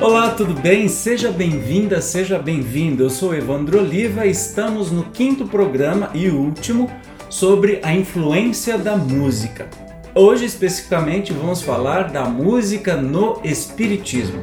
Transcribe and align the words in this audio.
Olá, 0.00 0.30
tudo 0.30 0.54
bem? 0.54 0.88
Seja 0.88 1.30
bem-vinda, 1.30 2.00
seja 2.00 2.38
bem-vindo. 2.38 3.04
Eu 3.04 3.10
sou 3.10 3.34
Evandro 3.34 3.78
Oliva 3.78 4.26
e 4.26 4.30
estamos 4.30 4.90
no 4.90 5.04
quinto 5.04 5.46
programa 5.46 6.10
e 6.12 6.28
último 6.28 6.90
sobre 7.28 7.80
a 7.82 7.94
influência 7.94 8.76
da 8.76 8.96
música. 8.96 9.68
Hoje, 10.14 10.44
especificamente, 10.44 11.32
vamos 11.32 11.62
falar 11.62 12.10
da 12.10 12.24
música 12.24 12.96
no 12.96 13.40
Espiritismo. 13.44 14.42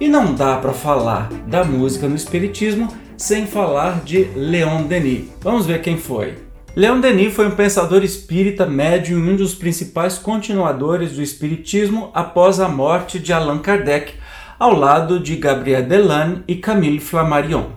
E 0.00 0.08
não 0.08 0.34
dá 0.34 0.56
para 0.56 0.72
falar 0.72 1.28
da 1.46 1.64
música 1.64 2.08
no 2.08 2.16
Espiritismo 2.16 2.88
sem 3.16 3.46
falar 3.46 4.00
de 4.04 4.24
Leon 4.34 4.82
Denis. 4.82 5.28
Vamos 5.40 5.64
ver 5.64 5.80
quem 5.80 5.96
foi. 5.96 6.47
Leon 6.76 7.00
Denis 7.00 7.34
foi 7.34 7.46
um 7.46 7.56
pensador 7.56 8.04
espírita 8.04 8.66
médium 8.66 9.24
e 9.24 9.30
um 9.30 9.36
dos 9.36 9.54
principais 9.54 10.18
continuadores 10.18 11.12
do 11.12 11.22
Espiritismo 11.22 12.10
após 12.14 12.60
a 12.60 12.68
morte 12.68 13.18
de 13.18 13.32
Allan 13.32 13.58
Kardec 13.58 14.14
ao 14.58 14.74
lado 14.74 15.18
de 15.18 15.34
Gabriel 15.36 15.82
Delanne 15.82 16.44
e 16.46 16.56
Camille 16.56 17.00
Flammarion. 17.00 17.70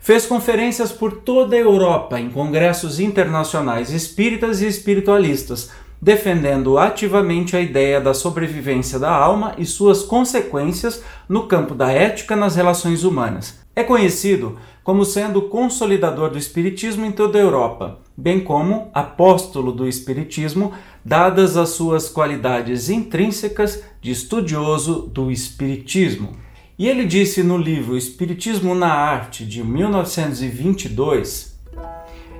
Fez 0.00 0.26
conferências 0.26 0.90
por 0.90 1.18
toda 1.18 1.54
a 1.54 1.60
Europa 1.60 2.18
em 2.18 2.28
congressos 2.28 2.98
internacionais 2.98 3.92
espíritas 3.92 4.60
e 4.60 4.66
espiritualistas, 4.66 5.70
defendendo 6.00 6.76
ativamente 6.78 7.56
a 7.56 7.60
ideia 7.60 8.00
da 8.00 8.12
sobrevivência 8.12 8.98
da 8.98 9.10
alma 9.10 9.54
e 9.56 9.64
suas 9.64 10.02
consequências 10.02 11.02
no 11.28 11.46
campo 11.46 11.72
da 11.72 11.92
ética 11.92 12.34
nas 12.34 12.56
relações 12.56 13.04
humanas. 13.04 13.62
É 13.74 13.84
conhecido 13.84 14.58
como 14.84 15.04
sendo 15.04 15.42
consolidador 15.42 16.30
do 16.30 16.38
Espiritismo 16.38 17.04
em 17.06 17.12
toda 17.12 17.38
a 17.38 17.42
Europa, 17.42 17.98
bem 18.16 18.40
como 18.40 18.90
apóstolo 18.92 19.72
do 19.72 19.86
Espiritismo, 19.86 20.72
dadas 21.04 21.56
as 21.56 21.70
suas 21.70 22.08
qualidades 22.08 22.90
intrínsecas 22.90 23.82
de 24.00 24.10
estudioso 24.10 25.10
do 25.12 25.30
Espiritismo. 25.30 26.36
E 26.78 26.88
ele 26.88 27.04
disse 27.04 27.42
no 27.42 27.56
livro 27.56 27.96
Espiritismo 27.96 28.74
na 28.74 28.92
Arte, 28.92 29.44
de 29.44 29.62
1922, 29.62 31.52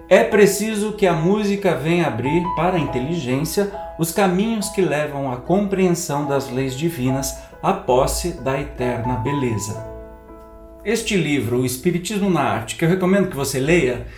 é 0.09 0.25
preciso 0.25 0.93
que 0.93 1.07
a 1.07 1.13
música 1.15 1.75
venha 1.75 2.07
abrir 2.07 2.43
para 2.55 2.77
a 2.77 2.81
inteligência 2.81 3.73
os 3.99 4.11
caminhos 4.11 4.69
que 4.69 4.83
levam 4.83 5.33
à 5.33 5.37
compreensão 5.37 6.27
das 6.27 6.51
leis 6.51 6.77
divinas, 6.77 7.35
à 7.63 7.73
posse 7.73 8.33
da 8.33 8.61
eterna 8.61 9.15
beleza. 9.17 9.92
Este 10.85 11.17
livro, 11.17 11.61
O 11.61 11.65
Espiritismo 11.65 12.29
na 12.29 12.41
Arte, 12.41 12.75
que 12.75 12.85
eu 12.85 12.89
recomendo 12.89 13.29
que 13.29 13.37
você 13.37 13.61
leia, 13.61 14.09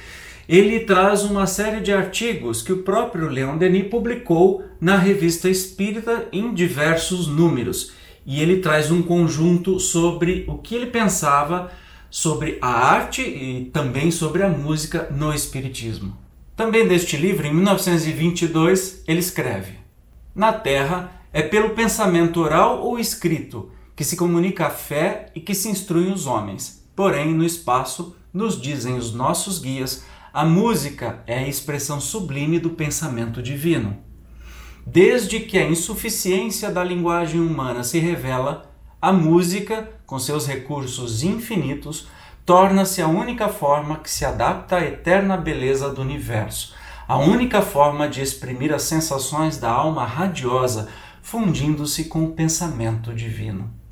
ele 0.48 0.80
traz 0.80 1.22
uma 1.22 1.46
série 1.46 1.80
de 1.80 1.92
artigos 1.92 2.62
que 2.62 2.72
o 2.72 2.82
próprio 2.82 3.28
Leon 3.28 3.58
Denis 3.58 3.88
publicou 3.88 4.64
na 4.80 4.96
Revista 4.96 5.50
Espírita 5.50 6.26
em 6.32 6.54
diversos 6.54 7.28
números. 7.28 7.92
E 8.24 8.40
ele 8.40 8.60
traz 8.60 8.90
um 8.90 9.02
conjunto 9.02 9.78
sobre 9.78 10.46
o 10.48 10.56
que 10.56 10.74
ele 10.74 10.86
pensava 10.86 11.70
sobre 12.08 12.56
a 12.62 12.68
arte 12.68 13.20
e 13.20 13.66
também 13.70 14.10
sobre 14.10 14.42
a 14.42 14.48
música 14.48 15.08
no 15.10 15.34
Espiritismo. 15.34 16.16
Também 16.56 16.88
deste 16.88 17.18
livro, 17.18 17.46
em 17.46 17.52
1922, 17.52 19.02
ele 19.06 19.18
escreve: 19.18 19.72
Na 20.34 20.50
Terra 20.50 21.12
é 21.30 21.42
pelo 21.42 21.70
pensamento 21.70 22.40
oral 22.40 22.80
ou 22.80 22.98
escrito 22.98 23.70
que 23.96 24.04
se 24.04 24.16
comunica 24.16 24.66
a 24.66 24.70
fé 24.70 25.26
e 25.34 25.40
que 25.40 25.54
se 25.54 25.68
instruem 25.68 26.12
os 26.12 26.26
homens. 26.26 26.84
Porém, 26.96 27.34
no 27.34 27.44
espaço, 27.44 28.16
nos 28.32 28.60
dizem 28.60 28.96
os 28.96 29.14
nossos 29.14 29.58
guias, 29.58 30.04
a 30.32 30.44
música 30.44 31.22
é 31.26 31.38
a 31.38 31.48
expressão 31.48 32.00
sublime 32.00 32.58
do 32.58 32.70
pensamento 32.70 33.40
divino. 33.40 33.96
Desde 34.86 35.40
que 35.40 35.56
a 35.56 35.68
insuficiência 35.68 36.70
da 36.70 36.82
linguagem 36.82 37.40
humana 37.40 37.84
se 37.84 37.98
revela, 37.98 38.70
a 39.00 39.12
música, 39.12 39.90
com 40.04 40.18
seus 40.18 40.46
recursos 40.46 41.22
infinitos, 41.22 42.08
torna-se 42.44 43.00
a 43.00 43.06
única 43.06 43.48
forma 43.48 43.98
que 43.98 44.10
se 44.10 44.24
adapta 44.24 44.76
à 44.76 44.84
eterna 44.84 45.36
beleza 45.36 45.88
do 45.88 46.02
universo, 46.02 46.74
a 47.06 47.16
única 47.16 47.62
forma 47.62 48.08
de 48.08 48.20
exprimir 48.20 48.72
as 48.74 48.82
sensações 48.82 49.56
da 49.56 49.70
alma 49.70 50.04
radiosa, 50.04 50.88
fundindo-se 51.22 52.04
com 52.04 52.24
o 52.24 52.32
pensamento 52.32 53.14
divino. 53.14 53.83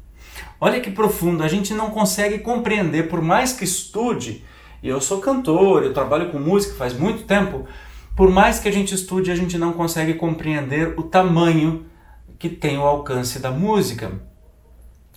Olha 0.65 0.81
que 0.81 0.93
profundo, 0.93 1.43
a 1.43 1.49
gente 1.49 1.75
não 1.75 1.91
consegue 1.91 2.39
compreender, 2.39 3.09
por 3.09 3.21
mais 3.21 3.53
que 3.53 3.65
estude, 3.65 4.45
e 4.81 4.89
eu 4.89 5.01
sou 5.01 5.19
cantor, 5.19 5.83
eu 5.83 5.93
trabalho 5.93 6.31
com 6.31 6.39
música 6.39 6.77
faz 6.77 6.97
muito 6.97 7.25
tempo, 7.25 7.67
por 8.15 8.31
mais 8.31 8.61
que 8.61 8.69
a 8.69 8.73
gente 8.73 8.95
estude, 8.95 9.33
a 9.33 9.35
gente 9.35 9.59
não 9.59 9.73
consegue 9.73 10.15
compreender 10.15 10.95
o 10.97 11.03
tamanho 11.03 11.85
que 12.39 12.49
tem 12.49 12.79
o 12.79 12.83
alcance 12.83 13.41
da 13.41 13.51
música, 13.51 14.13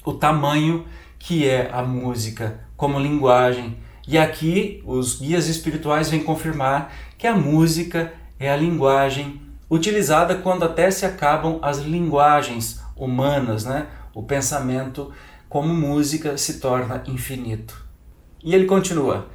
o 0.04 0.14
tamanho 0.14 0.84
que 1.20 1.48
é 1.48 1.70
a 1.72 1.84
música 1.84 2.62
como 2.76 3.00
linguagem. 3.00 3.78
E 4.08 4.18
aqui 4.18 4.82
os 4.84 5.20
guias 5.20 5.48
espirituais 5.48 6.10
vêm 6.10 6.24
confirmar 6.24 6.92
que 7.20 7.28
a 7.28 7.36
música 7.36 8.14
é 8.40 8.52
a 8.52 8.58
linguagem 8.58 9.40
utilizada 9.70 10.34
quando 10.34 10.66
até 10.66 10.90
se 10.90 11.06
acabam 11.06 11.60
as 11.62 11.78
linguagens 11.78 12.82
humanas, 12.96 13.64
né? 13.64 13.86
O 14.12 14.24
pensamento 14.24 15.12
como 15.56 15.74
música 15.74 16.38
se 16.38 16.60
torna 16.60 17.02
infinito. 17.08 17.82
E 18.44 18.54
ele 18.54 18.66
continua: 18.66 19.28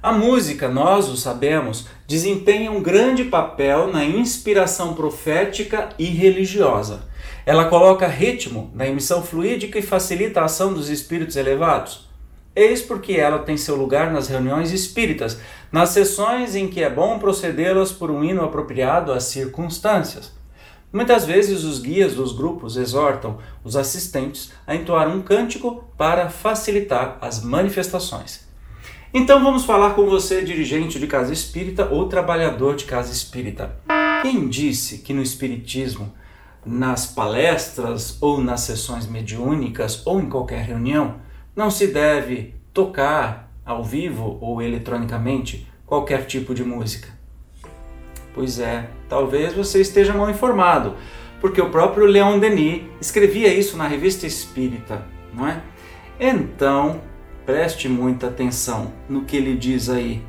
A 0.00 0.12
música, 0.12 0.68
nós 0.68 1.08
o 1.08 1.16
sabemos, 1.16 1.88
desempenha 2.06 2.70
um 2.70 2.80
grande 2.80 3.24
papel 3.24 3.88
na 3.88 4.04
inspiração 4.04 4.94
profética 4.94 5.88
e 5.98 6.04
religiosa. 6.04 7.00
Ela 7.44 7.64
coloca 7.64 8.06
ritmo 8.06 8.70
na 8.76 8.86
emissão 8.86 9.24
fluídica 9.24 9.76
e 9.76 9.82
facilita 9.82 10.40
a 10.40 10.44
ação 10.44 10.72
dos 10.72 10.88
espíritos 10.88 11.34
elevados. 11.34 12.08
Eis 12.54 12.80
porque 12.80 13.14
ela 13.14 13.40
tem 13.40 13.56
seu 13.56 13.74
lugar 13.74 14.12
nas 14.12 14.28
reuniões 14.28 14.70
espíritas, 14.70 15.40
nas 15.72 15.88
sessões 15.88 16.54
em 16.54 16.68
que 16.68 16.80
é 16.80 16.88
bom 16.88 17.18
procedê-las 17.18 17.90
por 17.90 18.08
um 18.08 18.22
hino 18.22 18.44
apropriado 18.44 19.12
às 19.12 19.24
circunstâncias. 19.24 20.32
Muitas 20.92 21.24
vezes 21.24 21.64
os 21.64 21.80
guias 21.80 22.14
dos 22.14 22.32
grupos 22.32 22.76
exortam 22.76 23.38
os 23.64 23.76
assistentes 23.76 24.52
a 24.66 24.74
entoar 24.74 25.08
um 25.08 25.20
cântico 25.20 25.84
para 25.98 26.30
facilitar 26.30 27.18
as 27.20 27.42
manifestações. 27.42 28.46
Então 29.12 29.42
vamos 29.42 29.64
falar 29.64 29.94
com 29.94 30.06
você, 30.06 30.42
dirigente 30.42 30.98
de 30.98 31.06
casa 31.06 31.32
espírita 31.32 31.86
ou 31.86 32.08
trabalhador 32.08 32.76
de 32.76 32.84
casa 32.84 33.12
espírita. 33.12 33.76
Quem 34.22 34.48
disse 34.48 34.98
que 34.98 35.12
no 35.12 35.22
espiritismo, 35.22 36.12
nas 36.64 37.06
palestras 37.06 38.18
ou 38.20 38.40
nas 38.40 38.62
sessões 38.62 39.06
mediúnicas 39.06 40.06
ou 40.06 40.20
em 40.20 40.28
qualquer 40.28 40.64
reunião, 40.64 41.16
não 41.54 41.70
se 41.70 41.86
deve 41.86 42.54
tocar 42.72 43.50
ao 43.64 43.82
vivo 43.82 44.38
ou 44.40 44.60
eletronicamente 44.60 45.66
qualquer 45.86 46.26
tipo 46.26 46.54
de 46.54 46.64
música? 46.64 47.15
Pois 48.36 48.58
é, 48.58 48.90
talvez 49.08 49.54
você 49.54 49.80
esteja 49.80 50.12
mal 50.12 50.28
informado, 50.28 50.94
porque 51.40 51.58
o 51.58 51.70
próprio 51.70 52.04
Leon 52.04 52.38
Denis 52.38 52.82
escrevia 53.00 53.48
isso 53.48 53.78
na 53.78 53.88
revista 53.88 54.26
Espírita, 54.26 55.06
não 55.32 55.48
é? 55.48 55.62
Então, 56.20 57.00
preste 57.46 57.88
muita 57.88 58.26
atenção 58.26 58.92
no 59.08 59.24
que 59.24 59.38
ele 59.38 59.56
diz 59.56 59.88
aí, 59.88 60.22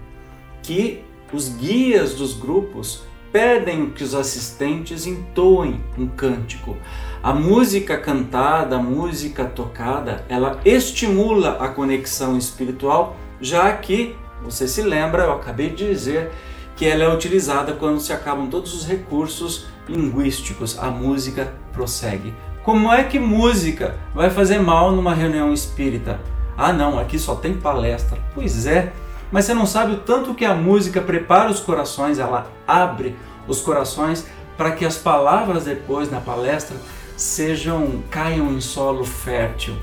que 0.64 1.04
os 1.34 1.50
guias 1.50 2.14
dos 2.14 2.34
grupos 2.34 3.04
pedem 3.30 3.90
que 3.90 4.06
os 4.06 4.16
assistentes 4.16 5.06
entoem 5.06 5.84
um 5.98 6.08
cântico. 6.08 6.78
A 7.22 7.34
música 7.34 7.98
cantada, 7.98 8.78
a 8.78 8.82
música 8.82 9.44
tocada, 9.44 10.24
ela 10.30 10.62
estimula 10.64 11.58
a 11.60 11.68
conexão 11.68 12.38
espiritual, 12.38 13.18
já 13.42 13.70
que, 13.74 14.16
você 14.42 14.66
se 14.66 14.82
lembra, 14.82 15.24
eu 15.24 15.34
acabei 15.34 15.72
de 15.72 15.90
dizer 15.90 16.32
que 16.78 16.86
ela 16.86 17.04
é 17.04 17.14
utilizada 17.14 17.74
quando 17.74 18.00
se 18.00 18.14
acabam 18.14 18.48
todos 18.48 18.74
os 18.74 18.86
recursos 18.88 19.66
linguísticos. 19.90 20.78
A 20.80 20.90
música 20.90 21.52
prossegue. 21.74 22.34
Como 22.64 22.94
é 22.94 23.04
que 23.04 23.20
música 23.20 23.96
vai 24.14 24.30
fazer 24.30 24.60
mal 24.60 24.92
numa 24.92 25.14
reunião 25.14 25.52
espírita? 25.52 26.20
Ah, 26.56 26.72
não, 26.72 27.00
aqui 27.00 27.18
só 27.18 27.36
tem 27.36 27.54
palestra. 27.54 28.18
Pois 28.36 28.68
é, 28.68 28.94
mas 29.32 29.46
você 29.46 29.54
não 29.54 29.66
sabe 29.66 29.94
o 29.94 30.00
tanto 30.00 30.36
que 30.36 30.46
a 30.46 30.54
música 30.54 31.02
prepara 31.02 31.50
os 31.50 31.60
corações, 31.60 32.20
ela 32.20 32.48
abre 32.68 33.16
os 33.48 33.60
corações 33.60 34.26
para 34.56 34.72
que 34.72 34.86
as 34.86 34.98
palavras 34.98 35.66
depois 35.66 36.12
na 36.12 36.20
palestra 36.20 36.78
sejam 37.16 38.04
caiam 38.10 38.52
em 38.54 38.62
solo 38.62 39.04
fértil. 39.04 39.76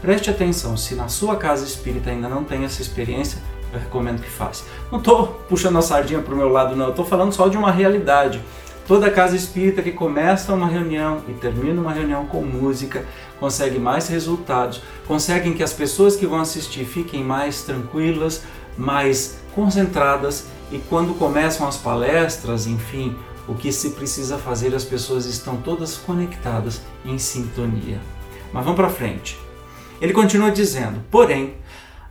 Preste 0.00 0.28
atenção, 0.28 0.76
se 0.76 0.94
na 0.94 1.08
sua 1.08 1.36
casa 1.36 1.64
espírita 1.64 2.10
ainda 2.10 2.28
não 2.28 2.44
tem 2.44 2.64
essa 2.64 2.82
experiência, 2.82 3.38
eu 3.74 3.80
recomendo 3.80 4.20
que 4.20 4.30
faça. 4.30 4.64
Não 4.90 4.98
estou 4.98 5.26
puxando 5.48 5.78
a 5.78 5.82
sardinha 5.82 6.20
para 6.20 6.34
o 6.34 6.36
meu 6.36 6.48
lado, 6.48 6.76
não. 6.76 6.90
Estou 6.90 7.04
falando 7.04 7.32
só 7.32 7.48
de 7.48 7.56
uma 7.56 7.70
realidade. 7.70 8.40
Toda 8.86 9.10
casa 9.10 9.34
espírita 9.34 9.82
que 9.82 9.92
começa 9.92 10.52
uma 10.52 10.66
reunião 10.66 11.22
e 11.28 11.32
termina 11.32 11.80
uma 11.80 11.92
reunião 11.92 12.26
com 12.26 12.42
música 12.42 13.04
consegue 13.40 13.78
mais 13.78 14.08
resultados, 14.08 14.82
conseguem 15.06 15.54
que 15.54 15.62
as 15.62 15.72
pessoas 15.72 16.16
que 16.16 16.26
vão 16.26 16.40
assistir 16.40 16.84
fiquem 16.84 17.24
mais 17.24 17.62
tranquilas, 17.62 18.42
mais 18.76 19.38
concentradas 19.54 20.46
e 20.70 20.78
quando 20.78 21.18
começam 21.18 21.66
as 21.66 21.76
palestras, 21.76 22.66
enfim, 22.66 23.16
o 23.46 23.54
que 23.54 23.70
se 23.72 23.90
precisa 23.90 24.38
fazer, 24.38 24.74
as 24.74 24.84
pessoas 24.84 25.26
estão 25.26 25.56
todas 25.56 25.96
conectadas 25.96 26.80
em 27.04 27.18
sintonia. 27.18 28.00
Mas 28.52 28.64
vamos 28.64 28.76
para 28.76 28.88
frente. 28.88 29.38
Ele 30.00 30.12
continua 30.12 30.50
dizendo: 30.50 31.00
porém, 31.10 31.54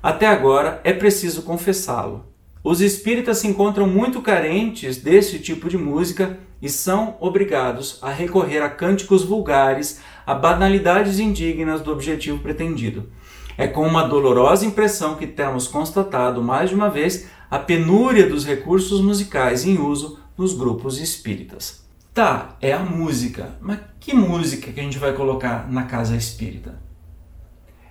até 0.03 0.27
agora 0.27 0.81
é 0.83 0.91
preciso 0.91 1.43
confessá-lo. 1.43 2.25
Os 2.61 2.81
espíritas 2.81 3.37
se 3.37 3.47
encontram 3.47 3.87
muito 3.87 4.21
carentes 4.21 4.97
desse 4.97 5.39
tipo 5.39 5.69
de 5.69 5.77
música 5.77 6.37
e 6.61 6.67
são 6.69 7.15
obrigados 7.21 7.99
a 8.01 8.11
recorrer 8.11 8.59
a 8.61 8.69
cânticos 8.69 9.23
vulgares, 9.23 10.01
a 10.25 10.33
banalidades 10.33 11.19
indignas 11.19 11.79
do 11.79 11.91
objetivo 11.91 12.39
pretendido. 12.39 13.09
É 13.57 13.65
com 13.65 13.87
uma 13.87 14.07
dolorosa 14.07 14.65
impressão 14.65 15.15
que 15.15 15.25
temos 15.25 15.67
constatado 15.67 16.43
mais 16.43 16.69
de 16.69 16.75
uma 16.75 16.89
vez 16.89 17.27
a 17.49 17.57
penúria 17.57 18.27
dos 18.27 18.45
recursos 18.45 18.99
musicais 18.99 19.65
em 19.65 19.77
uso 19.77 20.19
nos 20.37 20.53
grupos 20.53 20.99
espíritas. 20.99 21.87
Tá, 22.13 22.57
é 22.59 22.73
a 22.73 22.79
música, 22.79 23.57
mas 23.61 23.79
que 24.01 24.13
música 24.13 24.71
que 24.71 24.79
a 24.79 24.83
gente 24.83 24.99
vai 24.99 25.13
colocar 25.13 25.71
na 25.71 25.83
casa 25.83 26.15
espírita? 26.15 26.81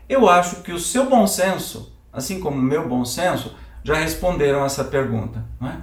Eu 0.09 0.29
acho 0.29 0.63
que 0.63 0.73
o 0.73 0.79
seu 0.79 1.09
bom 1.09 1.27
senso, 1.27 1.93
assim 2.13 2.41
como 2.41 2.59
o 2.59 2.63
meu 2.63 2.89
bom 2.89 3.05
senso, 3.05 3.55
já 3.83 3.95
responderam 3.95 4.65
essa 4.65 4.85
pergunta. 4.85 5.45
É? 5.63 5.77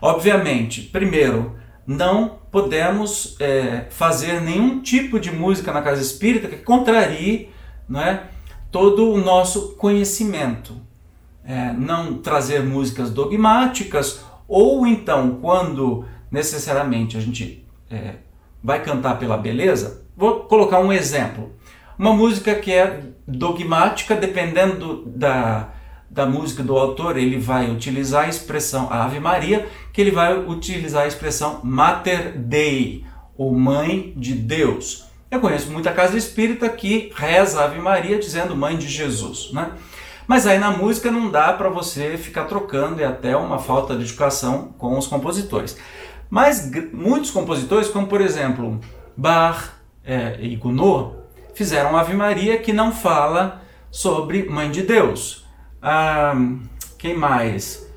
Obviamente, 0.00 0.82
primeiro, 0.82 1.56
não 1.86 2.38
podemos 2.50 3.36
é, 3.40 3.86
fazer 3.90 4.40
nenhum 4.40 4.80
tipo 4.80 5.18
de 5.18 5.30
música 5.32 5.72
na 5.72 5.82
casa 5.82 6.02
espírita 6.02 6.48
que 6.48 6.56
contrarie 6.56 7.50
não 7.88 8.00
é, 8.00 8.24
todo 8.70 9.10
o 9.10 9.18
nosso 9.18 9.74
conhecimento. 9.76 10.74
É, 11.44 11.72
não 11.72 12.18
trazer 12.18 12.62
músicas 12.62 13.10
dogmáticas, 13.10 14.24
ou 14.46 14.86
então, 14.86 15.38
quando 15.40 16.04
necessariamente 16.30 17.16
a 17.16 17.20
gente 17.20 17.66
é, 17.90 18.14
vai 18.62 18.82
cantar 18.82 19.18
pela 19.18 19.36
beleza, 19.36 20.04
vou 20.16 20.40
colocar 20.40 20.78
um 20.78 20.92
exemplo. 20.92 21.52
Uma 22.02 22.14
música 22.14 22.56
que 22.56 22.72
é 22.72 22.98
dogmática, 23.28 24.16
dependendo 24.16 25.04
da, 25.06 25.68
da 26.10 26.26
música 26.26 26.60
do 26.60 26.76
autor, 26.76 27.16
ele 27.16 27.38
vai 27.38 27.70
utilizar 27.70 28.24
a 28.24 28.28
expressão 28.28 28.92
Ave 28.92 29.20
Maria, 29.20 29.68
que 29.92 30.00
ele 30.00 30.10
vai 30.10 30.36
utilizar 30.36 31.04
a 31.04 31.06
expressão 31.06 31.60
Mater 31.62 32.36
Dei, 32.36 33.06
ou 33.38 33.56
Mãe 33.56 34.12
de 34.16 34.34
Deus. 34.34 35.06
Eu 35.30 35.38
conheço 35.38 35.70
muita 35.70 35.92
casa 35.92 36.18
espírita 36.18 36.68
que 36.68 37.12
reza 37.14 37.62
Ave 37.62 37.78
Maria 37.78 38.18
dizendo 38.18 38.56
Mãe 38.56 38.76
de 38.76 38.88
Jesus, 38.88 39.52
né? 39.52 39.70
Mas 40.26 40.44
aí 40.44 40.58
na 40.58 40.72
música 40.72 41.08
não 41.08 41.30
dá 41.30 41.52
para 41.52 41.68
você 41.68 42.18
ficar 42.18 42.46
trocando 42.46 43.00
e 43.00 43.04
até 43.04 43.36
uma 43.36 43.60
falta 43.60 43.94
de 43.94 44.02
educação 44.02 44.74
com 44.76 44.98
os 44.98 45.06
compositores. 45.06 45.78
Mas 46.28 46.68
muitos 46.92 47.30
compositores, 47.30 47.86
como 47.86 48.08
por 48.08 48.20
exemplo 48.20 48.80
Bach 49.16 49.70
é, 50.04 50.36
e 50.40 50.56
Gounod, 50.56 51.21
fizeram 51.54 51.96
Ave 51.96 52.14
Maria 52.14 52.58
que 52.58 52.72
não 52.72 52.92
fala 52.92 53.62
sobre 53.90 54.44
Mãe 54.44 54.70
de 54.70 54.82
Deus. 54.82 55.46
Ah, 55.80 56.34
quem 56.98 57.16
mais? 57.16 57.88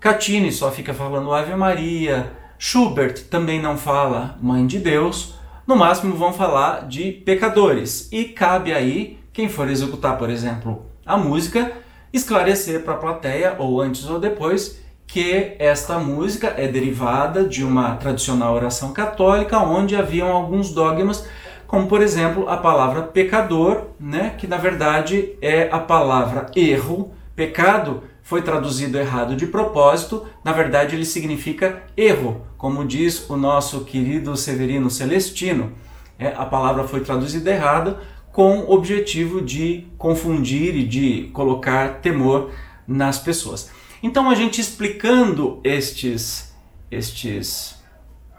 Catini 0.00 0.52
só 0.52 0.70
fica 0.70 0.92
falando 0.92 1.32
Ave 1.32 1.54
Maria. 1.54 2.32
Schubert 2.58 3.24
também 3.28 3.60
não 3.60 3.76
fala 3.76 4.38
Mãe 4.40 4.66
de 4.66 4.78
Deus 4.78 5.40
no 5.66 5.76
máximo 5.76 6.16
vão 6.16 6.32
falar 6.32 6.88
de 6.88 7.12
pecadores. 7.12 8.08
E 8.10 8.24
cabe 8.24 8.72
aí, 8.72 9.18
quem 9.32 9.48
for 9.48 9.70
executar, 9.70 10.18
por 10.18 10.28
exemplo, 10.28 10.84
a 11.06 11.16
música, 11.16 11.72
esclarecer 12.12 12.82
para 12.82 12.94
a 12.94 12.98
plateia, 12.98 13.54
ou 13.58 13.80
antes 13.80 14.08
ou 14.08 14.18
depois, 14.18 14.80
que 15.06 15.54
esta 15.58 15.98
música 15.98 16.54
é 16.56 16.66
derivada 16.66 17.44
de 17.44 17.64
uma 17.64 17.96
tradicional 17.96 18.54
oração 18.54 18.92
católica 18.92 19.58
onde 19.58 19.94
haviam 19.94 20.28
alguns 20.28 20.72
dogmas, 20.72 21.26
como 21.72 21.86
por 21.86 22.02
exemplo 22.02 22.50
a 22.50 22.58
palavra 22.58 23.00
pecador, 23.00 23.84
né, 23.98 24.34
que 24.36 24.46
na 24.46 24.58
verdade 24.58 25.30
é 25.40 25.70
a 25.72 25.78
palavra 25.78 26.50
erro, 26.54 27.12
pecado 27.34 28.02
foi 28.22 28.42
traduzido 28.42 28.98
errado 28.98 29.34
de 29.34 29.46
propósito, 29.46 30.26
na 30.44 30.52
verdade 30.52 30.94
ele 30.94 31.06
significa 31.06 31.82
erro, 31.96 32.42
como 32.58 32.84
diz 32.84 33.26
o 33.30 33.38
nosso 33.38 33.86
querido 33.86 34.36
Severino 34.36 34.90
Celestino. 34.90 35.72
É, 36.18 36.34
a 36.36 36.44
palavra 36.44 36.86
foi 36.86 37.00
traduzida 37.00 37.50
errada 37.50 38.00
com 38.30 38.58
o 38.58 38.72
objetivo 38.72 39.40
de 39.40 39.86
confundir 39.96 40.76
e 40.76 40.84
de 40.84 41.30
colocar 41.32 42.02
temor 42.02 42.50
nas 42.86 43.18
pessoas. 43.18 43.70
Então 44.02 44.28
a 44.28 44.34
gente 44.34 44.60
explicando 44.60 45.58
estes, 45.64 46.54
estes 46.90 47.82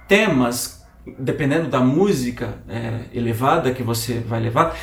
temas, 0.07 0.82
dependendo 1.19 1.69
da 1.69 1.79
música 1.79 2.59
é, 2.67 3.05
elevada 3.13 3.73
que 3.73 3.83
você 3.83 4.19
vai 4.19 4.39
levar, 4.39 4.75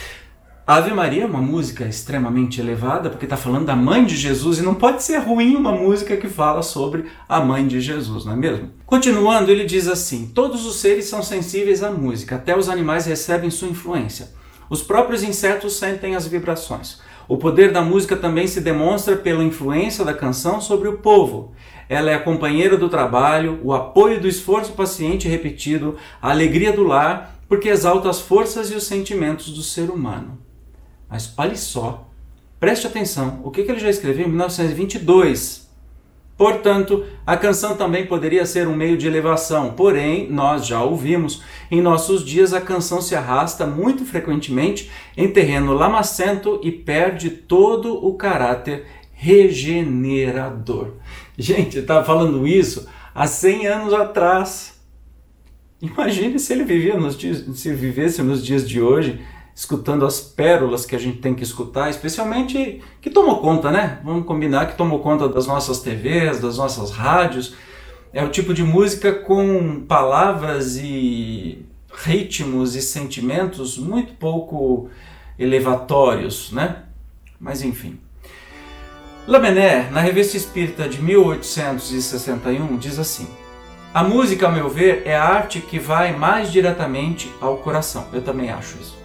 Ave 0.67 0.93
Maria 0.93 1.25
é 1.25 1.27
uma 1.27 1.41
música 1.41 1.85
extremamente 1.85 2.61
elevada, 2.61 3.11
porque 3.11 3.25
está 3.27 3.37
falando 3.37 3.67
da 3.67 3.75
mãe 3.75 4.05
de 4.05 4.17
Jesus 4.17 4.59
e 4.59 4.63
não 4.63 4.75
pode 4.75 5.03
ser 5.03 5.19
ruim 5.19 5.57
uma 5.57 5.73
música 5.73 6.17
que 6.17 6.29
fala 6.29 6.63
sobre 6.63 7.07
a 7.29 7.41
mãe 7.41 7.67
de 7.67 7.81
Jesus, 7.81 8.25
não 8.25 8.35
é 8.35 8.37
mesmo? 8.37 8.71
Continuando, 8.87 9.51
ele 9.51 9.65
diz 9.65 9.89
assim: 9.89 10.31
Todos 10.33 10.65
os 10.67 10.77
seres 10.77 11.07
são 11.07 11.25
sensíveis 11.25 11.83
à 11.83 11.91
música, 11.91 12.37
até 12.37 12.57
os 12.57 12.69
animais 12.69 13.07
recebem 13.07 13.51
sua 13.51 13.69
influência. 13.69 14.29
Os 14.69 14.81
próprios 14.81 15.25
insetos 15.25 15.73
sentem 15.73 16.15
as 16.15 16.29
vibrações. 16.29 17.01
O 17.27 17.37
poder 17.37 17.73
da 17.73 17.83
música 17.83 18.17
também 18.17 18.47
se 18.47 18.61
demonstra 18.61 19.17
pela 19.17 19.43
influência 19.43 20.05
da 20.05 20.15
canção 20.15 20.61
sobre 20.61 20.89
o 20.89 20.99
povo. 20.99 21.53
Ela 21.91 22.13
é 22.13 22.15
a 22.15 22.21
companheira 22.21 22.77
do 22.77 22.89
trabalho, 22.89 23.59
o 23.65 23.75
apoio 23.75 24.21
do 24.21 24.29
esforço 24.29 24.75
paciente 24.75 25.27
repetido, 25.27 25.97
a 26.23 26.31
alegria 26.31 26.73
do 26.73 26.85
lar, 26.85 27.41
porque 27.49 27.69
exalta 27.69 28.09
as 28.09 28.21
forças 28.21 28.71
e 28.71 28.77
os 28.77 28.85
sentimentos 28.85 29.51
do 29.51 29.61
ser 29.61 29.91
humano. 29.91 30.39
Mas 31.09 31.35
olhe 31.37 31.57
só, 31.57 32.09
preste 32.61 32.87
atenção, 32.87 33.41
o 33.43 33.51
que, 33.51 33.65
que 33.65 33.73
ele 33.73 33.81
já 33.81 33.91
escreveu 33.91 34.27
em 34.27 34.29
1922. 34.29 35.69
Portanto, 36.39 37.05
a 37.27 37.37
canção 37.37 37.77
também 37.77 38.07
poderia 38.07 38.47
ser 38.47 38.69
um 38.69 38.77
meio 38.77 38.97
de 38.97 39.09
elevação, 39.09 39.73
porém, 39.73 40.31
nós 40.31 40.69
já 40.69 40.81
ouvimos, 40.85 41.43
em 41.73 41.83
nossos 41.83 42.25
dias 42.25 42.55
a 42.55 42.61
canção 42.61 43.03
se 43.03 43.17
arrasta 43.17 43.67
muito 43.67 44.05
frequentemente 44.05 44.89
em 45.17 45.29
terreno 45.29 45.75
lamacento 45.75 46.61
e 46.63 46.71
perde 46.71 47.31
todo 47.31 47.93
o 48.07 48.15
caráter 48.15 48.87
regenerador. 49.13 50.93
Gente, 51.41 51.79
estava 51.79 52.05
falando 52.05 52.47
isso 52.47 52.87
há 53.15 53.27
100 53.27 53.67
anos 53.67 53.95
atrás. 53.95 54.79
Imagine 55.81 56.39
se 56.39 56.53
ele 56.53 56.65
vivia 56.65 56.99
nos 56.99 57.17
dias, 57.17 57.47
se 57.59 57.73
vivesse 57.73 58.23
nos 58.23 58.45
dias 58.45 58.69
de 58.69 58.79
hoje 58.79 59.19
escutando 59.55 60.05
as 60.05 60.21
pérolas 60.21 60.85
que 60.85 60.95
a 60.95 60.99
gente 60.99 61.17
tem 61.17 61.35
que 61.35 61.43
escutar, 61.43 61.89
especialmente 61.89 62.83
que 63.01 63.09
tomou 63.09 63.41
conta, 63.41 63.71
né? 63.71 64.01
Vamos 64.05 64.27
combinar 64.27 64.67
que 64.67 64.77
tomou 64.77 64.99
conta 64.99 65.31
das 65.31 65.47
nossas 65.47 65.81
TVs, 65.81 66.41
das 66.41 66.59
nossas 66.59 66.91
rádios. 66.91 67.55
É 68.13 68.23
o 68.23 68.29
tipo 68.29 68.53
de 68.53 68.63
música 68.63 69.11
com 69.11 69.81
palavras 69.89 70.77
e 70.77 71.65
ritmos 72.05 72.77
e 72.77 72.83
sentimentos 72.83 73.79
muito 73.79 74.13
pouco 74.13 74.91
elevatórios, 75.39 76.53
né? 76.53 76.83
Mas 77.41 77.63
enfim. 77.63 77.99
Lamennais, 79.27 79.93
na 79.93 80.01
Revista 80.01 80.37
Espírita 80.37 80.89
de 80.89 81.03
1861, 81.03 82.77
diz 82.79 82.99
assim: 82.99 83.29
A 83.93 84.03
música, 84.03 84.47
ao 84.47 84.53
meu 84.53 84.69
ver, 84.69 85.03
é 85.05 85.15
a 85.15 85.23
arte 85.23 85.61
que 85.61 85.79
vai 85.79 86.17
mais 86.17 86.51
diretamente 86.51 87.33
ao 87.41 87.59
coração. 87.59 88.07
Eu 88.13 88.23
também 88.23 88.51
acho 88.51 88.79
isso. 88.79 88.99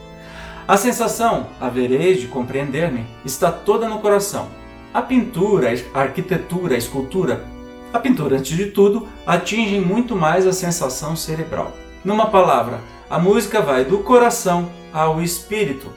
A 0.68 0.78
sensação, 0.78 1.48
havereis 1.60 2.22
de 2.22 2.28
compreender-me, 2.28 3.06
está 3.26 3.52
toda 3.52 3.90
no 3.90 4.00
coração. 4.00 4.48
A 4.94 5.02
pintura, 5.02 5.72
a 5.94 6.00
arquitetura, 6.00 6.76
a 6.76 6.78
escultura, 6.78 7.46
a 7.94 8.00
pintura, 8.00 8.38
antes 8.38 8.56
de 8.56 8.68
tudo, 8.68 9.08
atingem 9.28 9.82
muito 9.82 10.16
mais 10.16 10.48
a 10.48 10.54
sensação 10.54 11.16
cerebral. 11.16 11.74
Numa 12.04 12.28
palavra, 12.28 12.80
a 13.10 13.20
música 13.20 13.62
vai 13.62 13.84
do 13.84 14.00
coração 14.00 14.72
ao 14.94 15.22
espírito, 15.22 15.92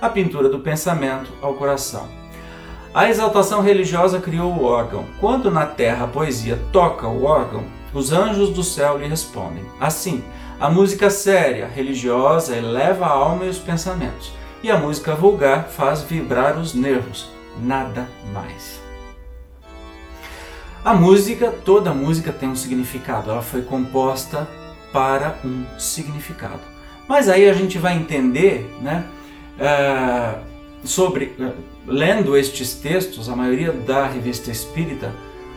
a 0.00 0.08
pintura 0.08 0.48
do 0.48 0.60
pensamento 0.60 1.32
ao 1.40 1.54
coração. 1.54 2.21
A 2.94 3.08
exaltação 3.08 3.62
religiosa 3.62 4.20
criou 4.20 4.52
o 4.52 4.64
órgão. 4.64 5.06
Quando 5.18 5.50
na 5.50 5.64
terra 5.64 6.04
a 6.04 6.08
poesia 6.08 6.58
toca 6.70 7.08
o 7.08 7.24
órgão, 7.24 7.64
os 7.94 8.12
anjos 8.12 8.50
do 8.50 8.62
céu 8.62 8.98
lhe 8.98 9.06
respondem. 9.06 9.64
Assim, 9.80 10.22
a 10.60 10.68
música 10.68 11.08
séria, 11.08 11.66
religiosa, 11.66 12.54
eleva 12.54 13.06
a 13.06 13.10
alma 13.10 13.46
e 13.46 13.48
os 13.48 13.58
pensamentos, 13.58 14.32
e 14.62 14.70
a 14.70 14.76
música 14.76 15.14
vulgar 15.14 15.68
faz 15.68 16.02
vibrar 16.02 16.58
os 16.58 16.74
nervos, 16.74 17.30
nada 17.62 18.06
mais. 18.32 18.78
A 20.84 20.92
música, 20.92 21.50
toda 21.50 21.94
música 21.94 22.30
tem 22.30 22.50
um 22.50 22.56
significado, 22.56 23.30
ela 23.30 23.42
foi 23.42 23.62
composta 23.62 24.46
para 24.92 25.38
um 25.42 25.64
significado. 25.78 26.60
Mas 27.08 27.28
aí 27.28 27.48
a 27.48 27.54
gente 27.54 27.78
vai 27.78 27.96
entender, 27.96 28.70
né, 28.82 29.04
uh, 29.56 30.51
sobre, 30.84 31.34
uh, 31.38 31.52
lendo 31.86 32.36
estes 32.36 32.74
textos, 32.74 33.28
a 33.28 33.36
maioria 33.36 33.72
da 33.72 34.06
revista 34.06 34.50
espírita, 34.50 35.12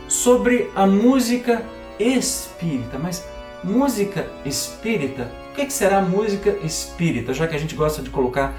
sobre 0.08 0.70
a 0.74 0.86
música 0.86 1.64
espírita. 1.98 2.98
Mas 2.98 3.26
música 3.62 4.26
espírita. 4.44 5.30
O 5.52 5.54
que 5.56 5.70
será 5.70 6.00
música 6.00 6.50
espírita? 6.62 7.32
Já 7.32 7.46
que 7.46 7.56
a 7.56 7.58
gente 7.58 7.74
gosta 7.74 8.02
de 8.02 8.10
colocar 8.10 8.54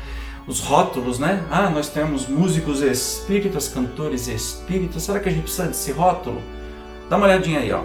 os 0.47 0.61
rótulos, 0.61 1.19
né? 1.19 1.43
Ah, 1.51 1.69
nós 1.69 1.89
temos 1.89 2.27
músicos 2.27 2.81
espíritas, 2.81 3.67
cantores 3.67 4.27
espíritas. 4.27 5.03
Será 5.03 5.19
que 5.19 5.29
a 5.29 5.31
gente 5.31 5.43
precisa 5.43 5.67
desse 5.67 5.91
rótulo? 5.91 6.41
Dá 7.09 7.17
uma 7.17 7.27
olhadinha 7.27 7.59
aí, 7.59 7.71
ó. 7.71 7.83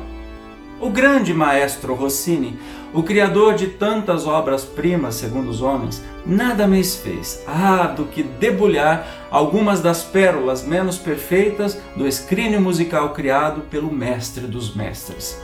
O 0.80 0.90
grande 0.90 1.34
maestro 1.34 1.94
Rossini, 1.94 2.58
o 2.94 3.02
criador 3.02 3.54
de 3.54 3.68
tantas 3.68 4.26
obras-primas, 4.26 5.14
segundo 5.14 5.48
os 5.48 5.62
homens, 5.62 6.02
nada 6.26 6.66
mais 6.66 6.96
fez 6.96 7.42
ah, 7.46 7.86
do 7.86 8.04
que 8.04 8.22
debulhar 8.22 9.28
algumas 9.30 9.80
das 9.80 10.02
pérolas 10.02 10.62
menos 10.62 10.98
perfeitas 10.98 11.80
do 11.96 12.06
escrínio 12.06 12.60
musical 12.60 13.10
criado 13.10 13.62
pelo 13.62 13.90
mestre 13.90 14.46
dos 14.46 14.74
mestres. 14.74 15.40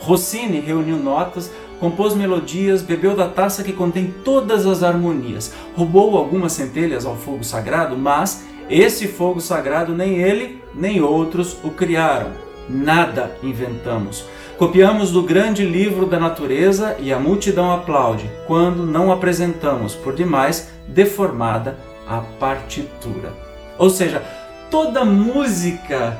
Rossini 0.00 0.60
reuniu 0.60 0.96
notas, 0.96 1.50
compôs 1.78 2.14
melodias, 2.14 2.82
bebeu 2.82 3.14
da 3.14 3.28
taça 3.28 3.62
que 3.62 3.72
contém 3.72 4.12
todas 4.24 4.66
as 4.66 4.82
harmonias, 4.82 5.52
roubou 5.76 6.16
algumas 6.16 6.52
centelhas 6.52 7.06
ao 7.06 7.16
fogo 7.16 7.44
sagrado, 7.44 7.96
mas 7.96 8.44
esse 8.68 9.06
fogo 9.06 9.40
sagrado 9.40 9.94
nem 9.94 10.18
ele 10.18 10.62
nem 10.74 11.00
outros 11.00 11.56
o 11.64 11.70
criaram. 11.70 12.30
Nada 12.68 13.36
inventamos. 13.42 14.24
Copiamos 14.58 15.12
do 15.12 15.22
grande 15.22 15.64
livro 15.64 16.04
da 16.04 16.18
natureza 16.18 16.96
e 16.98 17.12
a 17.12 17.18
multidão 17.20 17.70
aplaude 17.70 18.28
quando 18.44 18.84
não 18.84 19.12
apresentamos, 19.12 19.94
por 19.94 20.12
demais, 20.12 20.68
deformada 20.88 21.78
a 22.08 22.22
partitura. 22.40 23.32
Ou 23.78 23.88
seja, 23.88 24.20
toda 24.68 25.04
música 25.04 26.18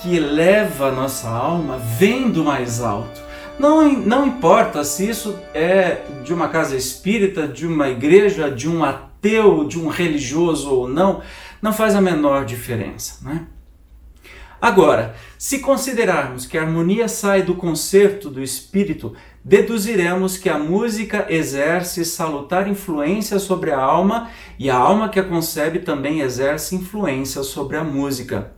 que 0.00 0.16
eleva 0.16 0.90
a 0.90 0.92
nossa 0.92 1.28
alma 1.28 1.76
vem 1.76 2.30
do 2.30 2.44
mais 2.44 2.80
alto. 2.80 3.20
Não, 3.58 3.92
não 3.92 4.28
importa 4.28 4.84
se 4.84 5.08
isso 5.08 5.36
é 5.52 6.02
de 6.22 6.32
uma 6.32 6.46
casa 6.46 6.76
espírita, 6.76 7.48
de 7.48 7.66
uma 7.66 7.88
igreja, 7.88 8.48
de 8.48 8.68
um 8.68 8.84
ateu, 8.84 9.64
de 9.64 9.76
um 9.76 9.88
religioso 9.88 10.72
ou 10.72 10.88
não, 10.88 11.20
não 11.60 11.72
faz 11.72 11.96
a 11.96 12.00
menor 12.00 12.44
diferença. 12.44 13.28
Né? 13.28 13.44
Agora, 14.62 15.16
se 15.36 15.58
considerarmos 15.58 16.46
que 16.46 16.56
a 16.56 16.62
harmonia 16.62 17.08
sai 17.08 17.42
do 17.42 17.56
concerto 17.56 18.30
do 18.30 18.40
espírito, 18.40 19.12
deduziremos 19.44 20.36
que 20.36 20.48
a 20.48 20.56
música 20.56 21.26
exerce 21.28 22.04
salutar 22.04 22.68
influência 22.68 23.40
sobre 23.40 23.72
a 23.72 23.80
alma 23.80 24.30
e 24.56 24.70
a 24.70 24.76
alma 24.76 25.08
que 25.08 25.18
a 25.18 25.24
concebe 25.24 25.80
também 25.80 26.20
exerce 26.20 26.76
influência 26.76 27.42
sobre 27.42 27.76
a 27.76 27.82
música. 27.82 28.52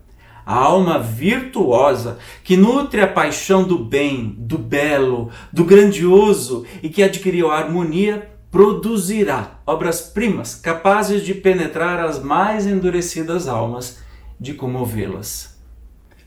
A 0.44 0.54
alma 0.54 0.98
virtuosa 0.98 2.18
que 2.44 2.54
nutre 2.54 3.00
a 3.00 3.08
paixão 3.08 3.64
do 3.64 3.78
bem, 3.78 4.36
do 4.36 4.58
belo, 4.58 5.30
do 5.50 5.64
grandioso 5.64 6.66
e 6.82 6.90
que 6.90 7.02
adquiriu 7.02 7.50
a 7.50 7.56
harmonia 7.56 8.30
produzirá 8.50 9.58
obras-primas 9.66 10.54
capazes 10.54 11.22
de 11.22 11.32
penetrar 11.32 11.98
as 11.98 12.22
mais 12.22 12.66
endurecidas 12.66 13.48
almas, 13.48 14.00
de 14.38 14.52
comovê-las. 14.52 15.53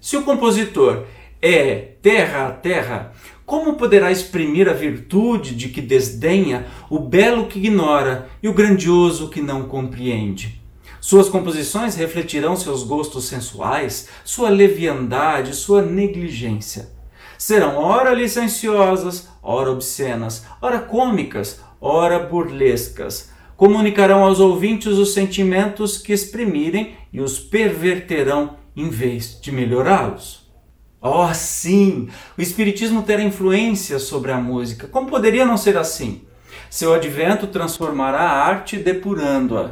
Se 0.07 0.15
o 0.15 0.23
compositor 0.23 1.03
é 1.41 1.75
terra 2.01 2.47
a 2.47 2.51
terra, 2.51 3.11
como 3.45 3.73
poderá 3.73 4.09
exprimir 4.09 4.69
a 4.69 4.71
virtude 4.71 5.53
de 5.53 5.67
que 5.67 5.81
desdenha, 5.81 6.65
o 6.89 6.97
belo 6.97 7.47
que 7.47 7.59
ignora 7.59 8.29
e 8.41 8.47
o 8.47 8.53
grandioso 8.53 9.29
que 9.29 9.41
não 9.41 9.63
compreende? 9.63 10.61
Suas 11.01 11.27
composições 11.27 11.97
refletirão 11.97 12.55
seus 12.55 12.83
gostos 12.83 13.25
sensuais, 13.25 14.07
sua 14.23 14.47
leviandade, 14.47 15.53
sua 15.53 15.81
negligência. 15.81 16.87
Serão 17.37 17.75
ora 17.75 18.13
licenciosas, 18.13 19.27
ora 19.43 19.69
obscenas, 19.71 20.45
ora 20.61 20.79
cômicas, 20.79 21.59
ora 21.81 22.17
burlescas. 22.17 23.29
Comunicarão 23.57 24.23
aos 24.23 24.39
ouvintes 24.39 24.93
os 24.93 25.13
sentimentos 25.13 25.97
que 25.97 26.13
exprimirem 26.13 26.95
e 27.11 27.19
os 27.19 27.37
perverterão 27.37 28.55
em 28.77 28.89
vez 28.89 29.39
de 29.41 29.51
melhorá-los. 29.51 30.47
Oh, 31.01 31.33
sim! 31.33 32.09
O 32.37 32.41
Espiritismo 32.41 33.01
terá 33.01 33.23
influência 33.23 33.97
sobre 33.97 34.31
a 34.31 34.37
música. 34.37 34.87
Como 34.87 35.09
poderia 35.09 35.45
não 35.45 35.57
ser 35.57 35.77
assim? 35.77 36.21
Seu 36.69 36.93
advento 36.93 37.47
transformará 37.47 38.21
a 38.21 38.45
arte 38.45 38.77
depurando-a. 38.77 39.71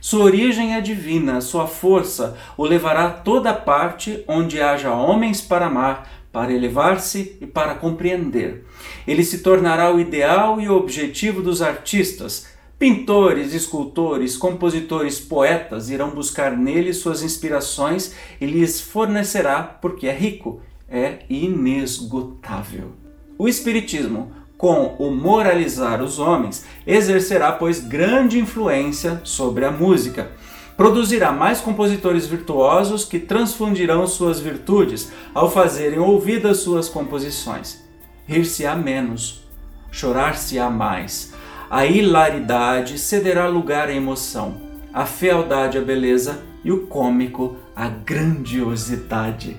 Sua 0.00 0.24
origem 0.24 0.74
é 0.74 0.80
divina, 0.80 1.40
sua 1.40 1.66
força 1.66 2.36
o 2.56 2.64
levará 2.64 3.06
a 3.06 3.10
toda 3.10 3.54
parte 3.54 4.22
onde 4.28 4.60
haja 4.60 4.92
homens 4.92 5.40
para 5.40 5.66
amar, 5.66 6.08
para 6.30 6.52
elevar-se 6.52 7.38
e 7.40 7.46
para 7.46 7.74
compreender. 7.74 8.66
Ele 9.06 9.24
se 9.24 9.38
tornará 9.38 9.92
o 9.92 9.98
ideal 9.98 10.60
e 10.60 10.68
o 10.68 10.76
objetivo 10.76 11.40
dos 11.40 11.62
artistas, 11.62 12.48
Pintores, 12.78 13.54
escultores, 13.54 14.36
compositores, 14.36 15.20
poetas 15.20 15.90
irão 15.90 16.10
buscar 16.10 16.56
nele 16.56 16.92
suas 16.92 17.22
inspirações 17.22 18.12
e 18.40 18.46
lhes 18.46 18.80
fornecerá 18.80 19.62
porque 19.62 20.08
é 20.08 20.12
rico, 20.12 20.60
é 20.88 21.20
inesgotável. 21.30 22.90
O 23.38 23.46
Espiritismo, 23.46 24.32
com 24.58 24.96
o 24.98 25.10
moralizar 25.12 26.02
os 26.02 26.18
homens, 26.18 26.66
exercerá, 26.84 27.52
pois, 27.52 27.78
grande 27.78 28.40
influência 28.40 29.20
sobre 29.22 29.64
a 29.64 29.70
música. 29.70 30.32
Produzirá 30.76 31.30
mais 31.30 31.60
compositores 31.60 32.26
virtuosos 32.26 33.04
que 33.04 33.20
transfundirão 33.20 34.04
suas 34.08 34.40
virtudes 34.40 35.12
ao 35.32 35.48
fazerem 35.48 36.00
ouvidas 36.00 36.58
suas 36.58 36.88
composições. 36.88 37.84
Rir-se-á 38.26 38.74
menos, 38.74 39.44
chorar-se-á 39.92 40.68
mais 40.68 41.32
a 41.74 41.86
hilaridade 41.86 43.00
cederá 43.00 43.48
lugar 43.48 43.88
à 43.88 43.92
emoção, 43.92 44.60
a 44.92 45.04
fealdade 45.04 45.76
à 45.76 45.80
beleza 45.80 46.44
e 46.62 46.70
o 46.70 46.86
cômico 46.86 47.56
à 47.74 47.88
grandiosidade. 47.88 49.56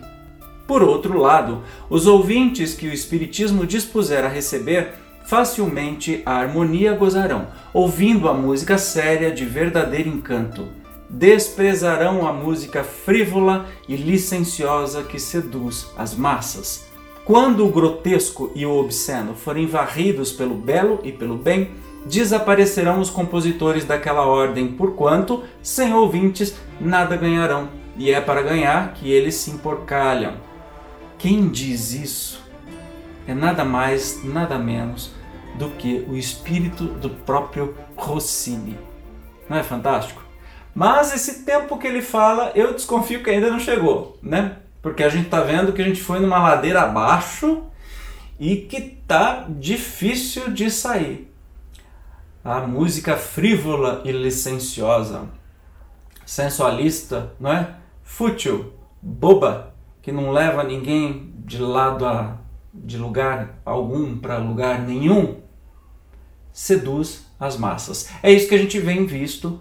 Por 0.66 0.82
outro 0.82 1.18
lado, 1.18 1.62
os 1.90 2.08
ouvintes 2.08 2.74
que 2.74 2.88
o 2.88 2.94
Espiritismo 2.94 3.68
dispuser 3.68 4.24
a 4.24 4.30
receber 4.30 4.94
facilmente 5.26 6.24
a 6.26 6.36
harmonia 6.38 6.94
gozarão, 6.94 7.48
ouvindo 7.74 8.30
a 8.30 8.34
música 8.34 8.78
séria 8.78 9.30
de 9.30 9.44
verdadeiro 9.44 10.08
encanto. 10.08 10.70
Desprezarão 11.10 12.26
a 12.26 12.32
música 12.32 12.82
frívola 12.82 13.66
e 13.90 13.98
licenciosa 13.98 15.04
que 15.04 15.20
seduz 15.20 15.92
as 15.98 16.16
massas. 16.16 16.86
Quando 17.26 17.66
o 17.66 17.70
grotesco 17.70 18.54
e 18.56 18.66
o 18.66 18.72
obsceno 18.72 19.34
forem 19.34 19.66
varridos 19.66 20.32
pelo 20.32 20.56
belo 20.56 21.02
e 21.04 21.12
pelo 21.12 21.36
bem, 21.36 21.72
desaparecerão 22.06 23.00
os 23.00 23.10
compositores 23.10 23.84
daquela 23.84 24.26
ordem, 24.26 24.68
porquanto, 24.68 25.44
sem 25.62 25.94
ouvintes, 25.94 26.56
nada 26.80 27.18
ganharão, 27.18 27.70
e 27.98 28.12
é 28.12 28.22
para 28.22 28.44
ganhar 28.44 28.94
que 28.94 29.12
eles 29.12 29.36
se 29.36 29.52
emporcalham. 29.52 30.34
Quem 31.18 31.48
diz 31.48 31.94
isso 31.94 32.44
é 33.28 33.34
nada 33.34 33.66
mais, 33.66 34.24
nada 34.24 34.60
menos 34.60 35.12
do 35.56 35.70
que 35.70 36.06
o 36.08 36.16
espírito 36.16 36.84
do 36.86 37.10
próprio 37.10 37.76
Rossini. 37.96 38.78
Não 39.50 39.58
é 39.58 39.64
fantástico? 39.64 40.24
Mas 40.74 41.14
esse 41.14 41.46
tempo 41.46 41.78
que 41.78 41.88
ele 41.88 42.02
fala, 42.02 42.52
eu 42.54 42.74
desconfio 42.74 43.24
que 43.24 43.30
ainda 43.30 43.50
não 43.50 43.60
chegou, 43.60 44.18
né? 44.22 44.58
Porque 44.82 45.04
a 45.04 45.10
gente 45.10 45.26
está 45.26 45.40
vendo 45.40 45.72
que 45.72 45.82
a 45.82 45.86
gente 45.86 46.02
foi 46.02 46.20
numa 46.20 46.38
ladeira 46.38 46.82
abaixo 46.82 47.64
e 48.38 48.58
que 48.58 48.82
tá 49.08 49.46
difícil 49.50 50.52
de 50.52 50.70
sair 50.70 51.34
a 52.46 52.62
música 52.68 53.18
frívola 53.18 54.04
e 54.06 54.12
licenciosa, 54.12 55.28
sensualista, 56.24 57.34
não 57.40 57.52
é? 57.52 57.76
Fútil, 58.04 58.72
boba, 59.02 59.74
que 60.00 60.12
não 60.12 60.30
leva 60.30 60.64
ninguém 60.64 61.34
de 61.40 61.58
lado 61.58 62.06
a 62.06 62.38
de 62.72 62.98
lugar 62.98 63.60
algum 63.66 64.18
para 64.20 64.38
lugar 64.38 64.80
nenhum, 64.80 65.42
seduz 66.54 67.26
as 67.40 67.58
massas. 67.58 68.10
É 68.22 68.32
isso 68.32 68.48
que 68.48 68.54
a 68.54 68.60
gente 68.60 68.80
vem 68.80 69.08
visto 69.08 69.60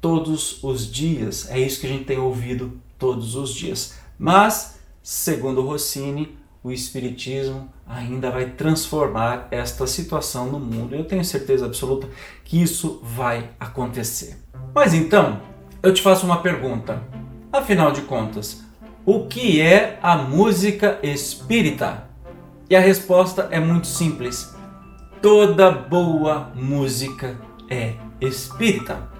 todos 0.00 0.64
os 0.64 0.90
dias, 0.90 1.50
é 1.50 1.60
isso 1.60 1.80
que 1.80 1.86
a 1.86 1.90
gente 1.90 2.04
tem 2.04 2.18
ouvido 2.18 2.80
todos 2.98 3.34
os 3.34 3.52
dias. 3.52 3.98
Mas, 4.18 4.78
segundo 5.02 5.60
Rossini, 5.60 6.38
o 6.64 6.70
Espiritismo 6.70 7.68
ainda 7.86 8.30
vai 8.30 8.46
transformar 8.50 9.48
esta 9.50 9.86
situação 9.86 10.46
no 10.46 10.60
mundo. 10.60 10.94
Eu 10.94 11.04
tenho 11.04 11.24
certeza 11.24 11.66
absoluta 11.66 12.08
que 12.44 12.62
isso 12.62 13.00
vai 13.02 13.50
acontecer. 13.58 14.38
Mas 14.74 14.94
então, 14.94 15.40
eu 15.82 15.92
te 15.92 16.00
faço 16.00 16.24
uma 16.24 16.40
pergunta. 16.40 17.02
Afinal 17.52 17.90
de 17.90 18.02
contas, 18.02 18.62
o 19.04 19.26
que 19.26 19.60
é 19.60 19.98
a 20.00 20.16
música 20.16 20.98
espírita? 21.02 22.04
E 22.70 22.76
a 22.76 22.80
resposta 22.80 23.48
é 23.50 23.58
muito 23.58 23.88
simples. 23.88 24.54
Toda 25.20 25.70
boa 25.70 26.52
música 26.54 27.36
é 27.68 27.94
espírita. 28.20 29.10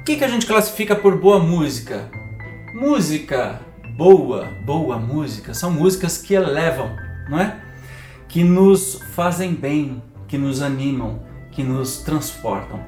O 0.00 0.04
que, 0.04 0.16
que 0.16 0.24
a 0.24 0.28
gente 0.28 0.46
classifica 0.46 0.94
por 0.94 1.18
boa 1.18 1.38
música? 1.38 2.10
Música 2.74 3.63
boa, 3.96 4.48
boa 4.64 4.98
música 4.98 5.54
são 5.54 5.70
músicas 5.70 6.18
que 6.18 6.34
elevam, 6.34 6.90
não 7.28 7.38
é? 7.38 7.56
Que 8.28 8.42
nos 8.42 9.00
fazem 9.14 9.54
bem, 9.54 10.02
que 10.26 10.36
nos 10.36 10.60
animam, 10.60 11.20
que 11.52 11.62
nos 11.62 11.98
transportam. 11.98 12.80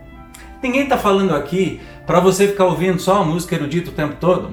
Ninguém 0.61 0.83
está 0.83 0.99
falando 0.99 1.35
aqui 1.35 1.81
para 2.07 2.19
você 2.19 2.49
ficar 2.49 2.65
ouvindo 2.65 2.99
só 2.99 3.25
música 3.25 3.55
erudita 3.55 3.91
o 3.91 3.95
tempo 3.95 4.17
todo, 4.19 4.51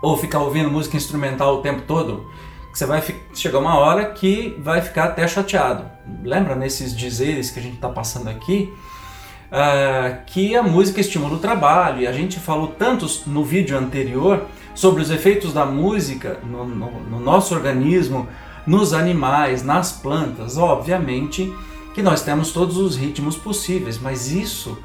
ou 0.00 0.16
ficar 0.16 0.38
ouvindo 0.38 0.70
música 0.70 0.96
instrumental 0.96 1.56
o 1.56 1.62
tempo 1.62 1.82
todo. 1.82 2.30
Você 2.72 2.86
vai 2.86 3.02
chegar 3.34 3.58
uma 3.58 3.76
hora 3.78 4.04
que 4.12 4.56
vai 4.60 4.80
ficar 4.80 5.04
até 5.04 5.26
chateado. 5.26 5.90
Lembra 6.22 6.54
nesses 6.54 6.96
dizeres 6.96 7.50
que 7.50 7.58
a 7.58 7.62
gente 7.62 7.74
está 7.74 7.88
passando 7.88 8.28
aqui? 8.28 8.72
Uh, 9.50 10.24
que 10.26 10.54
a 10.54 10.62
música 10.62 11.00
estimula 11.00 11.34
o 11.34 11.38
trabalho, 11.40 12.02
e 12.02 12.06
a 12.06 12.12
gente 12.12 12.38
falou 12.38 12.68
tantos 12.68 13.26
no 13.26 13.42
vídeo 13.42 13.76
anterior 13.76 14.46
sobre 14.78 15.02
os 15.02 15.10
efeitos 15.10 15.52
da 15.52 15.66
música 15.66 16.38
no, 16.44 16.64
no, 16.64 17.00
no 17.00 17.18
nosso 17.18 17.52
organismo, 17.52 18.28
nos 18.64 18.92
animais, 18.92 19.64
nas 19.64 19.90
plantas. 19.90 20.56
Obviamente 20.56 21.52
que 21.92 22.00
nós 22.00 22.22
temos 22.22 22.52
todos 22.52 22.76
os 22.76 22.96
ritmos 22.96 23.36
possíveis, 23.36 23.98
mas 23.98 24.30
isso 24.30 24.78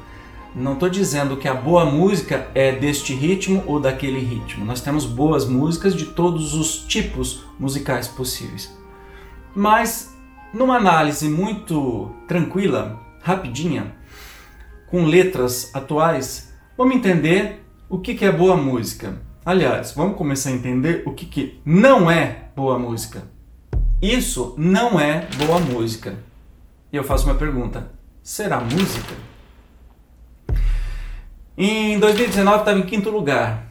não 0.52 0.72
estou 0.72 0.88
dizendo 0.88 1.36
que 1.36 1.46
a 1.46 1.54
boa 1.54 1.84
música 1.84 2.48
é 2.56 2.72
deste 2.72 3.14
ritmo 3.14 3.62
ou 3.68 3.78
daquele 3.78 4.18
ritmo. 4.18 4.64
Nós 4.64 4.80
temos 4.80 5.06
boas 5.06 5.46
músicas 5.46 5.94
de 5.94 6.06
todos 6.06 6.54
os 6.54 6.78
tipos 6.78 7.44
musicais 7.56 8.08
possíveis. 8.08 8.76
Mas, 9.54 10.12
numa 10.52 10.74
análise 10.74 11.28
muito 11.28 12.10
tranquila, 12.26 13.00
rapidinha, 13.22 13.94
com 14.88 15.04
letras 15.04 15.70
atuais, 15.72 16.52
vamos 16.76 16.96
entender 16.96 17.64
o 17.88 18.00
que 18.00 18.24
é 18.24 18.32
boa 18.32 18.56
música. 18.56 19.22
Aliás, 19.46 19.92
vamos 19.92 20.16
começar 20.16 20.48
a 20.48 20.52
entender 20.54 21.02
o 21.04 21.12
que, 21.12 21.26
que 21.26 21.60
não 21.66 22.10
é 22.10 22.44
boa 22.56 22.78
música. 22.78 23.24
Isso 24.00 24.54
não 24.56 24.98
é 24.98 25.28
boa 25.36 25.58
música. 25.58 26.16
E 26.90 26.96
eu 26.96 27.04
faço 27.04 27.26
uma 27.26 27.34
pergunta: 27.34 27.90
será 28.22 28.58
música? 28.58 29.14
Em 31.58 31.98
2019 31.98 32.58
estava 32.60 32.78
em 32.78 32.86
quinto 32.86 33.10
lugar 33.10 33.66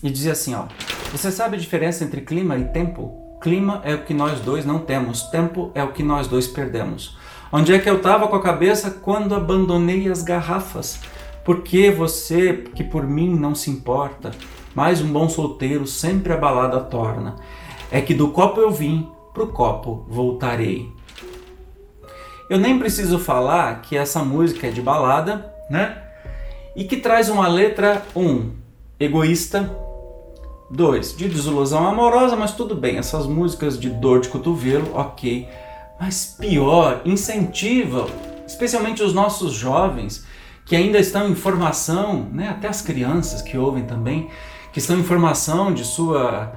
e 0.00 0.08
dizia 0.10 0.30
assim: 0.30 0.54
ó, 0.54 0.66
você 1.10 1.32
sabe 1.32 1.56
a 1.56 1.58
diferença 1.58 2.04
entre 2.04 2.20
clima 2.20 2.56
e 2.56 2.66
tempo? 2.66 3.36
Clima 3.40 3.80
é 3.84 3.96
o 3.96 4.04
que 4.04 4.14
nós 4.14 4.38
dois 4.38 4.64
não 4.64 4.78
temos, 4.78 5.22
tempo 5.22 5.72
é 5.74 5.82
o 5.82 5.90
que 5.90 6.04
nós 6.04 6.28
dois 6.28 6.46
perdemos. 6.46 7.18
Onde 7.50 7.74
é 7.74 7.80
que 7.80 7.90
eu 7.90 7.96
estava 7.96 8.28
com 8.28 8.36
a 8.36 8.42
cabeça 8.42 8.92
quando 8.92 9.34
abandonei 9.34 10.08
as 10.08 10.22
garrafas? 10.22 11.00
Porque 11.44 11.90
você, 11.90 12.52
que 12.76 12.84
por 12.84 13.04
mim 13.04 13.34
não 13.34 13.56
se 13.56 13.70
importa, 13.70 14.30
mas 14.74 15.00
um 15.00 15.12
bom 15.12 15.28
solteiro 15.28 15.86
sempre 15.86 16.32
a 16.32 16.36
balada 16.36 16.80
torna. 16.80 17.36
É 17.90 18.00
que 18.00 18.14
do 18.14 18.28
copo 18.28 18.60
eu 18.60 18.70
vim, 18.70 19.08
pro 19.32 19.48
copo 19.48 20.04
voltarei. 20.08 20.92
Eu 22.50 22.58
nem 22.58 22.78
preciso 22.78 23.18
falar 23.18 23.82
que 23.82 23.96
essa 23.96 24.22
música 24.24 24.66
é 24.66 24.70
de 24.70 24.80
balada, 24.80 25.54
né? 25.70 26.02
E 26.74 26.84
que 26.84 26.96
traz 26.96 27.28
uma 27.28 27.46
letra 27.46 28.02
1, 28.14 28.20
um, 28.20 28.52
egoísta, 28.98 29.70
2, 30.70 31.16
de 31.16 31.28
desilusão 31.28 31.86
amorosa, 31.86 32.36
mas 32.36 32.52
tudo 32.52 32.74
bem, 32.74 32.98
essas 32.98 33.26
músicas 33.26 33.78
de 33.78 33.90
dor 33.90 34.20
de 34.20 34.28
cotovelo, 34.28 34.90
ok. 34.94 35.48
Mas 36.00 36.36
pior, 36.38 37.02
incentiva, 37.04 38.06
especialmente 38.46 39.02
os 39.02 39.12
nossos 39.12 39.52
jovens 39.52 40.26
que 40.64 40.76
ainda 40.76 40.98
estão 40.98 41.28
em 41.28 41.34
formação, 41.34 42.28
né, 42.30 42.48
até 42.50 42.68
as 42.68 42.82
crianças 42.82 43.40
que 43.40 43.56
ouvem 43.56 43.84
também, 43.84 44.28
que 44.78 44.82
estão 44.82 44.96
em 44.96 45.02
formação 45.02 45.74
de 45.74 45.84
sua, 45.84 46.52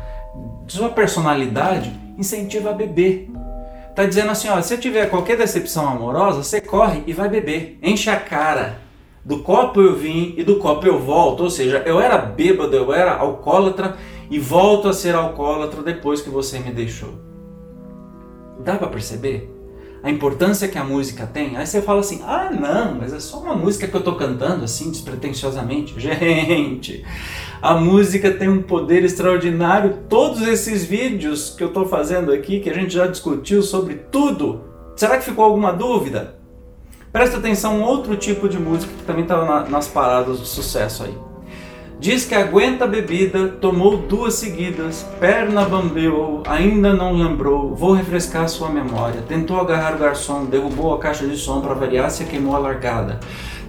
de 0.67 0.73
sua 0.73 0.89
personalidade, 0.89 1.91
incentiva 2.19 2.69
a 2.69 2.73
beber. 2.73 3.31
Tá 3.95 4.05
dizendo 4.05 4.29
assim, 4.29 4.47
ó, 4.47 4.61
se 4.61 4.77
tiver 4.77 5.09
qualquer 5.09 5.35
decepção 5.35 5.87
amorosa, 5.87 6.43
você 6.43 6.61
corre 6.61 7.01
e 7.07 7.13
vai 7.13 7.27
beber, 7.27 7.79
enche 7.81 8.11
a 8.11 8.19
cara. 8.19 8.79
Do 9.25 9.39
copo 9.39 9.81
eu 9.81 9.95
vim 9.95 10.35
e 10.37 10.43
do 10.43 10.57
copo 10.57 10.85
eu 10.85 10.99
volto, 10.99 11.41
ou 11.41 11.49
seja, 11.49 11.81
eu 11.83 11.99
era 11.99 12.19
bêbado, 12.19 12.75
eu 12.75 12.93
era 12.93 13.15
alcoólatra 13.15 13.97
e 14.29 14.37
volto 14.37 14.87
a 14.87 14.93
ser 14.93 15.15
alcoólatra 15.15 15.81
depois 15.81 16.21
que 16.21 16.29
você 16.29 16.59
me 16.59 16.71
deixou. 16.71 17.15
Dá 18.59 18.75
para 18.75 18.87
perceber? 18.87 19.51
A 20.03 20.09
importância 20.09 20.67
que 20.67 20.77
a 20.77 20.83
música 20.83 21.27
tem, 21.27 21.57
aí 21.57 21.65
você 21.65 21.81
fala 21.81 21.99
assim: 21.99 22.21
ah, 22.25 22.49
não, 22.49 22.95
mas 22.95 23.13
é 23.13 23.19
só 23.19 23.39
uma 23.39 23.55
música 23.55 23.87
que 23.87 23.95
eu 23.95 23.99
estou 23.99 24.15
cantando 24.15 24.63
assim, 24.63 24.89
despretensiosamente. 24.89 25.93
Gente, 25.99 27.05
a 27.61 27.75
música 27.75 28.31
tem 28.31 28.49
um 28.49 28.63
poder 28.63 29.03
extraordinário. 29.03 29.99
Todos 30.09 30.41
esses 30.47 30.83
vídeos 30.83 31.53
que 31.55 31.63
eu 31.63 31.67
estou 31.67 31.87
fazendo 31.87 32.31
aqui, 32.31 32.59
que 32.59 32.69
a 32.69 32.73
gente 32.73 32.93
já 32.93 33.05
discutiu 33.05 33.61
sobre 33.61 33.95
tudo, 33.95 34.61
será 34.95 35.17
que 35.17 35.25
ficou 35.25 35.45
alguma 35.45 35.71
dúvida? 35.71 36.35
Presta 37.11 37.37
atenção, 37.37 37.81
outro 37.81 38.15
tipo 38.15 38.49
de 38.49 38.57
música 38.57 38.91
que 38.97 39.03
também 39.03 39.25
na, 39.25 39.65
nas 39.65 39.87
paradas 39.87 40.39
de 40.39 40.47
sucesso 40.47 41.03
aí. 41.03 41.30
Diz 42.01 42.25
que 42.25 42.33
aguenta 42.33 42.85
a 42.85 42.87
bebida, 42.87 43.47
tomou 43.47 43.95
duas 43.95 44.33
seguidas, 44.33 45.05
perna 45.19 45.65
bambeou, 45.65 46.41
ainda 46.47 46.95
não 46.95 47.13
lembrou, 47.13 47.75
vou 47.75 47.93
refrescar 47.93 48.49
sua 48.49 48.69
memória. 48.71 49.21
Tentou 49.21 49.59
agarrar 49.59 49.93
o 49.93 49.99
garçom, 49.99 50.45
derrubou 50.45 50.95
a 50.95 50.97
caixa 50.97 51.27
de 51.27 51.37
som 51.37 51.61
para 51.61 51.75
variar, 51.75 52.09
se 52.09 52.25
queimou 52.25 52.55
a 52.55 52.57
largada. 52.57 53.19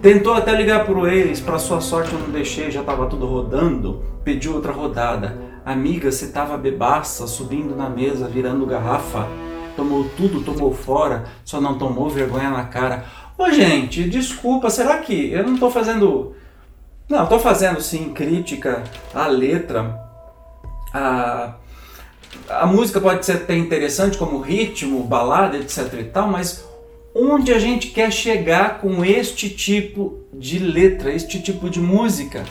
Tentou 0.01 0.33
até 0.33 0.51
ligar 0.57 0.87
para 0.87 0.99
o 0.99 1.07
ex, 1.07 1.41
para 1.41 1.59
sua 1.59 1.83
sorte 1.83 2.15
eu 2.15 2.21
não 2.21 2.31
deixei, 2.31 2.71
já 2.71 2.81
estava 2.81 3.05
tudo 3.05 3.27
rodando. 3.27 4.03
Pediu 4.25 4.55
outra 4.55 4.73
rodada. 4.73 5.37
Amiga, 5.63 6.11
você 6.11 6.25
estava 6.25 6.57
bebaça, 6.57 7.27
subindo 7.27 7.77
na 7.77 7.91
mesa, 7.91 8.27
virando 8.29 8.65
garrafa. 8.65 9.29
Tomou 9.77 10.07
tudo, 10.17 10.41
tomou 10.41 10.73
fora, 10.73 11.25
só 11.45 11.61
não 11.61 11.77
tomou 11.77 12.09
vergonha 12.09 12.49
na 12.49 12.65
cara. 12.65 13.05
Ô 13.37 13.51
gente, 13.51 14.09
desculpa, 14.09 14.71
será 14.71 14.97
que 14.97 15.31
eu 15.31 15.45
não 15.45 15.53
estou 15.53 15.71
fazendo 15.71 16.33
não, 17.13 17.25
estou 17.25 17.39
fazendo 17.39 17.83
sim 17.83 18.15
crítica 18.15 18.85
à 19.13 19.27
letra. 19.27 20.03
A, 20.95 21.57
a 22.49 22.67
música 22.67 22.99
pode 22.99 23.27
ser 23.27 23.33
até 23.33 23.55
interessante 23.55 24.17
como 24.17 24.41
ritmo, 24.41 25.05
balada, 25.05 25.59
etc 25.59 25.93
e 26.01 26.05
tal, 26.05 26.29
mas 26.29 26.67
onde 27.15 27.53
a 27.53 27.59
gente 27.59 27.89
quer 27.89 28.11
chegar 28.11 28.81
com 28.81 29.05
este 29.05 29.51
tipo 29.51 30.21
de 30.33 30.59
letra, 30.59 31.13
este 31.13 31.43
tipo 31.43 31.69
de 31.69 31.81
música? 31.81 32.45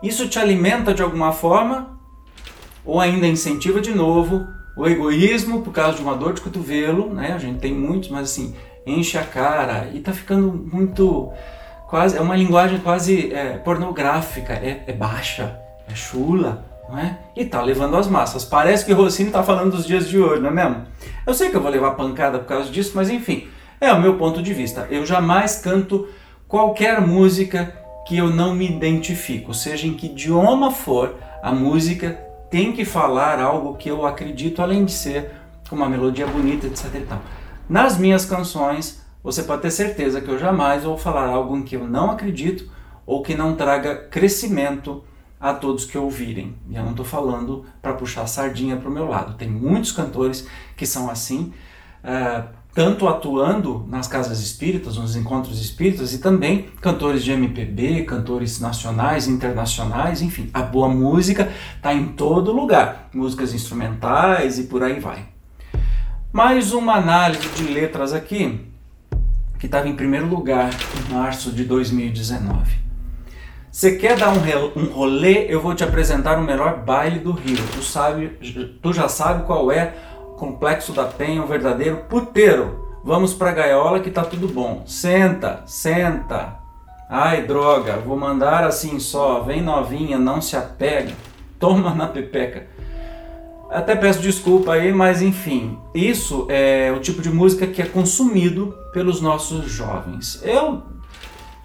Isso 0.00 0.28
te 0.28 0.38
alimenta 0.38 0.94
de 0.94 1.02
alguma 1.02 1.32
forma? 1.32 1.98
Ou 2.86 3.00
ainda 3.00 3.26
incentiva 3.26 3.80
de 3.80 3.92
novo 3.92 4.46
o 4.76 4.86
egoísmo 4.86 5.62
por 5.62 5.72
causa 5.72 5.96
de 5.96 6.02
uma 6.02 6.14
dor 6.14 6.32
de 6.32 6.42
cotovelo, 6.42 7.12
né? 7.12 7.32
A 7.32 7.38
gente 7.38 7.58
tem 7.58 7.74
muitos, 7.74 8.08
mas 8.08 8.30
assim, 8.30 8.54
enche 8.86 9.18
a 9.18 9.24
cara 9.24 9.90
e 9.92 9.98
tá 9.98 10.12
ficando 10.12 10.52
muito 10.72 11.32
quase, 11.94 12.16
é 12.16 12.20
uma 12.20 12.34
linguagem 12.34 12.80
quase 12.80 13.32
é, 13.32 13.56
pornográfica, 13.58 14.52
é, 14.52 14.82
é, 14.84 14.92
baixa, 14.92 15.60
é 15.88 15.94
chula, 15.94 16.66
não 16.88 16.98
é? 16.98 17.16
E 17.36 17.44
tá 17.44 17.62
levando 17.62 17.96
as 17.96 18.08
massas. 18.08 18.44
Parece 18.44 18.84
que 18.84 18.92
Rossini 18.92 19.30
tá 19.30 19.44
falando 19.44 19.76
dos 19.76 19.86
dias 19.86 20.08
de 20.08 20.18
hoje, 20.18 20.42
não 20.42 20.48
é 20.48 20.52
mesmo? 20.52 20.82
Eu 21.24 21.32
sei 21.32 21.50
que 21.50 21.56
eu 21.56 21.60
vou 21.60 21.70
levar 21.70 21.92
pancada 21.92 22.40
por 22.40 22.48
causa 22.48 22.68
disso, 22.68 22.94
mas 22.96 23.08
enfim, 23.10 23.46
é 23.80 23.92
o 23.92 24.00
meu 24.00 24.16
ponto 24.18 24.42
de 24.42 24.52
vista. 24.52 24.88
Eu 24.90 25.06
jamais 25.06 25.60
canto 25.60 26.08
qualquer 26.48 27.00
música 27.00 27.72
que 28.08 28.16
eu 28.16 28.28
não 28.28 28.56
me 28.56 28.68
identifico, 28.68 29.54
seja 29.54 29.86
em 29.86 29.94
que 29.94 30.06
idioma 30.06 30.72
for, 30.72 31.14
a 31.44 31.52
música 31.52 32.18
tem 32.50 32.72
que 32.72 32.84
falar 32.84 33.38
algo 33.38 33.76
que 33.76 33.88
eu 33.88 34.04
acredito, 34.04 34.60
além 34.60 34.84
de 34.84 34.90
ser 34.90 35.30
uma 35.70 35.88
melodia 35.88 36.26
bonita, 36.26 36.66
etc. 36.66 36.92
E 36.92 37.00
tal. 37.02 37.20
Nas 37.68 37.96
minhas 37.96 38.26
canções, 38.26 39.03
você 39.24 39.42
pode 39.42 39.62
ter 39.62 39.70
certeza 39.70 40.20
que 40.20 40.28
eu 40.28 40.38
jamais 40.38 40.84
vou 40.84 40.98
falar 40.98 41.26
algo 41.26 41.56
em 41.56 41.62
que 41.62 41.74
eu 41.74 41.88
não 41.88 42.10
acredito 42.10 42.70
ou 43.06 43.22
que 43.22 43.34
não 43.34 43.56
traga 43.56 43.96
crescimento 43.96 45.02
a 45.40 45.54
todos 45.54 45.86
que 45.86 45.96
ouvirem. 45.96 46.54
E 46.68 46.76
eu 46.76 46.82
não 46.82 46.90
estou 46.90 47.06
falando 47.06 47.64
para 47.80 47.94
puxar 47.94 48.22
a 48.22 48.26
sardinha 48.26 48.76
para 48.76 48.88
o 48.88 48.92
meu 48.92 49.06
lado. 49.06 49.34
Tem 49.38 49.48
muitos 49.48 49.92
cantores 49.92 50.46
que 50.76 50.84
são 50.84 51.08
assim, 51.08 51.54
uh, 52.04 52.46
tanto 52.74 53.08
atuando 53.08 53.86
nas 53.88 54.06
casas 54.06 54.40
espíritas, 54.40 54.98
nos 54.98 55.16
encontros 55.16 55.58
espíritas, 55.58 56.12
e 56.12 56.18
também 56.18 56.68
cantores 56.82 57.24
de 57.24 57.32
MPB, 57.32 58.04
cantores 58.04 58.60
nacionais, 58.60 59.26
internacionais, 59.26 60.20
enfim. 60.20 60.50
A 60.52 60.60
boa 60.60 60.88
música 60.88 61.50
está 61.76 61.94
em 61.94 62.08
todo 62.08 62.52
lugar. 62.52 63.08
Músicas 63.14 63.54
instrumentais 63.54 64.58
e 64.58 64.64
por 64.64 64.82
aí 64.82 65.00
vai. 65.00 65.28
Mais 66.30 66.74
uma 66.74 66.96
análise 66.96 67.48
de 67.50 67.64
letras 67.64 68.12
aqui 68.12 68.73
que 69.64 69.66
estava 69.66 69.88
em 69.88 69.96
primeiro 69.96 70.26
lugar 70.26 70.68
em 70.68 71.14
março 71.14 71.50
de 71.50 71.64
2019. 71.64 72.70
Você 73.72 73.96
quer 73.96 74.14
dar 74.14 74.28
um, 74.28 74.78
um 74.78 74.92
rolê? 74.92 75.46
Eu 75.48 75.58
vou 75.58 75.74
te 75.74 75.82
apresentar 75.82 76.38
o 76.38 76.42
melhor 76.42 76.84
baile 76.84 77.18
do 77.18 77.32
Rio. 77.32 77.56
Tu, 77.72 77.82
sabe, 77.82 78.28
tu 78.82 78.92
já 78.92 79.08
sabe 79.08 79.46
qual 79.46 79.72
é 79.72 79.94
o 80.20 80.32
Complexo 80.34 80.92
da 80.92 81.04
Penha, 81.04 81.42
o 81.42 81.46
verdadeiro 81.46 82.04
puteiro. 82.10 82.98
Vamos 83.02 83.32
pra 83.32 83.52
gaiola 83.52 84.00
que 84.00 84.10
tá 84.10 84.22
tudo 84.22 84.48
bom. 84.48 84.82
Senta, 84.84 85.62
senta. 85.64 86.58
Ai, 87.08 87.46
droga, 87.46 87.96
vou 87.96 88.18
mandar 88.18 88.64
assim 88.64 89.00
só. 89.00 89.40
Vem 89.40 89.62
novinha, 89.62 90.18
não 90.18 90.42
se 90.42 90.58
apega. 90.58 91.14
Toma 91.58 91.94
na 91.94 92.06
pepeca. 92.06 92.66
Até 93.70 93.96
peço 93.96 94.20
desculpa 94.20 94.74
aí, 94.74 94.92
mas 94.92 95.22
enfim, 95.22 95.78
isso 95.94 96.46
é 96.50 96.92
o 96.94 97.00
tipo 97.00 97.22
de 97.22 97.30
música 97.30 97.66
que 97.66 97.80
é 97.80 97.86
consumido 97.86 98.83
pelos 98.94 99.20
nossos 99.20 99.68
jovens. 99.70 100.40
Eu 100.44 100.84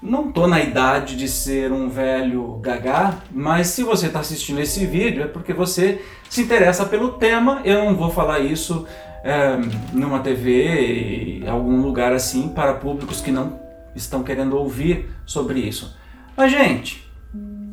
não 0.02 0.32
tô 0.32 0.48
na 0.48 0.60
idade 0.60 1.16
de 1.16 1.28
ser 1.28 1.72
um 1.72 1.88
velho 1.88 2.58
gagá, 2.58 3.20
mas 3.32 3.68
se 3.68 3.84
você 3.84 4.08
está 4.08 4.20
assistindo 4.20 4.60
esse 4.60 4.86
vídeo 4.86 5.24
é 5.24 5.28
porque 5.28 5.54
você 5.54 6.04
se 6.28 6.42
interessa 6.42 6.86
pelo 6.86 7.14
tema. 7.14 7.62
Eu 7.64 7.86
não 7.86 7.96
vou 7.96 8.10
falar 8.10 8.40
isso 8.40 8.88
é, 9.24 9.58
numa 9.94 10.20
TV, 10.20 11.42
em 11.44 11.48
algum 11.48 11.82
lugar 11.82 12.12
assim, 12.14 12.50
para 12.50 12.74
públicos 12.74 13.22
que 13.22 13.32
não 13.32 13.60
estão 13.96 14.24
querendo 14.24 14.58
ouvir 14.58 15.12
sobre 15.26 15.60
isso. 15.60 15.96
Mas, 16.36 16.52
gente, 16.52 17.08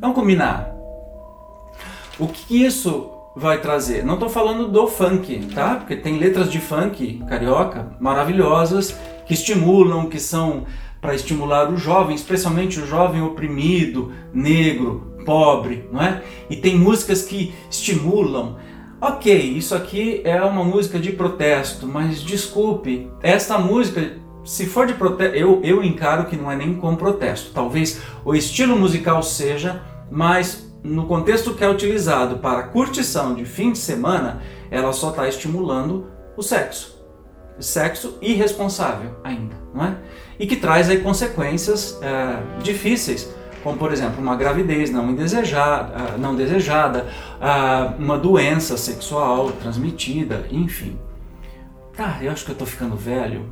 vamos 0.00 0.16
combinar. 0.16 0.70
O 2.18 2.28
que 2.28 2.64
isso 2.64 3.10
vai 3.34 3.60
trazer? 3.60 4.04
Não 4.04 4.14
estou 4.14 4.28
falando 4.28 4.68
do 4.68 4.86
funk, 4.86 5.46
tá? 5.54 5.76
Porque 5.76 5.94
tem 5.96 6.18
letras 6.18 6.50
de 6.50 6.58
funk 6.58 7.22
carioca 7.28 7.92
maravilhosas 8.00 8.98
que 9.26 9.34
estimulam, 9.34 10.08
que 10.08 10.18
são 10.18 10.64
para 11.00 11.14
estimular 11.14 11.70
o 11.70 11.76
jovem, 11.76 12.16
especialmente 12.16 12.80
o 12.80 12.86
jovem 12.86 13.22
oprimido, 13.22 14.12
negro, 14.32 15.14
pobre, 15.24 15.88
não 15.92 16.00
é? 16.00 16.22
E 16.48 16.56
tem 16.56 16.76
músicas 16.76 17.22
que 17.22 17.54
estimulam. 17.70 18.56
Ok, 19.00 19.32
isso 19.32 19.74
aqui 19.74 20.22
é 20.24 20.42
uma 20.42 20.64
música 20.64 20.98
de 20.98 21.12
protesto, 21.12 21.86
mas 21.86 22.22
desculpe, 22.22 23.10
esta 23.22 23.58
música, 23.58 24.16
se 24.44 24.66
for 24.66 24.86
de 24.86 24.94
protesto, 24.94 25.36
eu, 25.36 25.60
eu 25.62 25.84
encaro 25.84 26.26
que 26.26 26.36
não 26.36 26.50
é 26.50 26.56
nem 26.56 26.74
com 26.74 26.96
protesto. 26.96 27.50
Talvez 27.52 28.00
o 28.24 28.34
estilo 28.34 28.76
musical 28.76 29.22
seja, 29.22 29.82
mas 30.10 30.72
no 30.82 31.06
contexto 31.06 31.54
que 31.54 31.62
é 31.62 31.68
utilizado 31.68 32.38
para 32.38 32.64
curtição 32.64 33.34
de 33.34 33.44
fim 33.44 33.72
de 33.72 33.78
semana, 33.78 34.40
ela 34.70 34.92
só 34.92 35.10
está 35.10 35.28
estimulando 35.28 36.06
o 36.36 36.42
sexo 36.42 36.95
sexo 37.58 38.18
irresponsável 38.20 39.10
ainda, 39.24 39.54
não 39.74 39.84
é? 39.84 39.96
E 40.38 40.46
que 40.46 40.56
traz 40.56 40.90
aí 40.90 40.98
consequências 40.98 41.98
é, 42.02 42.62
difíceis, 42.62 43.34
como 43.62 43.78
por 43.78 43.92
exemplo 43.92 44.20
uma 44.20 44.36
gravidez 44.36 44.90
não 44.90 45.14
desejada, 45.14 46.16
não 46.18 46.36
desejada, 46.36 47.08
uma 47.98 48.16
doença 48.16 48.76
sexual 48.76 49.50
transmitida, 49.52 50.46
enfim. 50.50 50.98
Tá, 51.96 52.18
eu 52.20 52.30
acho 52.30 52.44
que 52.44 52.50
eu 52.50 52.54
estou 52.54 52.66
ficando 52.66 52.94
velho. 52.94 53.48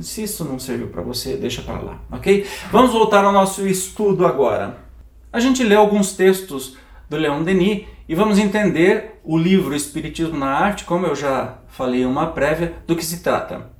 Se 0.00 0.24
isso 0.24 0.44
não 0.44 0.58
serviu 0.58 0.88
para 0.88 1.00
você, 1.00 1.36
deixa 1.36 1.62
para 1.62 1.80
lá, 1.80 2.00
ok? 2.10 2.44
Vamos 2.70 2.92
voltar 2.92 3.24
ao 3.24 3.32
nosso 3.32 3.66
estudo 3.66 4.26
agora. 4.26 4.78
A 5.32 5.40
gente 5.40 5.62
lê 5.62 5.74
alguns 5.74 6.12
textos 6.12 6.76
do 7.08 7.16
Leon 7.16 7.42
Denis 7.42 7.86
e 8.08 8.14
vamos 8.14 8.38
entender 8.38 9.20
o 9.24 9.38
livro 9.38 9.74
Espiritismo 9.74 10.36
na 10.36 10.48
Arte, 10.48 10.84
como 10.84 11.06
eu 11.06 11.14
já 11.14 11.58
falei 11.76 12.06
uma 12.06 12.28
prévia, 12.28 12.74
do 12.86 12.96
que 12.96 13.04
se 13.04 13.20
trata. 13.20 13.70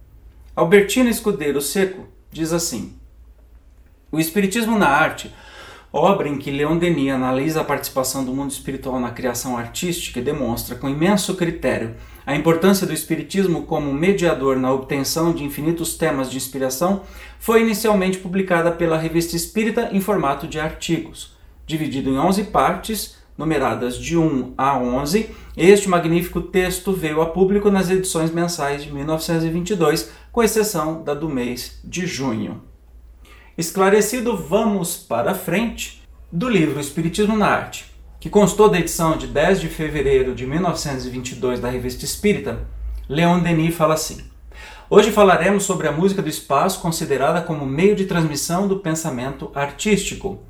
Albertina 0.55 1.09
Escudeiro 1.09 1.63
Seco 1.63 2.07
diz 2.31 2.53
assim: 2.53 2.95
O 4.13 4.21
Espiritismo 4.21 4.79
na 4.79 4.89
Arte, 4.89 5.35
obra 5.91 6.29
em 6.29 6.37
que 6.37 6.51
Leon 6.51 6.77
Denis 6.77 7.11
analisa 7.11 7.63
a 7.63 7.65
participação 7.65 8.23
do 8.23 8.35
mundo 8.35 8.51
espiritual 8.51 9.01
na 9.01 9.13
criação 9.13 9.57
artística 9.57 10.21
e 10.21 10.23
demonstra 10.23 10.77
com 10.77 10.91
imenso 10.91 11.35
critério 11.37 11.95
a 12.27 12.35
importância 12.35 12.87
do 12.87 12.93
Espiritismo 12.93 13.63
como 13.63 13.95
mediador 13.95 14.59
na 14.59 14.73
obtenção 14.73 15.33
de 15.33 15.45
infinitos 15.45 15.97
temas 15.97 16.31
de 16.31 16.37
inspiração, 16.37 17.03
foi 17.39 17.63
inicialmente 17.63 18.19
publicada 18.19 18.73
pela 18.73 18.99
Revista 18.99 19.37
Espírita 19.37 19.91
em 19.93 20.01
formato 20.01 20.49
de 20.49 20.59
artigos, 20.59 21.35
dividido 21.65 22.11
em 22.11 22.19
11 22.19 22.45
partes 22.45 23.16
numeradas 23.37 23.99
de 23.99 24.17
1 24.17 24.55
a 24.57 24.79
11. 24.79 25.31
Este 25.57 25.89
magnífico 25.89 26.41
texto 26.41 26.93
veio 26.93 27.21
a 27.21 27.27
público 27.27 27.71
nas 27.71 27.91
edições 27.91 28.31
mensais 28.31 28.85
de 28.85 28.93
1922, 28.93 30.11
com 30.33 30.43
exceção 30.43 31.03
da 31.03 31.15
do 31.15 31.29
mês 31.29 31.81
de 31.85 32.07
junho. 32.07 32.63
Esclarecido, 33.57 34.37
vamos 34.37 34.97
para 34.97 35.35
frente 35.35 36.03
do 36.31 36.49
livro 36.49 36.79
Espiritismo 36.79 37.37
na 37.37 37.47
Arte, 37.47 37.87
que 38.21 38.29
constou 38.29 38.69
da 38.69 38.79
edição 38.79 39.17
de 39.17 39.27
10 39.27 39.61
de 39.61 39.69
fevereiro 39.69 40.35
de 40.35 40.47
1922 40.47 41.61
da 41.61 41.71
Revista 41.71 42.05
Espírita. 42.05 42.67
Leon 43.09 43.41
Denis 43.41 43.75
fala 43.75 43.95
assim: 43.95 44.25
Hoje 44.89 45.11
falaremos 45.11 45.65
sobre 45.65 45.89
a 45.89 45.93
música 45.93 46.23
do 46.23 46.29
espaço 46.29 46.81
considerada 46.81 47.41
como 47.41 47.67
meio 47.67 47.97
de 47.97 48.05
transmissão 48.05 48.69
do 48.69 48.79
pensamento 48.79 49.51
artístico. 49.55 50.41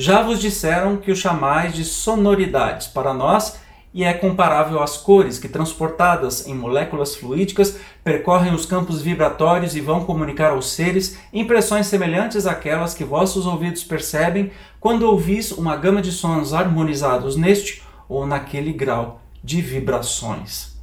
Já 0.00 0.22
vos 0.22 0.40
disseram 0.40 0.96
que 0.96 1.12
o 1.12 1.14
chamais 1.14 1.74
de 1.74 1.84
sonoridades 1.84 2.86
para 2.86 3.12
nós 3.12 3.60
e 3.92 4.02
é 4.02 4.14
comparável 4.14 4.82
às 4.82 4.96
cores 4.96 5.38
que, 5.38 5.46
transportadas 5.46 6.46
em 6.46 6.54
moléculas 6.54 7.14
fluídicas, 7.14 7.76
percorrem 8.02 8.54
os 8.54 8.64
campos 8.64 9.02
vibratórios 9.02 9.76
e 9.76 9.80
vão 9.82 10.06
comunicar 10.06 10.52
aos 10.52 10.70
seres 10.70 11.18
impressões 11.34 11.86
semelhantes 11.86 12.46
àquelas 12.46 12.94
que 12.94 13.04
vossos 13.04 13.44
ouvidos 13.44 13.84
percebem 13.84 14.50
quando 14.80 15.02
ouvis 15.02 15.52
uma 15.52 15.76
gama 15.76 16.00
de 16.00 16.12
sons 16.12 16.54
harmonizados 16.54 17.36
neste 17.36 17.82
ou 18.08 18.26
naquele 18.26 18.72
grau 18.72 19.20
de 19.44 19.60
vibrações. 19.60 20.79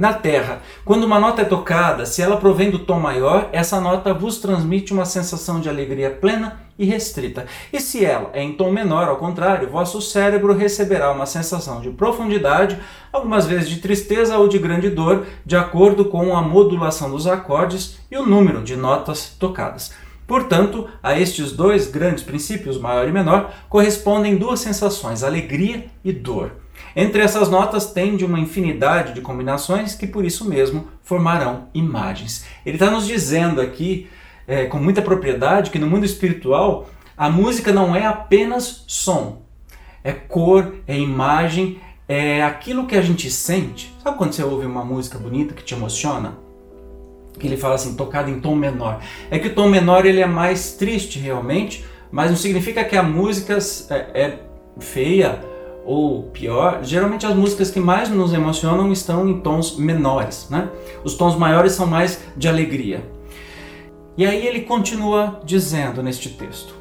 Na 0.00 0.14
Terra, 0.14 0.62
quando 0.82 1.04
uma 1.04 1.20
nota 1.20 1.42
é 1.42 1.44
tocada, 1.44 2.06
se 2.06 2.22
ela 2.22 2.38
provém 2.38 2.70
do 2.70 2.78
tom 2.78 2.98
maior, 2.98 3.50
essa 3.52 3.78
nota 3.78 4.14
vos 4.14 4.38
transmite 4.38 4.94
uma 4.94 5.04
sensação 5.04 5.60
de 5.60 5.68
alegria 5.68 6.08
plena 6.08 6.58
e 6.78 6.86
restrita. 6.86 7.44
E 7.70 7.78
se 7.78 8.02
ela 8.02 8.30
é 8.32 8.42
em 8.42 8.54
tom 8.54 8.72
menor, 8.72 9.08
ao 9.08 9.18
contrário, 9.18 9.68
vosso 9.68 10.00
cérebro 10.00 10.54
receberá 10.54 11.12
uma 11.12 11.26
sensação 11.26 11.82
de 11.82 11.90
profundidade, 11.90 12.78
algumas 13.12 13.44
vezes 13.44 13.68
de 13.68 13.76
tristeza 13.76 14.38
ou 14.38 14.48
de 14.48 14.58
grande 14.58 14.88
dor, 14.88 15.26
de 15.44 15.54
acordo 15.54 16.06
com 16.06 16.34
a 16.34 16.40
modulação 16.40 17.10
dos 17.10 17.26
acordes 17.26 17.98
e 18.10 18.16
o 18.16 18.24
número 18.24 18.62
de 18.62 18.76
notas 18.76 19.36
tocadas. 19.38 19.92
Portanto, 20.26 20.88
a 21.02 21.20
estes 21.20 21.52
dois 21.52 21.90
grandes 21.90 22.24
princípios, 22.24 22.80
maior 22.80 23.06
e 23.06 23.12
menor, 23.12 23.52
correspondem 23.68 24.38
duas 24.38 24.60
sensações, 24.60 25.22
alegria 25.22 25.88
e 26.02 26.10
dor. 26.10 26.59
Entre 26.94 27.22
essas 27.22 27.48
notas 27.48 27.92
tende 27.92 28.24
uma 28.24 28.40
infinidade 28.40 29.14
de 29.14 29.20
combinações 29.20 29.94
que 29.94 30.06
por 30.06 30.24
isso 30.24 30.48
mesmo 30.48 30.88
formarão 31.02 31.68
imagens. 31.72 32.44
Ele 32.64 32.76
está 32.76 32.90
nos 32.90 33.06
dizendo 33.06 33.60
aqui, 33.60 34.08
é, 34.46 34.66
com 34.66 34.78
muita 34.78 35.02
propriedade, 35.02 35.70
que 35.70 35.78
no 35.78 35.86
mundo 35.86 36.04
espiritual 36.04 36.90
a 37.16 37.28
música 37.28 37.72
não 37.72 37.94
é 37.94 38.06
apenas 38.06 38.84
som, 38.86 39.42
é 40.02 40.12
cor, 40.12 40.74
é 40.86 40.98
imagem, 40.98 41.78
é 42.08 42.42
aquilo 42.42 42.86
que 42.86 42.96
a 42.96 43.02
gente 43.02 43.30
sente. 43.30 43.94
Sabe 44.02 44.16
quando 44.16 44.32
você 44.32 44.42
ouve 44.42 44.66
uma 44.66 44.84
música 44.84 45.18
bonita 45.18 45.54
que 45.54 45.62
te 45.62 45.74
emociona? 45.74 46.38
Que 47.38 47.46
ele 47.46 47.56
fala 47.56 47.76
assim, 47.76 47.94
tocada 47.94 48.28
em 48.30 48.40
tom 48.40 48.56
menor. 48.56 49.00
É 49.30 49.38
que 49.38 49.48
o 49.48 49.54
tom 49.54 49.68
menor 49.68 50.06
ele 50.06 50.20
é 50.20 50.26
mais 50.26 50.72
triste 50.72 51.18
realmente, 51.18 51.84
mas 52.10 52.30
não 52.30 52.36
significa 52.36 52.82
que 52.84 52.96
a 52.96 53.02
música 53.02 53.58
é, 53.90 54.22
é 54.22 54.38
feia 54.80 55.49
ou 55.84 56.24
pior, 56.24 56.80
geralmente 56.82 57.26
as 57.26 57.34
músicas 57.34 57.70
que 57.70 57.80
mais 57.80 58.08
nos 58.08 58.32
emocionam 58.32 58.92
estão 58.92 59.28
em 59.28 59.40
tons 59.40 59.76
menores, 59.76 60.48
né? 60.50 60.68
Os 61.04 61.14
tons 61.14 61.36
maiores 61.36 61.72
são 61.72 61.86
mais 61.86 62.22
de 62.36 62.48
alegria. 62.48 63.02
E 64.16 64.26
aí 64.26 64.46
ele 64.46 64.60
continua 64.60 65.40
dizendo 65.44 66.02
neste 66.02 66.28
texto: 66.28 66.74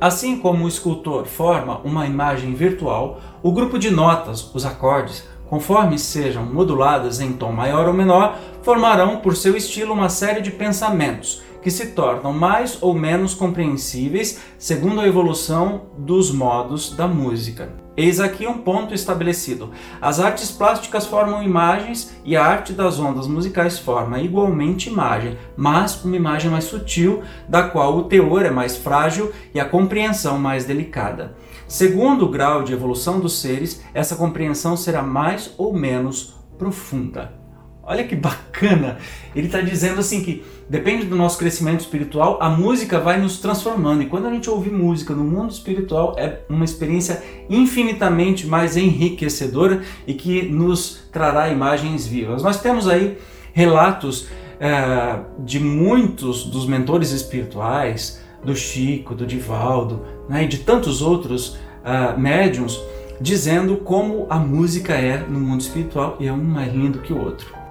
Assim 0.00 0.38
como 0.38 0.64
o 0.64 0.68
escultor 0.68 1.26
forma 1.26 1.80
uma 1.84 2.06
imagem 2.06 2.54
virtual, 2.54 3.20
o 3.42 3.52
grupo 3.52 3.78
de 3.78 3.90
notas, 3.90 4.52
os 4.54 4.66
acordes, 4.66 5.24
conforme 5.48 5.98
sejam 5.98 6.44
moduladas 6.44 7.20
em 7.20 7.34
tom 7.34 7.52
maior 7.52 7.86
ou 7.86 7.92
menor, 7.92 8.38
formarão 8.62 9.18
por 9.18 9.36
seu 9.36 9.56
estilo 9.56 9.92
uma 9.92 10.08
série 10.08 10.40
de 10.40 10.50
pensamentos 10.50 11.42
que 11.62 11.70
se 11.70 11.88
tornam 11.92 12.32
mais 12.32 12.82
ou 12.82 12.92
menos 12.92 13.34
compreensíveis 13.34 14.40
segundo 14.58 15.00
a 15.00 15.06
evolução 15.06 15.82
dos 15.96 16.32
modos 16.32 16.90
da 16.96 17.06
música. 17.06 17.81
Eis 17.94 18.20
aqui 18.20 18.46
um 18.46 18.58
ponto 18.58 18.94
estabelecido. 18.94 19.70
As 20.00 20.18
artes 20.18 20.50
plásticas 20.50 21.04
formam 21.06 21.42
imagens 21.42 22.16
e 22.24 22.34
a 22.34 22.42
arte 22.42 22.72
das 22.72 22.98
ondas 22.98 23.26
musicais 23.26 23.78
forma 23.78 24.18
igualmente 24.18 24.88
imagem, 24.88 25.36
mas 25.54 26.02
uma 26.02 26.16
imagem 26.16 26.50
mais 26.50 26.64
sutil, 26.64 27.22
da 27.46 27.64
qual 27.64 27.98
o 27.98 28.04
teor 28.04 28.46
é 28.46 28.50
mais 28.50 28.78
frágil 28.78 29.30
e 29.54 29.60
a 29.60 29.64
compreensão 29.66 30.38
mais 30.38 30.64
delicada. 30.64 31.36
Segundo 31.68 32.24
o 32.24 32.30
grau 32.30 32.62
de 32.62 32.72
evolução 32.72 33.20
dos 33.20 33.40
seres, 33.40 33.82
essa 33.92 34.16
compreensão 34.16 34.74
será 34.74 35.02
mais 35.02 35.52
ou 35.58 35.74
menos 35.74 36.34
profunda. 36.56 37.41
Olha 37.82 38.04
que 38.04 38.14
bacana! 38.14 38.98
Ele 39.34 39.46
está 39.46 39.60
dizendo 39.60 39.98
assim 39.98 40.22
que 40.22 40.44
depende 40.68 41.04
do 41.04 41.16
nosso 41.16 41.36
crescimento 41.36 41.80
espiritual, 41.80 42.38
a 42.40 42.48
música 42.48 43.00
vai 43.00 43.20
nos 43.20 43.38
transformando. 43.38 44.02
E 44.02 44.06
quando 44.06 44.26
a 44.26 44.32
gente 44.32 44.48
ouve 44.48 44.70
música 44.70 45.14
no 45.14 45.24
mundo 45.24 45.50
espiritual, 45.50 46.14
é 46.16 46.40
uma 46.48 46.64
experiência 46.64 47.22
infinitamente 47.50 48.46
mais 48.46 48.76
enriquecedora 48.76 49.82
e 50.06 50.14
que 50.14 50.42
nos 50.42 51.02
trará 51.10 51.48
imagens 51.48 52.06
vivas. 52.06 52.42
Nós 52.42 52.60
temos 52.60 52.86
aí 52.86 53.18
relatos 53.52 54.28
é, 54.60 55.18
de 55.40 55.58
muitos 55.58 56.44
dos 56.44 56.66
mentores 56.66 57.10
espirituais, 57.10 58.22
do 58.44 58.56
Chico, 58.56 59.14
do 59.14 59.26
Divaldo 59.26 60.02
né, 60.28 60.44
e 60.44 60.48
de 60.48 60.58
tantos 60.58 61.00
outros 61.00 61.56
uh, 61.84 62.18
médiums, 62.18 62.80
dizendo 63.20 63.76
como 63.76 64.26
a 64.28 64.38
música 64.38 64.94
é 64.94 65.18
no 65.18 65.38
mundo 65.38 65.60
espiritual 65.60 66.16
e 66.18 66.26
é 66.26 66.32
um 66.32 66.42
mais 66.42 66.72
lindo 66.72 66.98
que 66.98 67.12
o 67.12 67.22
outro. 67.22 67.61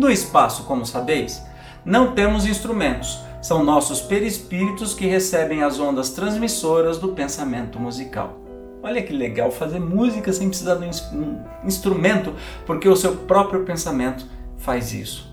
No 0.00 0.10
espaço, 0.10 0.62
como 0.62 0.86
sabeis, 0.86 1.42
não 1.84 2.12
temos 2.12 2.46
instrumentos, 2.46 3.18
são 3.42 3.62
nossos 3.62 4.00
perispíritos 4.00 4.94
que 4.94 5.04
recebem 5.04 5.62
as 5.62 5.78
ondas 5.78 6.08
transmissoras 6.08 6.96
do 6.96 7.08
pensamento 7.08 7.78
musical. 7.78 8.40
Olha 8.82 9.02
que 9.02 9.12
legal 9.12 9.50
fazer 9.50 9.78
música 9.78 10.32
sem 10.32 10.48
precisar 10.48 10.76
de 10.76 10.86
um 11.14 11.44
instrumento, 11.66 12.32
porque 12.64 12.88
o 12.88 12.96
seu 12.96 13.14
próprio 13.14 13.62
pensamento 13.66 14.24
faz 14.56 14.94
isso. 14.94 15.30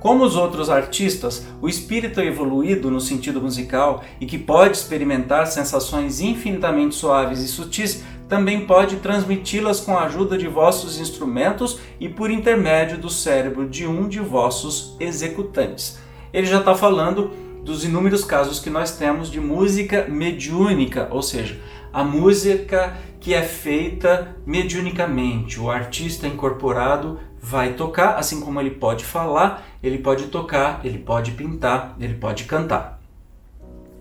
Como 0.00 0.24
os 0.24 0.34
outros 0.34 0.70
artistas, 0.70 1.46
o 1.60 1.68
espírito 1.68 2.20
é 2.20 2.24
evoluído 2.24 2.90
no 2.90 3.02
sentido 3.02 3.38
musical 3.38 4.02
e 4.18 4.24
que 4.24 4.38
pode 4.38 4.78
experimentar 4.78 5.46
sensações 5.46 6.22
infinitamente 6.22 6.94
suaves 6.94 7.40
e 7.40 7.48
sutis, 7.48 8.02
também 8.30 8.64
pode 8.64 8.96
transmiti-las 8.98 9.80
com 9.80 9.98
a 9.98 10.04
ajuda 10.04 10.38
de 10.38 10.46
vossos 10.46 11.00
instrumentos 11.00 11.80
e 11.98 12.08
por 12.08 12.30
intermédio 12.30 12.96
do 12.96 13.10
cérebro 13.10 13.68
de 13.68 13.88
um 13.88 14.08
de 14.08 14.20
vossos 14.20 14.96
executantes. 15.00 15.98
Ele 16.32 16.46
já 16.46 16.60
está 16.60 16.76
falando 16.76 17.32
dos 17.64 17.84
inúmeros 17.84 18.24
casos 18.24 18.60
que 18.60 18.70
nós 18.70 18.96
temos 18.96 19.28
de 19.28 19.40
música 19.40 20.06
mediúnica, 20.08 21.08
ou 21.10 21.22
seja, 21.22 21.60
a 21.92 22.04
música 22.04 22.96
que 23.18 23.34
é 23.34 23.42
feita 23.42 24.36
mediunicamente, 24.46 25.58
o 25.58 25.68
artista 25.68 26.28
incorporado 26.28 27.18
vai 27.42 27.72
tocar, 27.72 28.14
assim 28.14 28.40
como 28.40 28.60
ele 28.60 28.70
pode 28.70 29.04
falar, 29.04 29.66
ele 29.82 29.98
pode 29.98 30.26
tocar, 30.26 30.80
ele 30.84 30.98
pode 30.98 31.32
pintar, 31.32 31.96
ele 31.98 32.14
pode 32.14 32.44
cantar. 32.44 33.00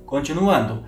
Continuando, 0.05 0.83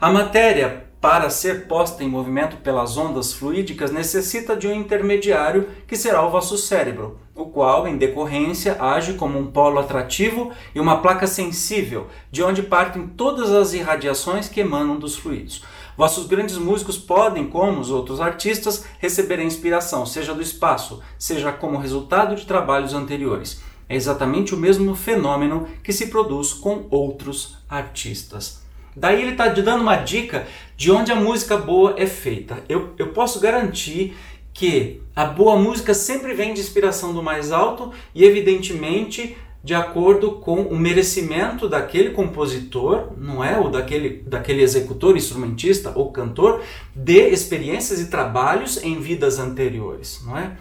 a 0.00 0.10
matéria 0.10 0.83
para 1.04 1.28
ser 1.28 1.66
posta 1.66 2.02
em 2.02 2.08
movimento 2.08 2.56
pelas 2.56 2.96
ondas 2.96 3.30
fluídicas 3.30 3.90
necessita 3.90 4.56
de 4.56 4.66
um 4.66 4.72
intermediário 4.72 5.68
que 5.86 5.96
será 5.96 6.26
o 6.26 6.30
vosso 6.30 6.56
cérebro, 6.56 7.18
o 7.34 7.44
qual, 7.44 7.86
em 7.86 7.98
decorrência, 7.98 8.82
age 8.82 9.12
como 9.12 9.38
um 9.38 9.50
polo 9.50 9.78
atrativo 9.78 10.50
e 10.74 10.80
uma 10.80 11.02
placa 11.02 11.26
sensível, 11.26 12.06
de 12.30 12.42
onde 12.42 12.62
partem 12.62 13.06
todas 13.06 13.50
as 13.52 13.74
irradiações 13.74 14.48
que 14.48 14.60
emanam 14.60 14.98
dos 14.98 15.14
fluidos. 15.14 15.62
Vossos 15.94 16.26
grandes 16.26 16.56
músicos 16.56 16.96
podem, 16.96 17.48
como 17.48 17.80
os 17.80 17.90
outros 17.90 18.18
artistas, 18.18 18.86
receber 18.98 19.38
a 19.40 19.44
inspiração, 19.44 20.06
seja 20.06 20.32
do 20.32 20.40
espaço, 20.40 21.02
seja 21.18 21.52
como 21.52 21.76
resultado 21.76 22.34
de 22.34 22.46
trabalhos 22.46 22.94
anteriores. 22.94 23.60
É 23.90 23.94
exatamente 23.94 24.54
o 24.54 24.58
mesmo 24.58 24.94
fenômeno 24.94 25.68
que 25.82 25.92
se 25.92 26.06
produz 26.06 26.54
com 26.54 26.86
outros 26.90 27.58
artistas. 27.68 28.63
Daí 28.96 29.22
ele 29.22 29.32
está 29.32 29.48
dando 29.48 29.82
uma 29.82 29.96
dica 29.96 30.46
de 30.76 30.90
onde 30.90 31.10
a 31.12 31.16
música 31.16 31.56
boa 31.56 31.94
é 31.96 32.06
feita. 32.06 32.62
Eu, 32.68 32.94
eu 32.98 33.08
posso 33.08 33.40
garantir 33.40 34.16
que 34.52 35.02
a 35.14 35.24
boa 35.24 35.56
música 35.56 35.92
sempre 35.92 36.32
vem 36.32 36.54
de 36.54 36.60
inspiração 36.60 37.12
do 37.12 37.22
mais 37.22 37.50
alto 37.50 37.92
e, 38.14 38.24
evidentemente, 38.24 39.36
de 39.64 39.74
acordo 39.74 40.32
com 40.32 40.60
o 40.62 40.76
merecimento 40.76 41.68
daquele 41.68 42.10
compositor, 42.10 43.12
não 43.16 43.42
é? 43.42 43.58
Ou 43.58 43.70
daquele, 43.70 44.22
daquele 44.26 44.62
executor, 44.62 45.16
instrumentista 45.16 45.92
ou 45.94 46.12
cantor, 46.12 46.62
de 46.94 47.28
experiências 47.30 48.00
e 48.00 48.10
trabalhos 48.10 48.82
em 48.82 49.00
vidas 49.00 49.38
anteriores, 49.38 50.22
não 50.24 50.38
é? 50.38 50.52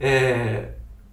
é 0.00 0.68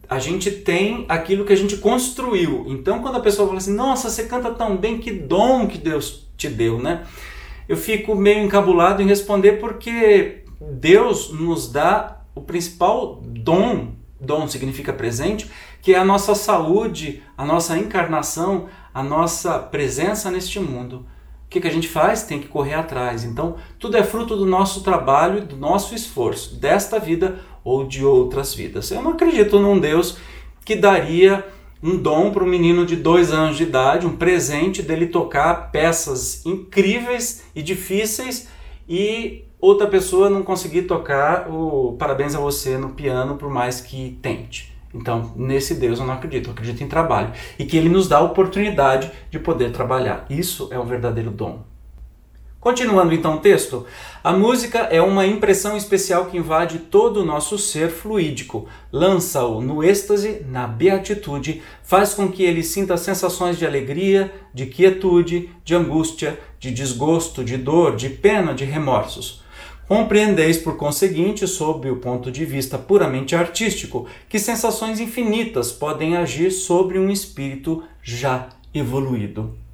a 0.07 0.19
gente 0.19 0.51
tem 0.51 1.05
aquilo 1.09 1.45
que 1.45 1.53
a 1.53 1.57
gente 1.57 1.77
construiu. 1.77 2.65
Então, 2.67 3.01
quando 3.01 3.17
a 3.17 3.19
pessoa 3.19 3.47
fala 3.47 3.57
assim, 3.57 3.73
nossa, 3.73 4.09
você 4.09 4.25
canta 4.25 4.51
tão 4.51 4.77
bem, 4.77 4.99
que 4.99 5.11
dom 5.11 5.67
que 5.67 5.79
Deus 5.79 6.24
te 6.37 6.49
deu, 6.49 6.81
né? 6.81 7.05
Eu 7.67 7.77
fico 7.77 8.15
meio 8.15 8.43
encabulado 8.43 9.01
em 9.01 9.07
responder 9.07 9.53
porque 9.53 10.43
Deus 10.59 11.31
nos 11.31 11.71
dá 11.71 12.21
o 12.35 12.41
principal 12.41 13.21
dom, 13.25 13.93
dom 14.19 14.47
significa 14.47 14.93
presente, 14.93 15.49
que 15.81 15.93
é 15.93 15.97
a 15.97 16.05
nossa 16.05 16.35
saúde, 16.35 17.23
a 17.37 17.45
nossa 17.45 17.77
encarnação, 17.77 18.67
a 18.93 19.01
nossa 19.01 19.59
presença 19.59 20.29
neste 20.29 20.59
mundo. 20.59 21.05
O 21.45 21.49
que, 21.49 21.61
que 21.61 21.67
a 21.67 21.71
gente 21.71 21.87
faz? 21.87 22.23
Tem 22.23 22.39
que 22.39 22.47
correr 22.47 22.73
atrás. 22.73 23.23
Então, 23.23 23.55
tudo 23.79 23.95
é 23.95 24.03
fruto 24.03 24.35
do 24.35 24.45
nosso 24.45 24.81
trabalho 24.81 25.45
do 25.45 25.55
nosso 25.55 25.95
esforço, 25.95 26.55
desta 26.55 26.99
vida 26.99 27.39
ou 27.63 27.87
de 27.87 28.03
outras 28.03 28.53
vidas. 28.53 28.91
Eu 28.91 29.01
não 29.01 29.11
acredito 29.11 29.59
num 29.59 29.79
Deus 29.79 30.17
que 30.65 30.75
daria 30.75 31.45
um 31.85 31.97
dom 31.97 32.31
para 32.31 32.43
um 32.43 32.47
menino 32.47 32.83
de 32.83 32.95
dois 32.95 33.31
anos 33.31 33.57
de 33.57 33.63
idade, 33.63 34.07
um 34.07 34.15
presente 34.17 34.81
dele 34.81 35.05
tocar 35.05 35.69
peças 35.71 36.43
incríveis 36.43 37.43
e 37.55 37.61
difíceis 37.61 38.47
e 38.89 39.43
outra 39.61 39.85
pessoa 39.85 40.27
não 40.27 40.41
conseguir 40.41 40.83
tocar 40.83 41.47
o 41.47 41.95
parabéns 41.99 42.33
a 42.33 42.39
você 42.39 42.75
no 42.75 42.89
piano 42.89 43.35
por 43.35 43.51
mais 43.51 43.81
que 43.81 44.17
tente. 44.19 44.75
Então, 44.95 45.31
nesse 45.35 45.75
Deus 45.75 45.99
eu 45.99 46.07
não 46.07 46.15
acredito, 46.15 46.47
eu 46.47 46.53
acredito 46.53 46.83
em 46.83 46.87
trabalho. 46.87 47.31
E 47.59 47.65
que 47.65 47.77
ele 47.77 47.89
nos 47.89 48.07
dá 48.07 48.17
a 48.17 48.21
oportunidade 48.21 49.11
de 49.29 49.37
poder 49.37 49.71
trabalhar. 49.71 50.25
Isso 50.27 50.69
é 50.71 50.79
um 50.79 50.85
verdadeiro 50.85 51.29
dom. 51.29 51.74
Continuando 52.65 53.13
então 53.13 53.35
o 53.35 53.39
texto, 53.41 53.85
a 54.23 54.33
música 54.33 54.79
é 54.89 54.99
uma 54.99 55.23
impressão 55.23 55.77
especial 55.77 56.25
que 56.25 56.35
invade 56.35 56.79
todo 56.79 57.21
o 57.21 57.23
nosso 57.23 57.59
ser 57.59 57.91
fluídico, 57.91 58.67
lança-o 58.91 59.61
no 59.61 59.83
êxtase, 59.83 60.43
na 60.49 60.65
beatitude, 60.65 61.61
faz 61.83 62.15
com 62.15 62.27
que 62.27 62.41
ele 62.41 62.63
sinta 62.63 62.97
sensações 62.97 63.59
de 63.59 63.67
alegria, 63.67 64.33
de 64.51 64.65
quietude, 64.65 65.51
de 65.63 65.75
angústia, 65.75 66.39
de 66.59 66.71
desgosto, 66.71 67.43
de 67.43 67.55
dor, 67.55 67.95
de 67.95 68.09
pena, 68.09 68.51
de 68.51 68.65
remorsos. 68.65 69.43
Compreendeis, 69.87 70.57
por 70.57 70.75
conseguinte, 70.75 71.47
sob 71.47 71.87
o 71.91 71.97
ponto 71.97 72.31
de 72.31 72.45
vista 72.45 72.79
puramente 72.79 73.35
artístico, 73.35 74.07
que 74.27 74.39
sensações 74.39 74.99
infinitas 74.99 75.71
podem 75.71 76.17
agir 76.17 76.49
sobre 76.49 76.97
um 76.97 77.11
espírito 77.11 77.83
já 78.01 78.49
evoluído. 78.73 79.64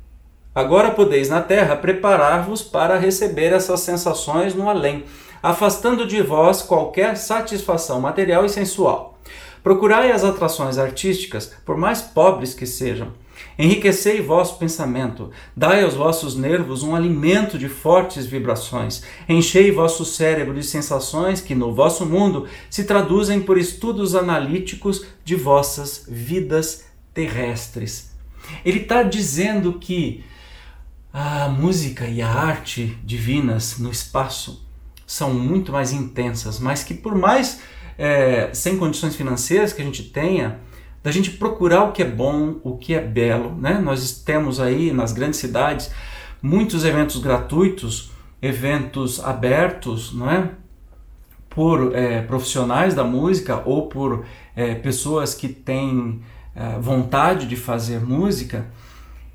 Agora 0.53 0.91
podeis 0.91 1.29
na 1.29 1.41
terra 1.41 1.75
preparar-vos 1.75 2.61
para 2.61 2.97
receber 2.97 3.53
essas 3.53 3.79
sensações 3.79 4.53
no 4.53 4.69
além, 4.69 5.05
afastando 5.41 6.05
de 6.05 6.21
vós 6.21 6.61
qualquer 6.61 7.15
satisfação 7.15 8.01
material 8.01 8.45
e 8.45 8.49
sensual. 8.49 9.17
Procurai 9.63 10.11
as 10.11 10.23
atrações 10.23 10.77
artísticas, 10.77 11.53
por 11.65 11.77
mais 11.77 12.01
pobres 12.01 12.53
que 12.53 12.65
sejam, 12.65 13.13
Enriquecei 13.57 14.21
vosso 14.21 14.57
pensamento, 14.57 15.29
dai 15.55 15.83
aos 15.83 15.93
vossos 15.93 16.35
nervos 16.35 16.83
um 16.83 16.95
alimento 16.95 17.57
de 17.57 17.67
fortes 17.67 18.25
vibrações, 18.25 19.03
enchei 19.27 19.71
vosso 19.71 20.05
cérebro 20.05 20.53
de 20.53 20.63
sensações 20.63 21.41
que 21.41 21.53
no 21.53 21.73
vosso 21.73 22.05
mundo 22.05 22.47
se 22.69 22.83
traduzem 22.83 23.41
por 23.41 23.57
estudos 23.57 24.15
analíticos 24.15 25.05
de 25.23 25.35
vossas 25.35 26.05
vidas 26.07 26.85
terrestres. 27.13 28.11
Ele 28.65 28.79
está 28.79 29.03
dizendo 29.03 29.73
que 29.73 30.23
a 31.13 31.49
música 31.49 32.07
e 32.07 32.21
a 32.21 32.29
arte 32.29 32.97
divinas 33.03 33.77
no 33.79 33.91
espaço 33.91 34.65
são 35.05 35.33
muito 35.33 35.71
mais 35.71 35.91
intensas, 35.91 36.59
mas 36.59 36.83
que 36.83 36.93
por 36.93 37.15
mais 37.15 37.61
é, 37.97 38.49
sem 38.53 38.77
condições 38.77 39.15
financeiras 39.15 39.73
que 39.73 39.81
a 39.81 39.85
gente 39.85 40.03
tenha, 40.03 40.59
da 41.03 41.11
gente 41.11 41.31
procurar 41.31 41.83
o 41.83 41.91
que 41.91 42.01
é 42.01 42.05
bom, 42.05 42.55
o 42.63 42.77
que 42.77 42.93
é 42.93 43.01
belo. 43.01 43.55
Né? 43.55 43.79
Nós 43.79 44.21
temos 44.23 44.59
aí 44.59 44.91
nas 44.91 45.11
grandes 45.11 45.39
cidades 45.39 45.91
muitos 46.41 46.85
eventos 46.85 47.17
gratuitos, 47.17 48.11
eventos 48.41 49.23
abertos, 49.23 50.13
não 50.13 50.29
é? 50.29 50.51
por 51.49 51.93
é, 51.93 52.21
profissionais 52.21 52.93
da 52.93 53.03
música 53.03 53.61
ou 53.65 53.87
por 53.87 54.25
é, 54.55 54.73
pessoas 54.75 55.35
que 55.35 55.49
têm 55.49 56.21
é, 56.55 56.79
vontade 56.79 57.45
de 57.45 57.55
fazer 57.55 57.99
música. 57.99 58.65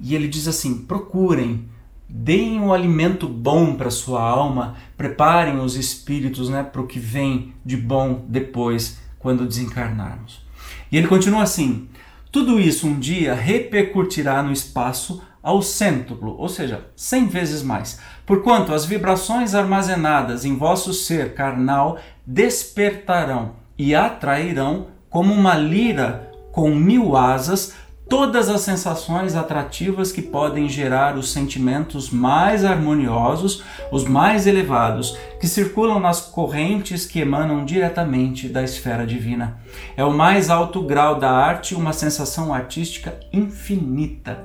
E 0.00 0.14
ele 0.14 0.28
diz 0.28 0.46
assim: 0.48 0.78
procurem, 0.78 1.68
deem 2.08 2.60
um 2.60 2.72
alimento 2.72 3.28
bom 3.28 3.74
para 3.74 3.90
sua 3.90 4.22
alma, 4.22 4.74
preparem 4.96 5.58
os 5.58 5.76
espíritos 5.76 6.48
né, 6.48 6.62
para 6.62 6.80
o 6.80 6.86
que 6.86 6.98
vem 6.98 7.54
de 7.64 7.76
bom 7.76 8.24
depois, 8.28 8.98
quando 9.18 9.46
desencarnarmos. 9.46 10.44
E 10.90 10.96
ele 10.96 11.08
continua 11.08 11.42
assim: 11.42 11.88
tudo 12.30 12.60
isso 12.60 12.86
um 12.86 12.98
dia 12.98 13.34
repercutirá 13.34 14.42
no 14.42 14.52
espaço 14.52 15.22
ao 15.42 15.62
cêntuplo, 15.62 16.36
ou 16.36 16.48
seja, 16.48 16.86
cem 16.96 17.28
vezes 17.28 17.62
mais, 17.62 18.00
porquanto 18.26 18.74
as 18.74 18.84
vibrações 18.84 19.54
armazenadas 19.54 20.44
em 20.44 20.56
vosso 20.56 20.92
ser 20.92 21.34
carnal 21.34 22.00
despertarão 22.26 23.52
e 23.78 23.94
atrairão 23.94 24.88
como 25.08 25.32
uma 25.32 25.54
lira 25.54 26.32
com 26.50 26.74
mil 26.74 27.16
asas 27.16 27.74
todas 28.08 28.48
as 28.48 28.60
sensações 28.60 29.34
atrativas 29.34 30.12
que 30.12 30.22
podem 30.22 30.68
gerar 30.68 31.16
os 31.16 31.32
sentimentos 31.32 32.10
mais 32.10 32.64
harmoniosos, 32.64 33.62
os 33.90 34.04
mais 34.04 34.46
elevados, 34.46 35.16
que 35.40 35.48
circulam 35.48 35.98
nas 35.98 36.20
correntes 36.20 37.04
que 37.04 37.20
emanam 37.20 37.64
diretamente 37.64 38.48
da 38.48 38.62
esfera 38.62 39.06
divina. 39.06 39.58
É 39.96 40.04
o 40.04 40.12
mais 40.12 40.50
alto 40.50 40.82
grau 40.82 41.18
da 41.18 41.30
arte, 41.30 41.74
uma 41.74 41.92
sensação 41.92 42.54
artística 42.54 43.18
infinita. 43.32 44.44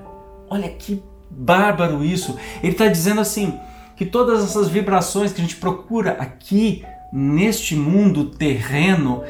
Olha 0.50 0.70
que 0.70 1.04
bárbaro 1.30 2.04
isso! 2.04 2.38
Ele 2.64 2.74
está 2.74 2.88
dizendo 2.88 3.22
assim 3.22 3.58
que 3.96 4.06
todas 4.06 4.44
essas 4.44 4.68
vibrações 4.68 5.32
que 5.32 5.40
a 5.40 5.44
gente 5.44 5.58
procura 5.58 6.14
aqui 6.14 6.84
neste 7.14 7.76
mundo 7.76 8.26
terreno 8.26 9.24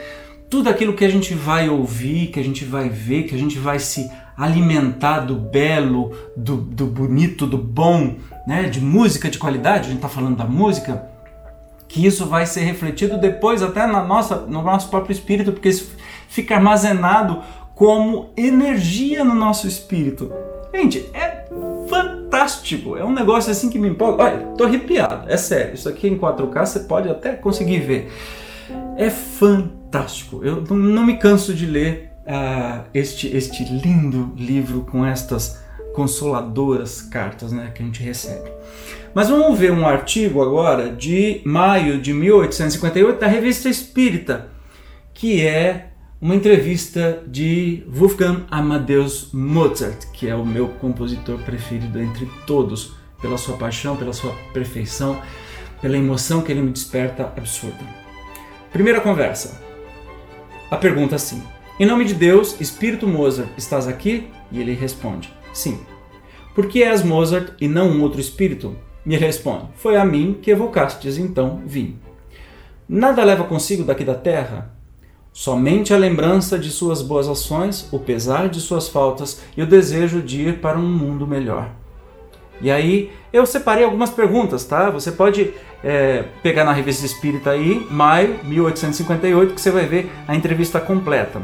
tudo 0.51 0.69
aquilo 0.69 0.93
que 0.93 1.05
a 1.05 1.09
gente 1.09 1.33
vai 1.33 1.69
ouvir, 1.69 2.27
que 2.27 2.37
a 2.37 2.43
gente 2.43 2.65
vai 2.65 2.89
ver, 2.89 3.23
que 3.23 3.33
a 3.33 3.37
gente 3.37 3.57
vai 3.57 3.79
se 3.79 4.11
alimentar 4.37 5.19
do 5.19 5.35
belo, 5.35 6.11
do, 6.35 6.57
do 6.57 6.85
bonito, 6.85 7.45
do 7.45 7.57
bom, 7.57 8.15
né, 8.47 8.63
de 8.63 8.81
música 8.81 9.29
de 9.29 9.37
qualidade, 9.37 9.85
a 9.85 9.89
gente 9.89 9.97
está 9.97 10.09
falando 10.09 10.37
da 10.37 10.45
música, 10.45 11.07
que 11.87 12.05
isso 12.05 12.25
vai 12.25 12.45
ser 12.45 12.61
refletido 12.61 13.17
depois 13.17 13.61
até 13.61 13.85
na 13.85 14.03
nossa, 14.03 14.37
no 14.37 14.61
nosso 14.61 14.89
próprio 14.89 15.11
espírito, 15.11 15.51
porque 15.51 15.69
isso 15.69 15.91
fica 16.29 16.55
armazenado 16.55 17.41
como 17.75 18.29
energia 18.37 19.23
no 19.23 19.35
nosso 19.35 19.67
espírito. 19.67 20.31
Gente, 20.73 21.09
é 21.13 21.45
fantástico, 21.89 22.95
é 22.95 23.03
um 23.03 23.13
negócio 23.13 23.51
assim 23.51 23.69
que 23.69 23.77
me 23.77 23.89
empolga. 23.89 24.23
Olha, 24.23 24.37
tô 24.57 24.63
arrepiado, 24.63 25.29
é 25.29 25.35
sério. 25.35 25.73
Isso 25.73 25.89
aqui 25.89 26.07
em 26.07 26.17
4K 26.17 26.65
você 26.65 26.79
pode 26.81 27.09
até 27.09 27.33
conseguir 27.33 27.79
ver. 27.79 28.11
É 28.95 29.09
fantástico. 29.09 30.41
Eu 30.43 30.63
não 30.69 31.05
me 31.05 31.17
canso 31.17 31.53
de 31.53 31.65
ler 31.65 32.10
uh, 32.21 32.83
este, 32.93 33.35
este 33.35 33.63
lindo 33.63 34.33
livro 34.35 34.81
com 34.81 35.05
estas 35.05 35.61
consoladoras 35.93 37.01
cartas 37.01 37.51
né, 37.51 37.71
que 37.73 37.81
a 37.81 37.85
gente 37.85 38.01
recebe. 38.01 38.49
Mas 39.13 39.29
vamos 39.29 39.59
ver 39.59 39.71
um 39.71 39.85
artigo 39.85 40.41
agora 40.41 40.89
de 40.89 41.41
maio 41.43 41.99
de 41.99 42.13
1858 42.13 43.19
da 43.19 43.27
Revista 43.27 43.67
Espírita, 43.67 44.49
que 45.13 45.45
é 45.45 45.89
uma 46.21 46.35
entrevista 46.35 47.23
de 47.27 47.83
Wolfgang 47.87 48.45
Amadeus 48.49 49.29
Mozart, 49.33 50.05
que 50.13 50.29
é 50.29 50.35
o 50.35 50.45
meu 50.45 50.69
compositor 50.69 51.39
preferido 51.39 51.99
entre 51.99 52.29
todos, 52.45 52.93
pela 53.21 53.37
sua 53.37 53.57
paixão, 53.57 53.97
pela 53.97 54.13
sua 54.13 54.31
perfeição, 54.53 55.21
pela 55.81 55.97
emoção 55.97 56.41
que 56.41 56.51
ele 56.51 56.61
me 56.61 56.71
desperta 56.71 57.23
absurda. 57.23 57.83
Primeira 58.71 59.01
conversa. 59.01 59.61
A 60.69 60.77
pergunta 60.77 61.15
assim: 61.15 61.43
Em 61.81 61.85
nome 61.87 62.05
de 62.05 62.13
Deus, 62.13 62.61
Espírito 62.61 63.07
Mozart, 63.07 63.49
estás 63.57 63.87
aqui? 63.87 64.27
E 64.51 64.61
ele 64.61 64.71
responde: 64.75 65.33
Sim. 65.51 65.79
Por 66.53 66.67
que 66.67 66.83
és 66.83 67.01
Mozart 67.01 67.53
e 67.59 67.67
não 67.67 67.89
um 67.89 68.03
outro 68.03 68.21
espírito? 68.21 68.75
Me 69.03 69.17
responde: 69.17 69.65
Foi 69.77 69.97
a 69.97 70.05
mim 70.05 70.37
que 70.39 70.51
evocastes, 70.51 71.17
então 71.17 71.63
vim. 71.65 71.97
Nada 72.87 73.23
leva 73.23 73.45
consigo 73.45 73.83
daqui 73.83 74.05
da 74.05 74.13
terra? 74.13 74.71
Somente 75.33 75.91
a 75.91 75.97
lembrança 75.97 76.59
de 76.59 76.69
suas 76.69 77.01
boas 77.01 77.27
ações, 77.27 77.89
o 77.91 77.97
pesar 77.97 78.47
de 78.47 78.61
suas 78.61 78.87
faltas 78.87 79.41
e 79.57 79.63
o 79.63 79.65
desejo 79.65 80.21
de 80.21 80.49
ir 80.49 80.59
para 80.59 80.77
um 80.77 80.87
mundo 80.87 81.25
melhor. 81.25 81.71
E 82.61 82.69
aí 82.69 83.09
eu 83.33 83.43
separei 83.43 83.83
algumas 83.83 84.11
perguntas, 84.11 84.65
tá? 84.65 84.91
Você 84.91 85.11
pode 85.11 85.51
é, 85.83 86.25
pegar 86.43 86.63
na 86.63 86.73
revista 86.73 87.07
Espírita 87.07 87.49
aí, 87.49 87.87
maio 87.89 88.39
1858, 88.43 89.55
que 89.55 89.59
você 89.59 89.71
vai 89.71 89.87
ver 89.87 90.11
a 90.27 90.35
entrevista 90.35 90.79
completa. 90.79 91.41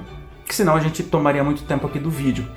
Que 0.48 0.56
senão 0.56 0.76
a 0.76 0.80
gente 0.80 1.04
tomaria 1.04 1.44
muito 1.44 1.64
tempo 1.64 1.86
aqui 1.86 2.00
do 2.00 2.10
vídeo. 2.10 2.48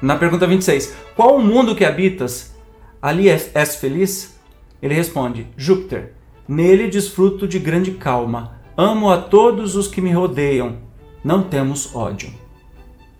Na 0.00 0.16
pergunta 0.16 0.46
26, 0.46 0.94
qual 1.14 1.36
o 1.36 1.42
mundo 1.42 1.74
que 1.74 1.84
habitas? 1.84 2.54
Ali 3.00 3.28
és 3.28 3.76
feliz? 3.76 4.38
Ele 4.82 4.94
responde, 4.94 5.46
Júpiter. 5.56 6.14
Nele 6.48 6.88
desfruto 6.88 7.46
de 7.46 7.58
grande 7.58 7.92
calma. 7.92 8.58
Amo 8.76 9.10
a 9.10 9.18
todos 9.18 9.76
os 9.76 9.86
que 9.86 10.00
me 10.00 10.12
rodeiam. 10.12 10.78
Não 11.22 11.42
temos 11.42 11.94
ódio. 11.94 12.32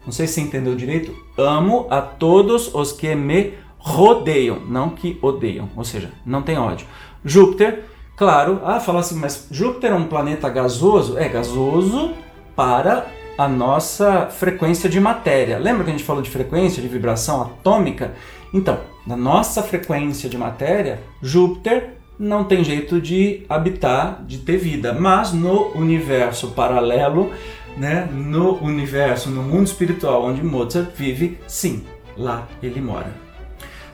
Não 0.05 0.13
sei 0.13 0.27
se 0.27 0.41
entendeu 0.41 0.75
direito. 0.75 1.15
Amo 1.39 1.87
a 1.91 2.01
todos 2.01 2.75
os 2.75 2.93
que 2.93 3.15
me 3.15 3.55
rodeiam, 3.85 4.61
não 4.67 4.89
que 4.89 5.19
odeiam, 5.21 5.69
ou 5.77 5.85
seja, 5.85 6.11
não 6.25 6.41
tem 6.41 6.57
ódio. 6.57 6.87
Júpiter, 7.23 7.85
claro, 8.17 8.61
ah, 8.65 8.81
fala 8.81 9.01
assim, 9.01 9.17
mas 9.17 9.47
Júpiter 9.51 9.93
é 9.93 9.95
um 9.95 10.09
planeta 10.09 10.49
gasoso? 10.49 11.19
É 11.19 11.29
gasoso 11.29 12.15
para 12.57 13.07
a 13.37 13.49
nossa 13.49 14.27
frequência 14.27 14.88
de 14.88 15.01
matéria. 15.01 15.59
Lembra 15.59 15.85
que 15.85 15.90
a 15.90 15.92
gente 15.92 16.05
falou 16.05 16.23
de 16.23 16.31
frequência, 16.31 16.81
de 16.83 16.88
vibração 16.88 17.42
atômica? 17.42 18.14
Então, 18.53 18.79
na 19.07 19.16
nossa 19.16 19.62
frequência 19.62 20.29
de 20.29 20.38
matéria, 20.38 21.01
Júpiter 21.20 21.94
não 22.18 22.44
tem 22.44 22.62
jeito 22.62 23.01
de 23.01 23.44
habitar, 23.49 24.25
de 24.25 24.38
ter 24.38 24.57
vida, 24.57 24.92
mas 24.92 25.33
no 25.33 25.73
universo 25.77 26.53
paralelo, 26.53 27.33
né, 27.77 28.09
no 28.12 28.62
universo, 28.62 29.31
no 29.31 29.42
mundo 29.42 29.66
espiritual 29.66 30.25
onde 30.25 30.42
Mozart 30.42 30.90
vive, 30.94 31.38
sim, 31.49 31.85
lá 32.16 32.47
ele 32.62 32.81
mora. 32.81 33.12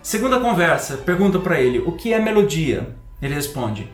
Segunda 0.02 0.38
conversa, 0.38 0.98
pergunta 0.98 1.38
para 1.38 1.60
ele: 1.60 1.78
o 1.78 1.92
que 1.92 2.12
é 2.12 2.20
melodia? 2.20 2.88
Ele 3.22 3.34
responde: 3.34 3.90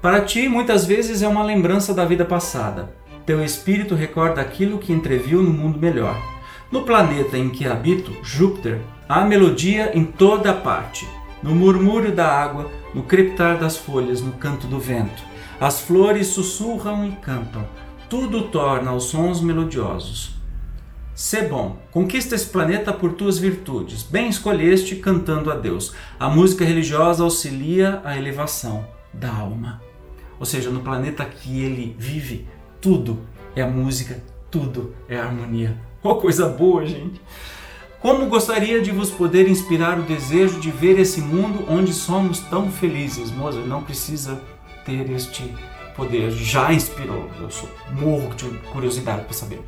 Para 0.00 0.20
ti, 0.22 0.48
muitas 0.48 0.84
vezes 0.84 1.22
é 1.22 1.28
uma 1.28 1.42
lembrança 1.42 1.94
da 1.94 2.04
vida 2.04 2.24
passada. 2.24 2.90
Teu 3.24 3.44
espírito 3.44 3.94
recorda 3.94 4.40
aquilo 4.40 4.78
que 4.78 4.92
entreviu 4.92 5.42
no 5.42 5.52
mundo 5.52 5.78
melhor. 5.78 6.20
No 6.72 6.82
planeta 6.82 7.38
em 7.38 7.50
que 7.50 7.66
habito, 7.66 8.12
Júpiter, 8.22 8.80
há 9.08 9.24
melodia 9.24 9.96
em 9.96 10.04
toda 10.04 10.52
parte. 10.52 11.06
No 11.42 11.54
murmúrio 11.54 12.12
da 12.12 12.26
água, 12.26 12.70
no 12.92 13.02
crepitar 13.04 13.58
das 13.58 13.76
folhas, 13.76 14.20
no 14.20 14.32
canto 14.32 14.66
do 14.66 14.80
vento. 14.80 15.22
As 15.60 15.80
flores 15.80 16.28
sussurram 16.28 17.06
e 17.06 17.12
cantam. 17.12 17.64
Tudo 18.08 18.48
torna 18.48 18.92
os 18.92 19.04
sons 19.04 19.40
melodiosos. 19.40 20.34
Sê 21.14 21.42
bom, 21.42 21.78
conquista 21.90 22.34
esse 22.34 22.46
planeta 22.46 22.92
por 22.92 23.12
tuas 23.12 23.38
virtudes. 23.38 24.02
Bem 24.02 24.28
escolheste 24.28 24.96
cantando 24.96 25.52
a 25.52 25.54
Deus. 25.54 25.94
A 26.18 26.28
música 26.28 26.64
religiosa 26.64 27.22
auxilia 27.22 28.00
a 28.02 28.16
elevação 28.16 28.84
da 29.12 29.30
alma. 29.30 29.80
Ou 30.40 30.46
seja, 30.46 30.70
no 30.70 30.80
planeta 30.80 31.24
que 31.24 31.62
ele 31.62 31.94
vive, 31.98 32.48
tudo 32.82 33.20
é 33.54 33.64
música, 33.64 34.20
tudo 34.50 34.92
é 35.08 35.16
harmonia. 35.16 35.78
Oh, 36.02 36.16
coisa 36.16 36.48
boa, 36.48 36.84
gente! 36.84 37.22
Como 38.00 38.26
gostaria 38.26 38.82
de 38.82 38.90
vos 38.90 39.08
poder 39.08 39.48
inspirar 39.48 40.00
o 40.00 40.02
desejo 40.02 40.58
de 40.58 40.72
ver 40.72 40.98
esse 40.98 41.20
mundo 41.20 41.64
onde 41.70 41.92
somos 41.92 42.40
tão 42.40 42.72
felizes. 42.72 43.30
Mozart 43.30 43.64
não 43.64 43.84
precisa 43.84 44.42
ter 44.84 45.08
este 45.10 45.54
poder, 45.94 46.32
já 46.32 46.72
inspirou. 46.72 47.30
Eu 47.40 47.48
sou 47.52 47.68
morro 47.92 48.34
de 48.34 48.48
curiosidade 48.72 49.22
para 49.22 49.32
saber. 49.32 49.60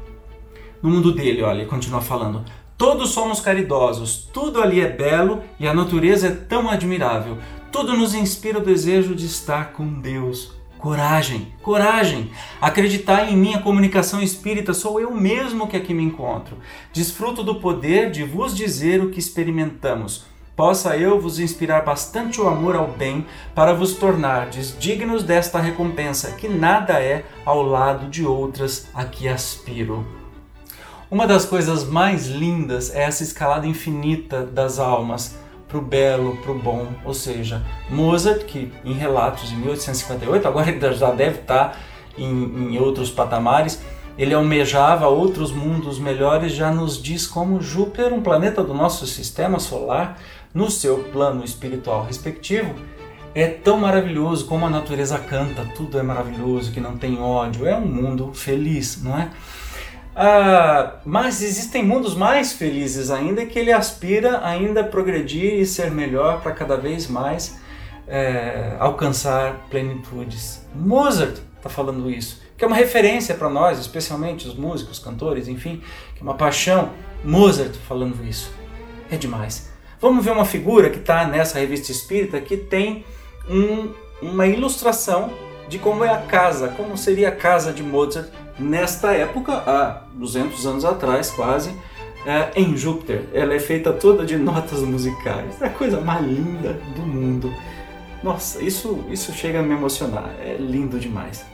No 0.82 0.90
mundo 0.90 1.12
dele, 1.12 1.40
olha, 1.42 1.60
ele 1.60 1.70
continua 1.70 2.00
falando. 2.00 2.44
Todos 2.76 3.10
somos 3.10 3.38
caridosos, 3.38 4.28
tudo 4.32 4.60
ali 4.60 4.80
é 4.80 4.90
belo 4.90 5.40
e 5.60 5.68
a 5.68 5.72
natureza 5.72 6.26
é 6.26 6.30
tão 6.32 6.68
admirável. 6.68 7.38
Tudo 7.70 7.96
nos 7.96 8.12
inspira 8.12 8.58
o 8.58 8.64
desejo 8.64 9.14
de 9.14 9.26
estar 9.26 9.72
com 9.72 10.00
Deus, 10.00 10.52
Coragem, 10.84 11.50
coragem! 11.62 12.30
Acreditar 12.60 13.32
em 13.32 13.34
minha 13.34 13.58
comunicação 13.62 14.20
espírita, 14.20 14.74
sou 14.74 15.00
eu 15.00 15.10
mesmo 15.10 15.66
que 15.66 15.78
aqui 15.78 15.94
me 15.94 16.02
encontro. 16.02 16.58
Desfruto 16.92 17.42
do 17.42 17.54
poder 17.54 18.10
de 18.10 18.22
vos 18.22 18.54
dizer 18.54 19.02
o 19.02 19.08
que 19.08 19.18
experimentamos. 19.18 20.26
Possa 20.54 20.94
eu 20.94 21.18
vos 21.18 21.38
inspirar 21.38 21.86
bastante 21.86 22.38
o 22.38 22.46
amor 22.46 22.76
ao 22.76 22.86
bem 22.86 23.24
para 23.54 23.72
vos 23.72 23.94
tornardes 23.94 24.76
dignos 24.78 25.22
desta 25.22 25.58
recompensa, 25.58 26.32
que 26.32 26.48
nada 26.48 27.02
é 27.02 27.24
ao 27.46 27.62
lado 27.62 28.10
de 28.10 28.26
outras 28.26 28.86
a 28.92 29.06
que 29.06 29.26
aspiro. 29.26 30.06
Uma 31.10 31.26
das 31.26 31.46
coisas 31.46 31.82
mais 31.84 32.26
lindas 32.26 32.94
é 32.94 33.04
essa 33.04 33.22
escalada 33.22 33.66
infinita 33.66 34.44
das 34.44 34.78
almas 34.78 35.34
para 35.74 35.78
o 35.78 35.82
belo, 35.82 36.36
para 36.36 36.52
o 36.52 36.58
bom. 36.58 36.86
Ou 37.04 37.12
seja, 37.12 37.62
Mozart, 37.90 38.44
que 38.44 38.72
em 38.84 38.92
relatos 38.92 39.48
de 39.48 39.56
1858, 39.56 40.46
agora 40.46 40.70
ele 40.70 40.94
já 40.94 41.10
deve 41.10 41.40
estar 41.40 41.76
em, 42.16 42.74
em 42.74 42.78
outros 42.78 43.10
patamares, 43.10 43.82
ele 44.16 44.32
almejava 44.32 45.08
outros 45.08 45.50
mundos 45.50 45.98
melhores, 45.98 46.52
já 46.52 46.70
nos 46.70 47.02
diz 47.02 47.26
como 47.26 47.60
Júpiter, 47.60 48.12
um 48.12 48.22
planeta 48.22 48.62
do 48.62 48.72
nosso 48.72 49.04
sistema 49.06 49.58
solar, 49.58 50.16
no 50.52 50.70
seu 50.70 50.98
plano 50.98 51.44
espiritual 51.44 52.04
respectivo, 52.04 52.72
é 53.34 53.48
tão 53.48 53.76
maravilhoso 53.76 54.46
como 54.46 54.64
a 54.64 54.70
natureza 54.70 55.18
canta, 55.18 55.68
tudo 55.74 55.98
é 55.98 56.02
maravilhoso, 56.04 56.70
que 56.70 56.78
não 56.78 56.96
tem 56.96 57.20
ódio, 57.20 57.66
é 57.66 57.74
um 57.74 57.84
mundo 57.84 58.32
feliz, 58.32 59.02
não 59.02 59.18
é? 59.18 59.28
Ah, 60.16 61.00
mas 61.04 61.42
existem 61.42 61.84
mundos 61.84 62.14
mais 62.14 62.52
felizes 62.52 63.10
ainda 63.10 63.44
que 63.44 63.58
ele 63.58 63.72
aspira 63.72 64.46
ainda 64.46 64.82
a 64.82 64.84
progredir 64.84 65.54
e 65.54 65.66
ser 65.66 65.90
melhor 65.90 66.40
para 66.40 66.52
cada 66.52 66.76
vez 66.76 67.08
mais 67.08 67.58
é, 68.06 68.76
alcançar 68.78 69.66
plenitudes. 69.68 70.64
Mozart 70.72 71.38
está 71.56 71.68
falando 71.68 72.08
isso, 72.08 72.40
que 72.56 72.64
é 72.64 72.66
uma 72.66 72.76
referência 72.76 73.34
para 73.34 73.48
nós, 73.48 73.80
especialmente 73.80 74.46
os 74.46 74.54
músicos, 74.54 75.00
cantores, 75.00 75.48
enfim, 75.48 75.82
que 76.14 76.20
é 76.20 76.22
uma 76.22 76.34
paixão. 76.34 76.90
Mozart 77.24 77.74
falando 77.88 78.24
isso. 78.24 78.52
É 79.10 79.16
demais. 79.16 79.72
Vamos 80.00 80.24
ver 80.24 80.32
uma 80.32 80.44
figura 80.44 80.90
que 80.90 80.98
está 80.98 81.26
nessa 81.26 81.58
revista 81.58 81.90
espírita 81.90 82.40
que 82.40 82.56
tem 82.56 83.04
um, 83.48 83.90
uma 84.22 84.46
ilustração 84.46 85.32
de 85.68 85.78
como 85.78 86.04
é 86.04 86.10
a 86.10 86.18
casa, 86.18 86.68
como 86.68 86.96
seria 86.96 87.30
a 87.30 87.32
casa 87.32 87.72
de 87.72 87.82
Mozart 87.82 88.28
nesta 88.58 89.12
época, 89.12 89.52
há 89.52 90.02
200 90.14 90.66
anos 90.66 90.84
atrás 90.84 91.30
quase, 91.30 91.74
é, 92.26 92.50
em 92.56 92.76
Júpiter. 92.76 93.24
Ela 93.32 93.54
é 93.54 93.60
feita 93.60 93.92
toda 93.92 94.24
de 94.24 94.36
notas 94.36 94.80
musicais. 94.80 95.60
É 95.60 95.66
a 95.66 95.70
coisa 95.70 96.00
mais 96.00 96.24
linda 96.24 96.72
do 96.94 97.02
mundo. 97.02 97.54
Nossa, 98.22 98.62
isso, 98.62 99.04
isso 99.10 99.32
chega 99.32 99.60
a 99.60 99.62
me 99.62 99.74
emocionar. 99.74 100.30
É 100.40 100.56
lindo 100.58 100.98
demais. 100.98 101.44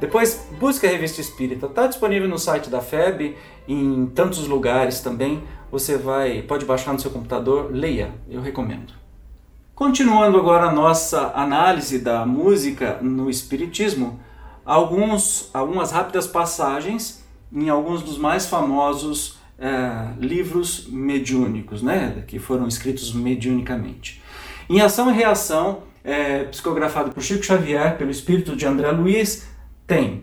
Depois 0.00 0.48
busque 0.58 0.86
a 0.86 0.90
revista 0.90 1.20
Espírita, 1.20 1.66
está 1.66 1.86
disponível 1.86 2.26
no 2.26 2.38
site 2.38 2.70
da 2.70 2.80
FEB, 2.80 3.36
em 3.68 4.06
tantos 4.06 4.48
lugares 4.48 5.00
também. 5.00 5.42
Você 5.70 5.98
vai, 5.98 6.42
pode 6.42 6.64
baixar 6.64 6.92
no 6.92 6.98
seu 6.98 7.10
computador, 7.10 7.70
leia, 7.70 8.10
eu 8.28 8.40
recomendo. 8.40 8.94
Continuando 9.74 10.38
agora 10.38 10.66
a 10.66 10.72
nossa 10.72 11.32
análise 11.34 11.98
da 11.98 12.24
música 12.26 12.98
no 13.00 13.30
Espiritismo, 13.30 14.18
alguns, 14.70 15.50
algumas 15.52 15.90
rápidas 15.90 16.28
passagens 16.28 17.24
em 17.52 17.68
alguns 17.68 18.02
dos 18.02 18.16
mais 18.16 18.46
famosos 18.46 19.40
é, 19.58 20.12
livros 20.16 20.86
mediúnicos, 20.88 21.82
né, 21.82 22.22
que 22.28 22.38
foram 22.38 22.68
escritos 22.68 23.12
mediunicamente. 23.12 24.22
Em 24.68 24.80
Ação 24.80 25.10
e 25.10 25.14
Reação, 25.14 25.82
é, 26.04 26.44
psicografado 26.44 27.10
por 27.10 27.20
Chico 27.20 27.44
Xavier, 27.44 27.98
pelo 27.98 28.12
espírito 28.12 28.54
de 28.54 28.64
André 28.64 28.92
Luiz, 28.92 29.48
tem 29.88 30.22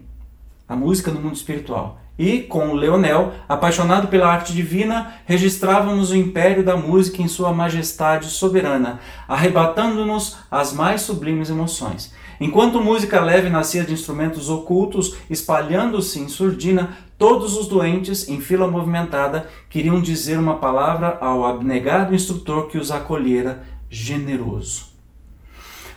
a 0.65 0.77
música 0.77 1.11
no 1.11 1.19
mundo 1.19 1.35
espiritual. 1.35 1.99
E, 2.17 2.43
com 2.43 2.73
Leonel, 2.73 3.33
apaixonado 3.49 4.07
pela 4.07 4.31
arte 4.31 4.53
divina, 4.53 5.15
registrávamos 5.25 6.11
o 6.11 6.15
império 6.15 6.63
da 6.63 6.77
música 6.77 7.21
em 7.21 7.27
sua 7.27 7.51
majestade 7.51 8.27
soberana, 8.27 9.01
arrebatando-nos 9.27 10.37
as 10.49 10.71
mais 10.71 11.01
sublimes 11.01 11.49
emoções. 11.49 12.15
Enquanto 12.39 12.79
música 12.79 13.19
leve 13.19 13.49
nascia 13.49 13.83
de 13.83 13.93
instrumentos 13.93 14.49
ocultos, 14.49 15.15
espalhando-se 15.29 16.19
em 16.19 16.27
surdina, 16.27 16.97
todos 17.17 17.57
os 17.57 17.67
doentes, 17.67 18.29
em 18.29 18.39
fila 18.39 18.67
movimentada, 18.67 19.47
queriam 19.69 19.99
dizer 19.99 20.37
uma 20.37 20.57
palavra 20.57 21.17
ao 21.19 21.45
abnegado 21.45 22.13
instrutor 22.13 22.67
que 22.67 22.77
os 22.77 22.91
acolhera, 22.91 23.63
generoso. 23.89 24.87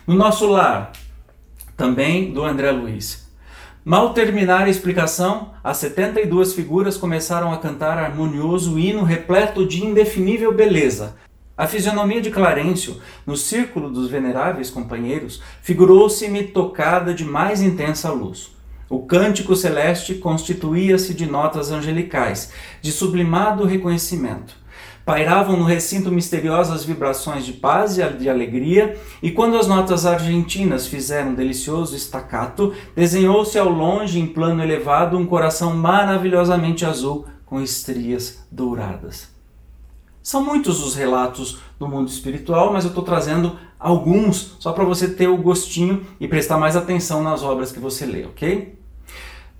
No 0.07 0.15
nosso 0.15 0.47
lar, 0.47 0.91
também 1.77 2.31
do 2.31 2.43
André 2.43 2.71
Luiz. 2.71 3.29
Mal 3.83 4.13
terminar 4.13 4.65
a 4.65 4.69
explicação, 4.69 5.51
as 5.63 5.77
72 5.77 6.53
figuras 6.53 6.97
começaram 6.97 7.51
a 7.51 7.57
cantar 7.57 7.97
harmonioso 7.97 8.77
hino 8.77 9.03
repleto 9.03 9.65
de 9.65 9.83
indefinível 9.83 10.53
beleza, 10.53 11.15
a 11.61 11.67
fisionomia 11.67 12.19
de 12.19 12.31
Clarencio, 12.31 12.99
no 13.23 13.37
círculo 13.37 13.91
dos 13.91 14.09
veneráveis 14.09 14.71
companheiros, 14.71 15.43
figurou-se-me 15.61 16.45
tocada 16.45 17.13
de 17.13 17.23
mais 17.23 17.61
intensa 17.61 18.09
luz. 18.09 18.49
O 18.89 19.05
cântico 19.05 19.55
celeste 19.55 20.15
constituía-se 20.15 21.13
de 21.13 21.27
notas 21.27 21.71
angelicais, 21.71 22.51
de 22.81 22.91
sublimado 22.91 23.63
reconhecimento. 23.63 24.55
Pairavam 25.05 25.55
no 25.55 25.63
recinto 25.63 26.11
misteriosas 26.11 26.83
vibrações 26.83 27.45
de 27.45 27.53
paz 27.53 27.95
e 27.99 28.09
de 28.09 28.27
alegria, 28.27 28.97
e 29.21 29.29
quando 29.29 29.55
as 29.55 29.67
notas 29.67 30.07
argentinas 30.07 30.87
fizeram 30.87 31.29
um 31.29 31.35
delicioso 31.35 31.95
estacato, 31.95 32.73
desenhou-se 32.95 33.55
ao 33.59 33.69
longe, 33.69 34.19
em 34.19 34.25
plano 34.25 34.63
elevado, 34.63 35.15
um 35.15 35.27
coração 35.27 35.75
maravilhosamente 35.75 36.83
azul 36.87 37.27
com 37.45 37.61
estrias 37.61 38.47
douradas. 38.51 39.30
São 40.23 40.43
muitos 40.43 40.83
os 40.85 40.93
relatos 40.93 41.59
do 41.79 41.87
mundo 41.87 42.07
espiritual, 42.07 42.71
mas 42.71 42.83
eu 42.83 42.89
estou 42.89 43.03
trazendo 43.03 43.57
alguns 43.79 44.55
só 44.59 44.71
para 44.71 44.83
você 44.83 45.07
ter 45.07 45.27
o 45.27 45.37
gostinho 45.37 46.05
e 46.19 46.27
prestar 46.27 46.57
mais 46.57 46.75
atenção 46.75 47.23
nas 47.23 47.41
obras 47.41 47.71
que 47.71 47.79
você 47.79 48.05
lê, 48.05 48.25
ok? 48.25 48.77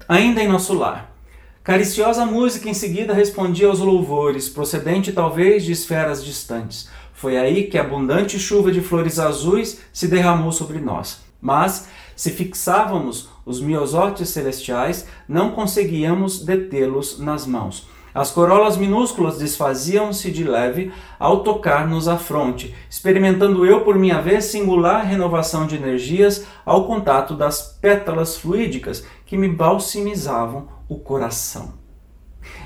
Ainda 0.07 0.41
em 0.41 0.47
nosso 0.47 0.73
lar. 0.73 1.15
Cariciosa 1.63 2.25
música 2.25 2.69
em 2.69 2.75
seguida 2.75 3.13
respondia 3.13 3.67
aos 3.67 3.79
louvores, 3.79 4.49
procedente 4.49 5.11
talvez 5.11 5.63
de 5.63 5.71
esferas 5.71 6.23
distantes. 6.23 6.89
Foi 7.13 7.37
aí 7.37 7.63
que 7.63 7.77
abundante 7.77 8.37
chuva 8.39 8.71
de 8.71 8.81
flores 8.81 9.17
azuis 9.17 9.79
se 9.91 10.07
derramou 10.07 10.51
sobre 10.51 10.79
nós. 10.79 11.21
Mas, 11.39 11.87
se 12.15 12.29
fixávamos 12.29 13.29
os 13.45 13.59
miosotes 13.59 14.29
celestiais, 14.29 15.07
não 15.27 15.51
conseguíamos 15.51 16.43
detê-los 16.45 17.17
nas 17.17 17.47
mãos 17.47 17.87
as 18.13 18.31
corolas 18.31 18.77
minúsculas 18.77 19.37
desfaziam-se 19.37 20.31
de 20.31 20.43
leve 20.43 20.91
ao 21.19 21.43
tocar-nos 21.43 22.07
a 22.07 22.17
fronte, 22.17 22.75
experimentando 22.89 23.65
eu, 23.65 23.81
por 23.81 23.97
minha 23.97 24.21
vez, 24.21 24.45
singular 24.45 25.05
renovação 25.05 25.65
de 25.65 25.75
energias 25.75 26.45
ao 26.65 26.85
contato 26.85 27.35
das 27.35 27.61
pétalas 27.81 28.37
fluídicas 28.37 29.05
que 29.25 29.37
me 29.37 29.47
balsamizavam 29.47 30.67
o 30.89 30.97
coração. 30.99 31.73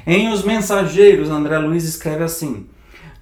Em 0.08 0.32
Os 0.32 0.44
Mensageiros, 0.44 1.30
André 1.30 1.58
Luiz 1.58 1.84
escreve 1.84 2.24
assim: 2.24 2.68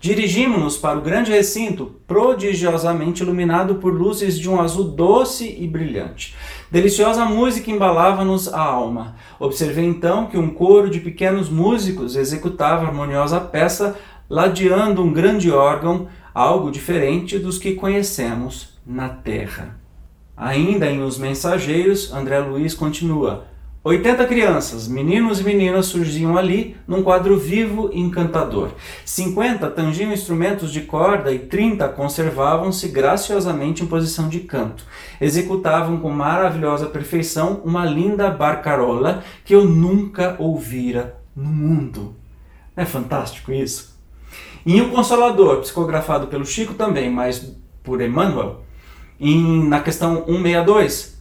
Dirigimos-nos 0.04 0.76
para 0.76 1.00
o 1.00 1.02
grande 1.02 1.32
recinto, 1.32 1.96
prodigiosamente 2.06 3.24
iluminado 3.24 3.76
por 3.76 3.94
luzes 3.94 4.38
de 4.38 4.50
um 4.50 4.60
azul 4.60 4.84
doce 4.84 5.56
e 5.58 5.66
brilhante. 5.66 6.36
Deliciosa 6.70 7.24
música 7.24 7.72
embalava-nos 7.72 8.54
a 8.54 8.60
alma. 8.60 9.16
Observei 9.40 9.86
então 9.86 10.26
que 10.26 10.38
um 10.38 10.50
coro 10.50 10.90
de 10.90 11.00
pequenos 11.00 11.50
músicos 11.50 12.18
executava 12.18 12.86
harmoniosa 12.86 13.40
peça, 13.40 13.98
ladeando 14.30 15.02
um 15.02 15.14
grande 15.14 15.50
órgão, 15.50 16.10
algo 16.34 16.70
diferente 16.70 17.40
dos 17.40 17.58
que 17.58 17.74
conhecemos 17.74 18.78
na 18.86 19.08
terra. 19.08 19.80
Ainda 20.36 20.86
em 20.92 21.02
Os 21.02 21.18
Mensageiros, 21.18 22.12
André 22.12 22.40
Luiz 22.40 22.74
continua: 22.74 23.46
80 23.86 24.26
crianças, 24.28 24.88
meninos 24.88 25.42
e 25.42 25.44
meninas 25.44 25.88
surgiam 25.88 26.38
ali 26.38 26.78
num 26.88 27.04
quadro 27.04 27.38
vivo 27.38 27.90
e 27.92 28.00
encantador. 28.00 28.70
50 29.04 29.70
tangiam 29.72 30.14
instrumentos 30.14 30.72
de 30.72 30.82
corda 30.82 31.34
e 31.34 31.40
30 31.40 31.90
conservavam-se 31.90 32.88
graciosamente 32.88 33.84
em 33.84 33.88
posição 33.88 34.30
de 34.30 34.40
canto. 34.40 34.86
Executavam 35.20 36.00
com 36.00 36.10
maravilhosa 36.10 36.86
perfeição 36.86 37.62
uma 37.66 37.84
linda 37.84 38.32
barcarola 38.32 39.22
que 39.44 39.54
eu 39.54 39.66
nunca 39.66 40.38
ouvira 40.40 41.18
no 41.36 41.50
mundo. 41.50 42.16
Não 42.74 42.84
é 42.84 42.86
fantástico 42.86 43.52
isso? 43.52 44.00
E 44.66 44.80
o 44.80 44.92
Consolador, 44.92 45.60
psicografado 45.60 46.28
pelo 46.28 46.46
Chico 46.46 46.74
também, 46.74 47.12
mas 47.12 47.54
por 47.84 48.02
Emmanuel, 48.02 48.64
em, 49.20 49.68
na 49.68 49.82
questão 49.82 50.24
162, 50.26 51.13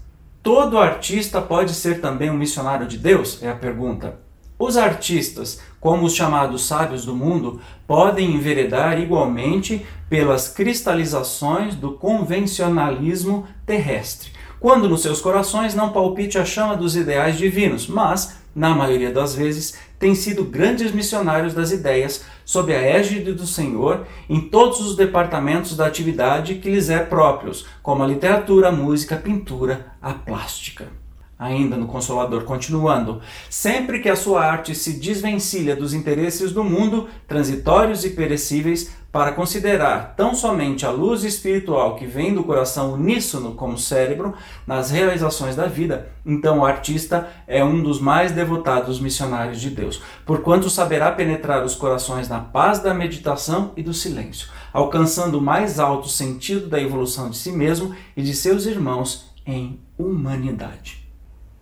Todo 0.43 0.76
artista 0.76 1.40
pode 1.40 1.72
ser 1.72 2.01
também 2.01 2.28
um 2.28 2.36
missionário 2.36 2.84
de 2.88 2.99
Deus? 2.99 3.40
É 3.40 3.49
a 3.49 3.55
pergunta. 3.55 4.18
Os 4.59 4.76
artistas, 4.76 5.61
como 5.78 6.05
os 6.05 6.14
chamados 6.14 6.66
sábios 6.66 7.05
do 7.05 7.14
mundo, 7.14 7.61
podem 7.86 8.34
enveredar 8.34 8.99
igualmente 9.01 9.86
pelas 10.11 10.49
cristalizações 10.49 11.76
do 11.76 11.93
convencionalismo 11.93 13.47
terrestre, 13.64 14.32
quando 14.59 14.88
nos 14.88 15.03
seus 15.03 15.20
corações 15.20 15.76
não 15.76 15.93
palpite 15.93 16.38
a 16.38 16.45
chama 16.45 16.76
dos 16.76 16.97
ideais 16.97 17.38
divinos, 17.38 17.86
mas, 17.86 18.38
na 18.53 18.74
maioria 18.74 19.12
das 19.12 19.36
vezes, 19.36 19.78
têm 20.03 20.16
sido 20.16 20.42
grandes 20.42 20.90
missionários 20.90 21.55
das 21.55 21.70
ideias, 21.70 22.24
sob 22.44 22.74
a 22.74 22.82
égide 22.82 23.32
do 23.32 23.46
Senhor, 23.46 24.05
em 24.28 24.40
todos 24.40 24.80
os 24.80 24.96
departamentos 24.96 25.76
da 25.76 25.86
atividade 25.86 26.57
que 26.57 26.68
lhes 26.68 26.90
é 26.90 26.98
próprios, 26.98 27.66
como 27.80 28.03
a 28.03 28.07
literatura, 28.09 28.70
a 28.70 28.72
música, 28.72 29.14
a 29.14 29.18
pintura, 29.18 29.92
a 30.03 30.12
plástica. 30.12 31.01
Ainda 31.43 31.76
no 31.76 31.88
Consolador, 31.88 32.45
continuando: 32.45 33.20
sempre 33.51 33.99
que 33.99 34.09
a 34.09 34.14
sua 34.14 34.47
arte 34.47 34.76
se 34.76 34.93
desvencilha 34.93 35.74
dos 35.74 35.93
interesses 35.93 36.53
do 36.53 36.62
mundo, 36.62 37.09
transitórios 37.26 38.05
e 38.05 38.11
perecíveis, 38.11 38.93
para 39.11 39.32
considerar 39.32 40.14
tão 40.16 40.36
somente 40.36 40.86
a 40.86 40.90
luz 40.90 41.24
espiritual 41.24 41.97
que 41.97 42.07
vem 42.07 42.32
do 42.32 42.45
coração 42.45 42.95
uníssono 42.95 43.55
como 43.55 43.76
cérebro 43.76 44.34
nas 44.64 44.93
realizações 44.93 45.57
da 45.57 45.66
vida, 45.66 46.12
então 46.24 46.61
o 46.61 46.64
artista 46.64 47.28
é 47.47 47.62
um 47.62 47.82
dos 47.82 48.01
mais 48.01 48.30
devotados 48.30 49.01
missionários 49.01 49.61
de 49.61 49.68
Deus, 49.68 50.01
porquanto 50.24 50.70
saberá 50.70 51.11
penetrar 51.11 51.64
os 51.64 51.74
corações 51.74 52.28
na 52.28 52.38
paz 52.38 52.78
da 52.78 52.95
meditação 52.95 53.72
e 53.76 53.82
do 53.82 53.93
silêncio, 53.93 54.49
alcançando 54.72 55.38
o 55.38 55.43
mais 55.43 55.80
alto 55.80 56.09
sentido 56.09 56.68
da 56.68 56.80
evolução 56.80 57.28
de 57.28 57.36
si 57.36 57.51
mesmo 57.51 57.95
e 58.16 58.22
de 58.22 58.32
seus 58.32 58.64
irmãos 58.64 59.34
em 59.45 59.80
humanidade. 59.99 61.01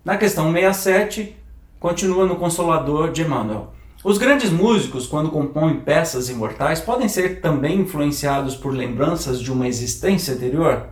Na 0.02 0.16
questão 0.16 0.50
67, 0.50 1.36
continua 1.78 2.24
no 2.24 2.36
Consolador 2.36 3.12
de 3.12 3.20
Emmanuel. 3.20 3.74
Os 4.02 4.16
grandes 4.16 4.50
músicos, 4.50 5.06
quando 5.06 5.28
compõem 5.28 5.80
peças 5.80 6.30
imortais, 6.30 6.80
podem 6.80 7.06
ser 7.06 7.42
também 7.42 7.80
influenciados 7.80 8.56
por 8.56 8.72
lembranças 8.72 9.38
de 9.38 9.52
uma 9.52 9.68
existência 9.68 10.32
anterior? 10.32 10.88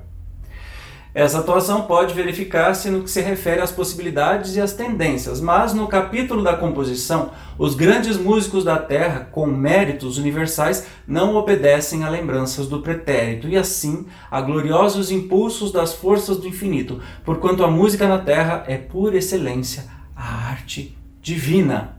Essa 1.18 1.40
atuação 1.40 1.82
pode 1.82 2.14
verificar-se 2.14 2.88
no 2.90 3.02
que 3.02 3.10
se 3.10 3.20
refere 3.20 3.60
às 3.60 3.72
possibilidades 3.72 4.54
e 4.54 4.60
às 4.60 4.72
tendências, 4.72 5.40
mas 5.40 5.74
no 5.74 5.88
capítulo 5.88 6.44
da 6.44 6.56
composição, 6.56 7.32
os 7.58 7.74
grandes 7.74 8.16
músicos 8.16 8.62
da 8.62 8.76
Terra, 8.76 9.28
com 9.32 9.44
méritos 9.44 10.16
universais, 10.16 10.86
não 11.08 11.34
obedecem 11.34 12.04
a 12.04 12.08
lembranças 12.08 12.68
do 12.68 12.82
pretérito 12.82 13.48
e 13.48 13.56
assim 13.56 14.06
a 14.30 14.40
gloriosos 14.40 15.10
impulsos 15.10 15.72
das 15.72 15.92
forças 15.92 16.36
do 16.36 16.46
infinito, 16.46 17.00
porquanto 17.24 17.64
a 17.64 17.68
música 17.68 18.06
na 18.06 18.18
Terra 18.18 18.62
é 18.68 18.76
por 18.76 19.12
excelência 19.12 19.86
a 20.14 20.50
arte 20.50 20.96
divina. 21.20 21.98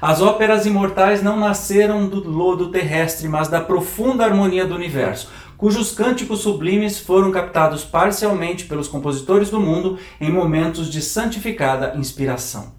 As 0.00 0.20
óperas 0.20 0.66
imortais 0.66 1.22
não 1.22 1.38
nasceram 1.38 2.06
do 2.06 2.28
lodo 2.28 2.70
terrestre, 2.70 3.28
mas 3.28 3.48
da 3.48 3.60
profunda 3.60 4.24
harmonia 4.24 4.66
do 4.66 4.74
universo. 4.74 5.30
Cujos 5.56 5.92
cânticos 5.92 6.40
sublimes 6.40 6.98
foram 6.98 7.30
captados 7.30 7.84
parcialmente 7.84 8.66
pelos 8.66 8.88
compositores 8.88 9.50
do 9.50 9.60
mundo 9.60 9.98
em 10.20 10.30
momentos 10.30 10.90
de 10.90 11.00
santificada 11.00 11.94
inspiração. 11.96 12.74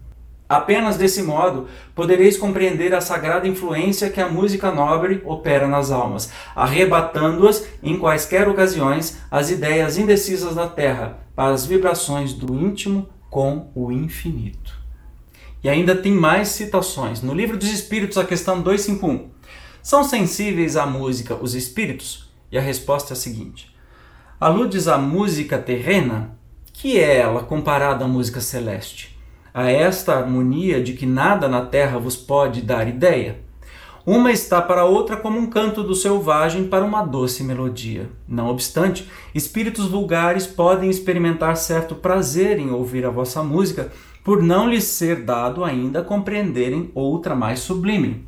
Apenas 0.49 0.95
desse 0.95 1.21
modo 1.21 1.67
podereis 1.93 2.37
compreender 2.37 2.93
a 2.93 3.01
sagrada 3.01 3.47
influência 3.47 4.09
que 4.09 4.21
a 4.21 4.29
música 4.29 4.71
nobre 4.71 5.21
opera 5.25 5.67
nas 5.67 5.91
almas, 5.91 6.31
arrebatando-as 6.55 7.67
em 7.83 7.99
quaisquer 7.99 8.47
ocasiões 8.47 9.17
as 9.29 9.49
ideias 9.49 9.97
indecisas 9.97 10.55
da 10.55 10.67
terra 10.67 11.19
para 11.35 11.53
as 11.53 11.65
vibrações 11.65 12.31
do 12.31 12.55
íntimo 12.55 13.09
com 13.29 13.69
o 13.75 13.91
infinito. 13.91 14.73
E 15.61 15.67
ainda 15.67 15.95
tem 15.95 16.13
mais 16.13 16.47
citações. 16.49 17.21
No 17.21 17.33
Livro 17.33 17.57
dos 17.57 17.69
Espíritos, 17.69 18.17
a 18.17 18.23
questão 18.23 18.61
251. 18.61 19.29
São 19.83 20.03
sensíveis 20.03 20.77
à 20.77 20.85
música 20.85 21.35
os 21.35 21.55
espíritos? 21.55 22.26
E 22.51 22.57
a 22.57 22.61
resposta 22.61 23.13
é 23.13 23.15
a 23.15 23.19
seguinte: 23.19 23.75
Aludes 24.39 24.87
à 24.87 24.97
música 24.97 25.57
terrena? 25.57 26.37
Que 26.73 26.99
é 26.99 27.17
ela 27.17 27.43
comparada 27.43 28.05
à 28.05 28.07
música 28.07 28.39
celeste? 28.39 29.17
a 29.57 29.71
esta 29.71 30.13
harmonia 30.13 30.83
de 30.83 30.93
que 30.93 31.07
nada 31.07 31.47
na 31.47 31.65
terra 31.65 31.97
vos 31.97 32.15
pode 32.15 32.61
dar 32.61 32.87
ideia? 32.87 33.39
Uma 34.05 34.31
está 34.31 34.61
para 34.61 34.81
a 34.81 34.85
outra 34.85 35.17
como 35.17 35.39
um 35.39 35.47
canto 35.47 35.81
do 35.81 35.95
selvagem 35.95 36.67
para 36.67 36.85
uma 36.85 37.03
doce 37.03 37.43
melodia. 37.43 38.07
Não 38.27 38.49
obstante, 38.49 39.09
espíritos 39.33 39.87
vulgares 39.87 40.45
podem 40.45 40.91
experimentar 40.91 41.57
certo 41.57 41.95
prazer 41.95 42.59
em 42.59 42.69
ouvir 42.69 43.03
a 43.03 43.09
vossa 43.09 43.41
música, 43.41 43.91
por 44.23 44.43
não 44.43 44.69
lhes 44.69 44.83
ser 44.83 45.23
dado 45.23 45.63
ainda 45.63 46.03
compreenderem 46.03 46.91
outra 46.93 47.33
mais 47.33 47.57
sublime. 47.57 48.27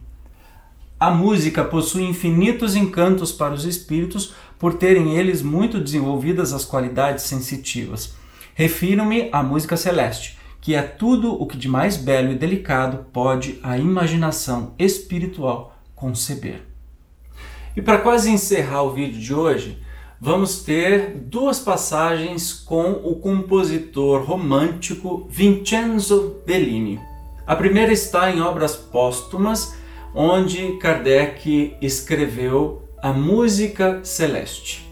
A 1.00 1.10
música 1.10 1.64
possui 1.64 2.04
infinitos 2.04 2.76
encantos 2.76 3.32
para 3.32 3.54
os 3.54 3.64
espíritos, 3.64 4.34
por 4.60 4.74
terem 4.74 5.16
eles 5.16 5.42
muito 5.42 5.80
desenvolvidas 5.80 6.52
as 6.52 6.66
qualidades 6.66 7.24
sensitivas. 7.24 8.16
Refiro-me 8.54 9.30
à 9.32 9.42
música 9.42 9.78
celeste, 9.78 10.38
que 10.60 10.76
é 10.76 10.82
tudo 10.82 11.32
o 11.42 11.48
que 11.48 11.56
de 11.56 11.70
mais 11.70 11.96
belo 11.96 12.34
e 12.34 12.36
delicado 12.36 13.06
pode 13.14 13.58
a 13.64 13.78
imaginação 13.78 14.74
espiritual 14.78 15.74
conceber. 15.96 16.64
E 17.78 17.82
para 17.82 18.00
quase 18.00 18.30
encerrar 18.30 18.84
o 18.84 18.92
vídeo 18.92 19.22
de 19.22 19.34
hoje, 19.34 19.82
vamos 20.20 20.64
ter 20.64 21.16
duas 21.16 21.62
passagens 21.62 22.52
com 22.52 22.92
o 22.92 23.16
compositor 23.16 24.26
romântico 24.26 25.26
Vincenzo 25.30 26.42
Bellini. 26.46 27.00
A 27.48 27.56
primeira 27.56 27.94
está 27.94 28.30
em 28.30 28.42
Obras 28.42 28.76
Póstumas, 28.76 29.79
onde 30.14 30.78
Kardec 30.78 31.78
escreveu 31.82 32.84
a 33.02 33.14
Música 33.14 34.00
Celeste. 34.04 34.88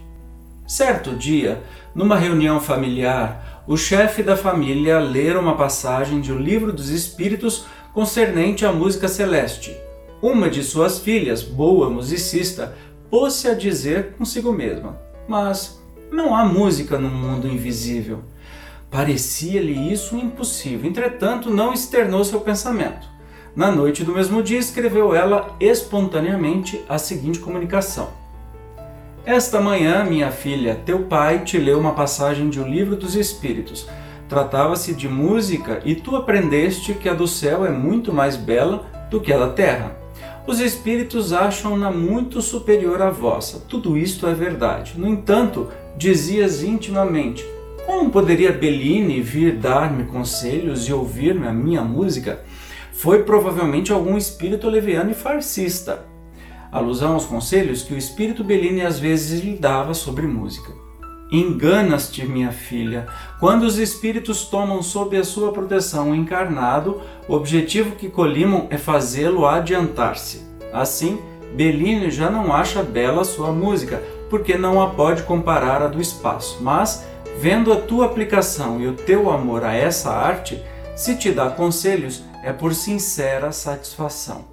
Certo 0.68 1.16
dia, 1.16 1.64
numa 1.96 2.18
reunião 2.18 2.60
familiar, 2.60 3.64
o 3.68 3.76
chefe 3.76 4.22
da 4.22 4.38
família 4.38 5.00
lera 5.00 5.40
uma 5.40 5.56
passagem 5.56 6.22
de 6.22 6.32
O 6.32 6.38
Livro 6.38 6.72
dos 6.72 6.90
Espíritos 6.90 7.66
concernente 7.94 8.66
à 8.66 8.72
música 8.72 9.08
celeste. 9.08 9.76
Uma 10.22 10.50
de 10.50 10.64
suas 10.64 11.00
filhas, 11.00 11.42
boa 11.42 11.90
musicista, 11.90 12.78
pôs-se 13.10 13.48
a 13.48 13.54
dizer 13.54 14.14
consigo 14.18 14.52
mesma: 14.52 14.98
Mas 15.28 15.82
não 16.12 16.36
há 16.36 16.46
música 16.46 16.98
no 16.98 17.10
mundo 17.10 17.48
invisível. 17.48 18.20
Parecia-lhe 18.90 19.92
isso 19.92 20.16
impossível, 20.16 20.90
entretanto, 20.90 21.50
não 21.50 21.74
externou 21.74 22.24
seu 22.24 22.40
pensamento. 22.40 23.17
Na 23.58 23.70
noite 23.70 24.06
do 24.06 24.14
mesmo 24.14 24.42
dia, 24.42 24.60
escreveu 24.60 25.14
ela 25.14 25.54
espontaneamente 25.60 26.82
a 26.88 26.98
seguinte 26.98 27.40
comunicação 27.40 28.10
esta 29.28 29.60
manhã, 29.60 30.06
minha 30.06 30.32
filha, 30.32 30.80
teu 30.86 31.00
pai 31.00 31.44
te 31.44 31.58
leu 31.58 31.78
uma 31.78 31.92
passagem 31.92 32.50
de 32.50 32.62
O 32.62 32.66
Livro 32.66 32.96
dos 32.96 33.14
Espíritos. 33.14 33.86
Tratava-se 34.30 34.94
de 34.94 35.10
música 35.10 35.82
e 35.84 35.96
tu 35.96 36.16
aprendeste 36.16 36.94
que 36.94 37.10
a 37.10 37.14
do 37.14 37.28
céu 37.28 37.66
é 37.66 37.70
muito 37.70 38.14
mais 38.14 38.38
bela 38.38 38.86
do 39.12 39.20
que 39.20 39.34
a 39.34 39.38
da 39.38 39.50
terra. 39.50 39.98
Os 40.48 40.62
espíritos 40.62 41.34
acham-na 41.34 41.92
muito 41.92 42.42
superior 42.42 43.02
à 43.02 43.10
vossa. 43.10 43.62
Tudo 43.68 43.98
isto 43.98 44.26
é 44.26 44.34
verdade. 44.34 44.94
No 44.96 45.10
entanto, 45.10 45.68
dizias 45.98 46.64
intimamente: 46.64 47.46
Como 47.86 48.10
poderia 48.10 48.54
Bellini 48.54 49.20
vir 49.20 49.58
dar-me 49.58 50.06
conselhos 50.06 50.88
e 50.88 50.94
ouvir-me 50.94 51.46
a 51.46 51.52
minha 51.52 51.82
música? 51.82 52.40
Foi 52.98 53.24
provavelmente 53.24 53.94
algum 53.94 54.18
espírito 54.18 54.68
leviano 54.68 55.12
e 55.12 55.14
farcista 55.14 56.06
alusão 56.72 57.14
aos 57.14 57.26
conselhos 57.26 57.82
que 57.84 57.94
o 57.94 57.98
espírito 57.98 58.44
Bellini 58.44 58.82
às 58.82 59.00
vezes 59.00 59.42
lhe 59.42 59.56
dava 59.56 59.94
sobre 59.94 60.28
música. 60.28 60.72
Enganas-te, 61.32 62.26
minha 62.26 62.52
filha, 62.52 63.08
quando 63.40 63.64
os 63.64 63.78
espíritos 63.78 64.46
tomam 64.46 64.82
sob 64.82 65.16
a 65.16 65.24
sua 65.24 65.52
proteção 65.52 66.12
o 66.12 66.16
encarnado, 66.16 67.02
o 67.28 67.34
objetivo 67.34 67.96
que 67.96 68.10
colimam 68.10 68.68
é 68.70 68.78
fazê-lo 68.78 69.46
adiantar-se. 69.46 70.42
Assim, 70.74 71.20
Bellini 71.56 72.10
já 72.10 72.30
não 72.30 72.54
acha 72.54 72.82
bela 72.82 73.24
sua 73.24 73.52
música, 73.52 74.02
porque 74.30 74.58
não 74.58 74.82
a 74.82 74.90
pode 74.90 75.24
comparar 75.24 75.82
à 75.82 75.88
do 75.88 76.02
espaço, 76.02 76.58
mas, 76.62 77.06
vendo 77.40 77.72
a 77.72 77.78
tua 77.78 78.06
aplicação 78.06 78.82
e 78.82 78.88
o 78.88 78.94
teu 78.94 79.30
amor 79.30 79.64
a 79.64 79.74
essa 79.74 80.12
arte, 80.12 80.62
se 80.96 81.16
te 81.16 81.32
dá 81.32 81.50
conselhos, 81.50 82.24
é 82.44 82.54
por 82.54 82.74
sincera 82.74 83.52
satisfação. 83.52 84.46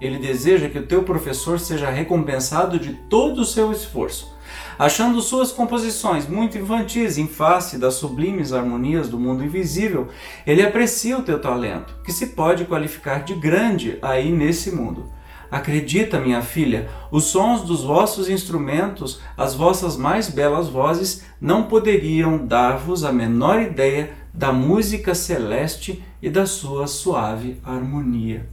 Ele 0.00 0.18
deseja 0.18 0.68
que 0.68 0.78
o 0.78 0.86
teu 0.86 1.02
professor 1.02 1.58
seja 1.58 1.90
recompensado 1.90 2.78
de 2.78 2.92
todo 2.92 3.40
o 3.40 3.44
seu 3.44 3.72
esforço. 3.72 4.36
Achando 4.78 5.22
suas 5.22 5.52
composições 5.52 6.28
muito 6.28 6.58
infantis 6.58 7.16
em 7.16 7.26
face 7.26 7.78
das 7.78 7.94
sublimes 7.94 8.52
harmonias 8.52 9.08
do 9.08 9.18
mundo 9.18 9.42
invisível, 9.42 10.08
ele 10.46 10.62
aprecia 10.62 11.16
o 11.16 11.22
teu 11.22 11.40
talento, 11.40 11.94
que 12.04 12.12
se 12.12 12.28
pode 12.28 12.66
qualificar 12.66 13.24
de 13.24 13.34
grande 13.34 13.98
aí 14.02 14.30
nesse 14.30 14.70
mundo. 14.70 15.10
Acredita, 15.50 16.20
minha 16.20 16.42
filha, 16.42 16.90
os 17.10 17.24
sons 17.24 17.62
dos 17.62 17.84
vossos 17.84 18.28
instrumentos, 18.28 19.20
as 19.36 19.54
vossas 19.54 19.96
mais 19.96 20.28
belas 20.28 20.68
vozes, 20.68 21.24
não 21.40 21.62
poderiam 21.62 22.36
dar-vos 22.36 23.04
a 23.04 23.12
menor 23.12 23.62
ideia 23.62 24.10
da 24.34 24.52
música 24.52 25.14
celeste 25.14 26.04
e 26.20 26.30
da 26.30 26.46
sua 26.46 26.86
suave 26.86 27.58
harmonia. 27.64 28.48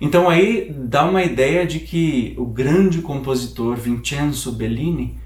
Então 0.00 0.28
aí 0.28 0.72
dá 0.74 1.04
uma 1.04 1.22
ideia 1.22 1.64
de 1.66 1.78
que 1.80 2.34
o 2.38 2.46
grande 2.46 3.02
compositor 3.02 3.76
Vincenzo 3.76 4.52
Bellini 4.52 5.18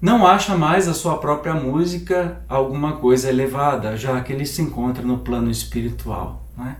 não 0.00 0.24
acha 0.26 0.56
mais 0.56 0.86
a 0.86 0.94
sua 0.94 1.18
própria 1.18 1.54
música 1.54 2.40
alguma 2.48 2.92
coisa 2.96 3.28
elevada, 3.28 3.96
já 3.96 4.20
que 4.20 4.32
ele 4.32 4.46
se 4.46 4.62
encontra 4.62 5.02
no 5.02 5.18
plano 5.18 5.50
espiritual. 5.50 6.46
Né? 6.56 6.76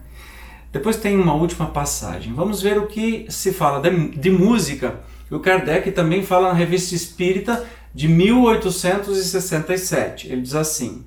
Depois 0.72 0.96
tem 0.96 1.18
uma 1.18 1.34
última 1.34 1.66
passagem. 1.66 2.32
Vamos 2.34 2.62
ver 2.62 2.78
o 2.78 2.86
que 2.86 3.26
se 3.28 3.52
fala 3.52 3.80
de, 3.80 4.10
de 4.10 4.30
música. 4.30 5.00
O 5.30 5.40
Kardec 5.40 5.90
também 5.90 6.22
fala 6.22 6.48
na 6.48 6.54
Revista 6.54 6.94
Espírita 6.94 7.66
de 7.94 8.06
1867. 8.06 10.30
Ele 10.30 10.42
diz 10.42 10.54
assim: 10.54 11.04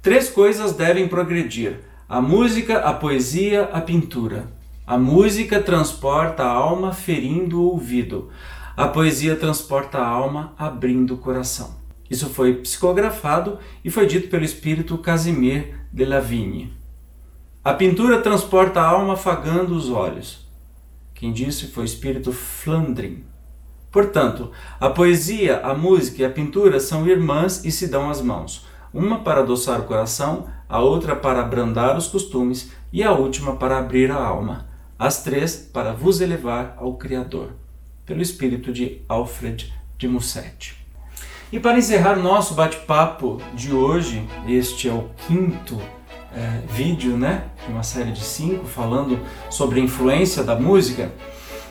Três 0.00 0.30
coisas 0.30 0.72
devem 0.72 1.08
progredir: 1.08 1.80
a 2.12 2.20
música, 2.20 2.80
a 2.80 2.92
poesia, 2.92 3.70
a 3.72 3.80
pintura. 3.80 4.46
A 4.86 4.98
música 4.98 5.62
transporta 5.62 6.42
a 6.42 6.50
alma 6.50 6.92
ferindo 6.92 7.58
o 7.58 7.70
ouvido. 7.70 8.28
A 8.76 8.86
poesia 8.86 9.34
transporta 9.34 9.96
a 9.96 10.06
alma 10.06 10.52
abrindo 10.58 11.14
o 11.14 11.16
coração. 11.16 11.74
Isso 12.10 12.28
foi 12.28 12.56
psicografado 12.56 13.58
e 13.82 13.90
foi 13.90 14.06
dito 14.06 14.28
pelo 14.28 14.44
espírito 14.44 14.98
Casimir 14.98 15.74
de 15.90 16.04
Lavigne. 16.04 16.74
A 17.64 17.72
pintura 17.72 18.20
transporta 18.20 18.82
a 18.82 18.88
alma 18.88 19.14
afagando 19.14 19.74
os 19.74 19.88
olhos. 19.88 20.46
Quem 21.14 21.32
disse 21.32 21.68
foi 21.68 21.84
o 21.84 21.86
espírito 21.86 22.30
Flandrin. 22.30 23.24
Portanto, 23.90 24.52
a 24.78 24.90
poesia, 24.90 25.60
a 25.64 25.74
música 25.74 26.20
e 26.20 26.24
a 26.26 26.30
pintura 26.30 26.78
são 26.78 27.08
irmãs 27.08 27.64
e 27.64 27.72
se 27.72 27.88
dão 27.88 28.10
as 28.10 28.20
mãos, 28.20 28.66
uma 28.92 29.20
para 29.20 29.40
adoçar 29.40 29.80
o 29.80 29.84
coração, 29.84 30.46
a 30.72 30.80
outra 30.80 31.14
para 31.14 31.42
abrandar 31.42 31.98
os 31.98 32.08
costumes 32.08 32.72
e 32.90 33.02
a 33.02 33.12
última 33.12 33.56
para 33.56 33.78
abrir 33.78 34.10
a 34.10 34.16
alma 34.16 34.72
as 34.98 35.20
três 35.22 35.56
para 35.56 35.92
vos 35.92 36.20
elevar 36.20 36.76
ao 36.78 36.94
Criador, 36.94 37.50
pelo 38.06 38.22
espírito 38.22 38.72
de 38.72 39.02
Alfred 39.08 39.72
de 39.98 40.06
Musset. 40.06 40.76
E 41.50 41.58
para 41.58 41.76
encerrar 41.76 42.14
nosso 42.14 42.54
bate-papo 42.54 43.42
de 43.52 43.74
hoje, 43.74 44.24
este 44.46 44.88
é 44.88 44.92
o 44.92 45.10
quinto 45.26 45.76
é, 46.32 46.62
vídeo 46.72 47.16
né, 47.16 47.46
de 47.66 47.72
uma 47.72 47.82
série 47.82 48.12
de 48.12 48.22
cinco 48.22 48.64
falando 48.64 49.18
sobre 49.50 49.80
a 49.80 49.82
influência 49.82 50.44
da 50.44 50.54
música, 50.54 51.12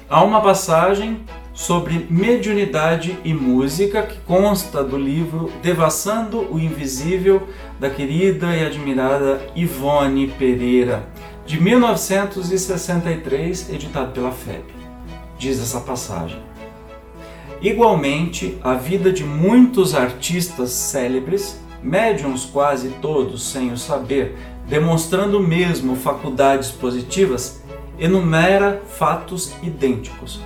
há 0.09 0.21
uma 0.23 0.41
passagem 0.41 1.25
sobre 1.53 2.05
mediunidade 2.09 3.17
e 3.23 3.33
música 3.33 4.03
que 4.03 4.19
consta 4.21 4.83
do 4.83 4.97
livro 4.97 5.49
Devassando 5.61 6.51
o 6.51 6.59
Invisível 6.59 7.47
da 7.79 7.89
querida 7.89 8.53
e 8.55 8.65
admirada 8.65 9.41
Ivone 9.55 10.27
Pereira 10.27 11.07
de 11.45 11.59
1963, 11.59 13.69
editado 13.69 14.11
pela 14.11 14.31
FEB. 14.31 14.63
Diz 15.37 15.59
essa 15.59 15.81
passagem: 15.81 16.39
Igualmente, 17.61 18.57
a 18.63 18.75
vida 18.75 19.11
de 19.11 19.23
muitos 19.23 19.93
artistas 19.93 20.69
célebres, 20.69 21.59
médiums 21.83 22.45
quase 22.45 22.89
todos 23.01 23.51
sem 23.51 23.71
o 23.71 23.77
saber, 23.77 24.35
demonstrando 24.67 25.39
mesmo 25.39 25.95
faculdades 25.95 26.71
positivas, 26.71 27.61
enumera 27.99 28.81
fatos 28.87 29.53
idênticos, 29.61 30.39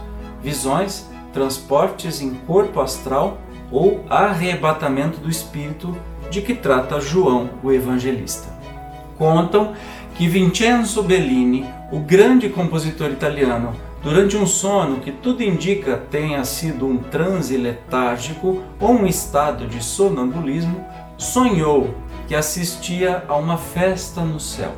visões, 0.46 1.10
transportes 1.34 2.22
em 2.22 2.36
corpo 2.46 2.80
astral 2.80 3.39
ou 3.72 4.06
arrebatamento 4.08 5.18
do 5.18 5.28
espírito 5.28 5.98
de 6.30 6.39
que 6.39 6.54
trata 6.54 7.02
João 7.02 7.50
o 7.64 7.72
Evangelista. 7.72 8.54
Contam 9.18 9.74
que 10.16 10.28
Vincenzo 10.28 11.02
Bellini, 11.02 11.66
o 11.91 12.00
grande 12.00 12.48
compositor 12.48 13.10
italiano, 13.10 13.74
durante 14.04 14.38
um 14.38 14.46
sono 14.46 15.00
que 15.00 15.12
tudo 15.12 15.41
indica 15.41 15.98
tenha 16.12 16.46
sido 16.46 16.86
um 16.86 16.98
transe 16.98 17.58
letárgico 17.58 18.62
ou 18.80 18.91
um 18.91 19.08
estado 19.08 19.66
de 19.66 19.84
sonambulismo, 19.84 20.86
sonhou 21.18 21.96
que 22.28 22.36
assistia 22.36 23.24
a 23.28 23.36
uma 23.36 23.58
festa 23.58 24.22
no 24.22 24.39
céu. 24.39 24.74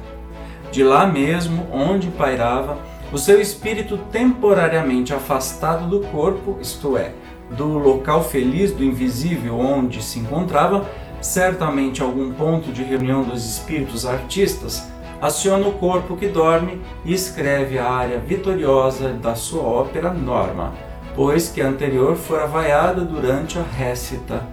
De 0.71 0.81
lá 0.81 1.05
mesmo, 1.05 1.67
onde 1.73 2.07
pairava, 2.07 2.77
o 3.11 3.17
seu 3.17 3.39
espírito 3.39 3.97
temporariamente 4.11 5.13
afastado 5.13 5.87
do 5.87 6.05
corpo, 6.07 6.57
isto 6.61 6.97
é, 6.97 7.13
do 7.51 7.65
local 7.77 8.23
feliz 8.23 8.71
do 8.71 8.83
invisível 8.83 9.57
onde 9.57 10.03
se 10.03 10.19
encontrava, 10.19 10.85
certamente 11.21 12.01
algum 12.01 12.33
ponto 12.33 12.71
de 12.71 12.83
reunião 12.83 13.23
dos 13.23 13.45
espíritos 13.45 14.05
artistas, 14.05 14.83
aciona 15.21 15.67
o 15.67 15.73
corpo 15.73 16.15
que 16.15 16.27
dorme 16.27 16.81
e 17.03 17.13
escreve 17.13 17.79
a 17.79 17.89
área 17.89 18.19
vitoriosa 18.19 19.09
da 19.13 19.35
sua 19.35 19.63
ópera 19.63 20.13
Norma, 20.13 20.73
pois 21.15 21.49
que 21.49 21.61
a 21.61 21.67
anterior 21.67 22.15
fora 22.15 22.45
vaiada 22.45 23.01
durante 23.01 23.57
a 23.57 23.63
récita 23.63 24.43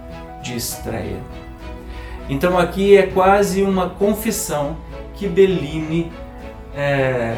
de 0.41 0.55
estreia. 0.55 1.19
Então 2.27 2.57
aqui 2.57 2.97
é 2.97 3.03
quase 3.03 3.61
uma 3.61 3.89
confissão 3.89 4.77
que 5.13 5.27
Bellini 5.27 6.11
é, 6.75 7.37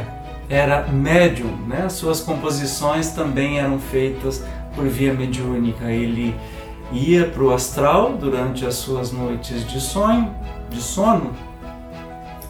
era 0.50 0.88
médium, 0.88 1.56
né? 1.68 1.90
suas 1.90 2.22
composições 2.22 3.12
também 3.12 3.60
eram 3.60 3.80
feitas 3.80 4.44
por 4.76 4.88
via 4.88 5.14
mediúnica. 5.14 5.92
Ele 5.92 6.36
ia 6.92 7.28
para 7.28 7.44
o 7.44 7.54
astral 7.54 8.14
durante 8.14 8.66
as 8.66 8.76
suas 8.76 9.12
noites 9.12 9.68
de 9.68 9.82
sonho, 9.82 10.34
de 10.70 10.82
sono, 10.82 11.34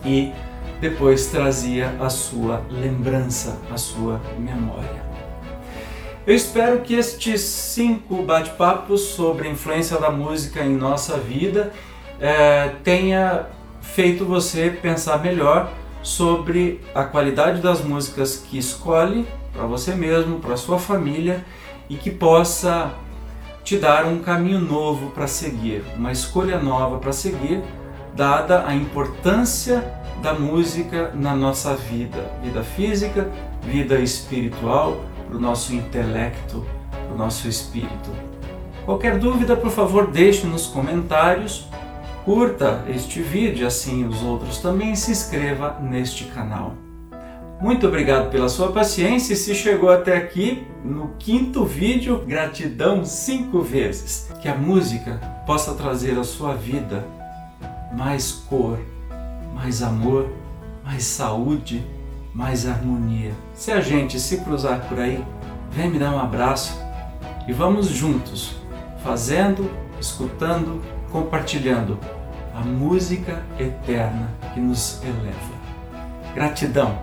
e 0.05 0.31
depois 0.79 1.27
trazia 1.27 1.95
a 1.99 2.09
sua 2.09 2.61
lembrança, 2.69 3.57
a 3.71 3.77
sua 3.77 4.21
memória. 4.37 5.07
Eu 6.25 6.35
espero 6.35 6.81
que 6.81 6.93
estes 6.93 7.41
cinco 7.41 8.21
bate-papos 8.21 9.01
sobre 9.01 9.47
a 9.47 9.51
influência 9.51 9.97
da 9.97 10.11
música 10.11 10.61
em 10.61 10.75
nossa 10.75 11.17
vida 11.17 11.71
é, 12.19 12.73
tenha 12.83 13.45
feito 13.81 14.25
você 14.25 14.69
pensar 14.69 15.23
melhor 15.23 15.71
sobre 16.01 16.81
a 16.93 17.03
qualidade 17.03 17.61
das 17.61 17.81
músicas 17.81 18.37
que 18.37 18.57
escolhe 18.57 19.27
para 19.53 19.65
você 19.65 19.95
mesmo, 19.95 20.39
para 20.39 20.55
sua 20.55 20.77
família 20.77 21.43
e 21.89 21.95
que 21.95 22.11
possa 22.11 22.93
te 23.63 23.77
dar 23.77 24.05
um 24.05 24.19
caminho 24.19 24.59
novo 24.59 25.09
para 25.11 25.27
seguir, 25.27 25.83
uma 25.95 26.11
escolha 26.11 26.59
nova 26.59 26.99
para 26.99 27.11
seguir, 27.11 27.61
dada 28.15 28.65
a 28.65 28.73
importância 28.73 29.83
da 30.21 30.33
música 30.33 31.11
na 31.13 31.35
nossa 31.35 31.75
vida, 31.75 32.31
vida 32.41 32.63
física, 32.63 33.29
vida 33.61 33.99
espiritual, 33.99 34.97
para 35.27 35.37
o 35.37 35.39
nosso 35.39 35.73
intelecto, 35.75 36.65
para 36.89 37.13
o 37.13 37.17
nosso 37.17 37.47
espírito. 37.47 38.09
Qualquer 38.85 39.19
dúvida, 39.19 39.55
por 39.55 39.69
favor, 39.69 40.07
deixe 40.07 40.47
nos 40.47 40.67
comentários, 40.67 41.67
curta 42.27 42.83
este 42.89 43.21
vídeo, 43.21 43.65
assim 43.65 44.05
os 44.05 44.21
outros 44.21 44.57
também, 44.57 44.93
se 44.97 45.11
inscreva 45.11 45.79
neste 45.79 46.25
canal. 46.25 46.73
Muito 47.61 47.87
obrigado 47.87 48.29
pela 48.29 48.49
sua 48.49 48.69
paciência 48.73 49.31
e 49.31 49.37
se 49.37 49.55
chegou 49.55 49.89
até 49.89 50.17
aqui 50.17 50.67
no 50.83 51.13
quinto 51.17 51.63
vídeo, 51.63 52.21
gratidão 52.27 53.05
cinco 53.05 53.61
vezes. 53.61 54.29
Que 54.41 54.49
a 54.49 54.55
música 54.55 55.21
possa 55.45 55.73
trazer 55.73 56.19
à 56.19 56.23
sua 56.25 56.53
vida 56.53 57.07
mais 57.93 58.29
cor, 58.49 58.77
mais 59.55 59.81
amor, 59.81 60.29
mais 60.83 61.05
saúde, 61.05 61.81
mais 62.33 62.67
harmonia. 62.67 63.31
Se 63.53 63.71
a 63.71 63.79
gente 63.79 64.19
se 64.19 64.41
cruzar 64.41 64.81
por 64.89 64.99
aí, 64.99 65.23
vem 65.71 65.89
me 65.89 65.97
dar 65.97 66.13
um 66.13 66.19
abraço 66.19 66.77
e 67.47 67.53
vamos 67.53 67.87
juntos, 67.87 68.57
fazendo, 69.01 69.71
escutando, 69.97 70.81
compartilhando 71.09 71.97
a 72.57 72.61
música 72.61 73.43
eterna 73.59 74.29
que 74.53 74.59
nos 74.59 74.99
eleva. 75.03 76.33
Gratidão! 76.33 76.97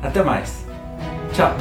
Até 0.00 0.22
mais! 0.22 0.64
Tchau! 1.32 1.52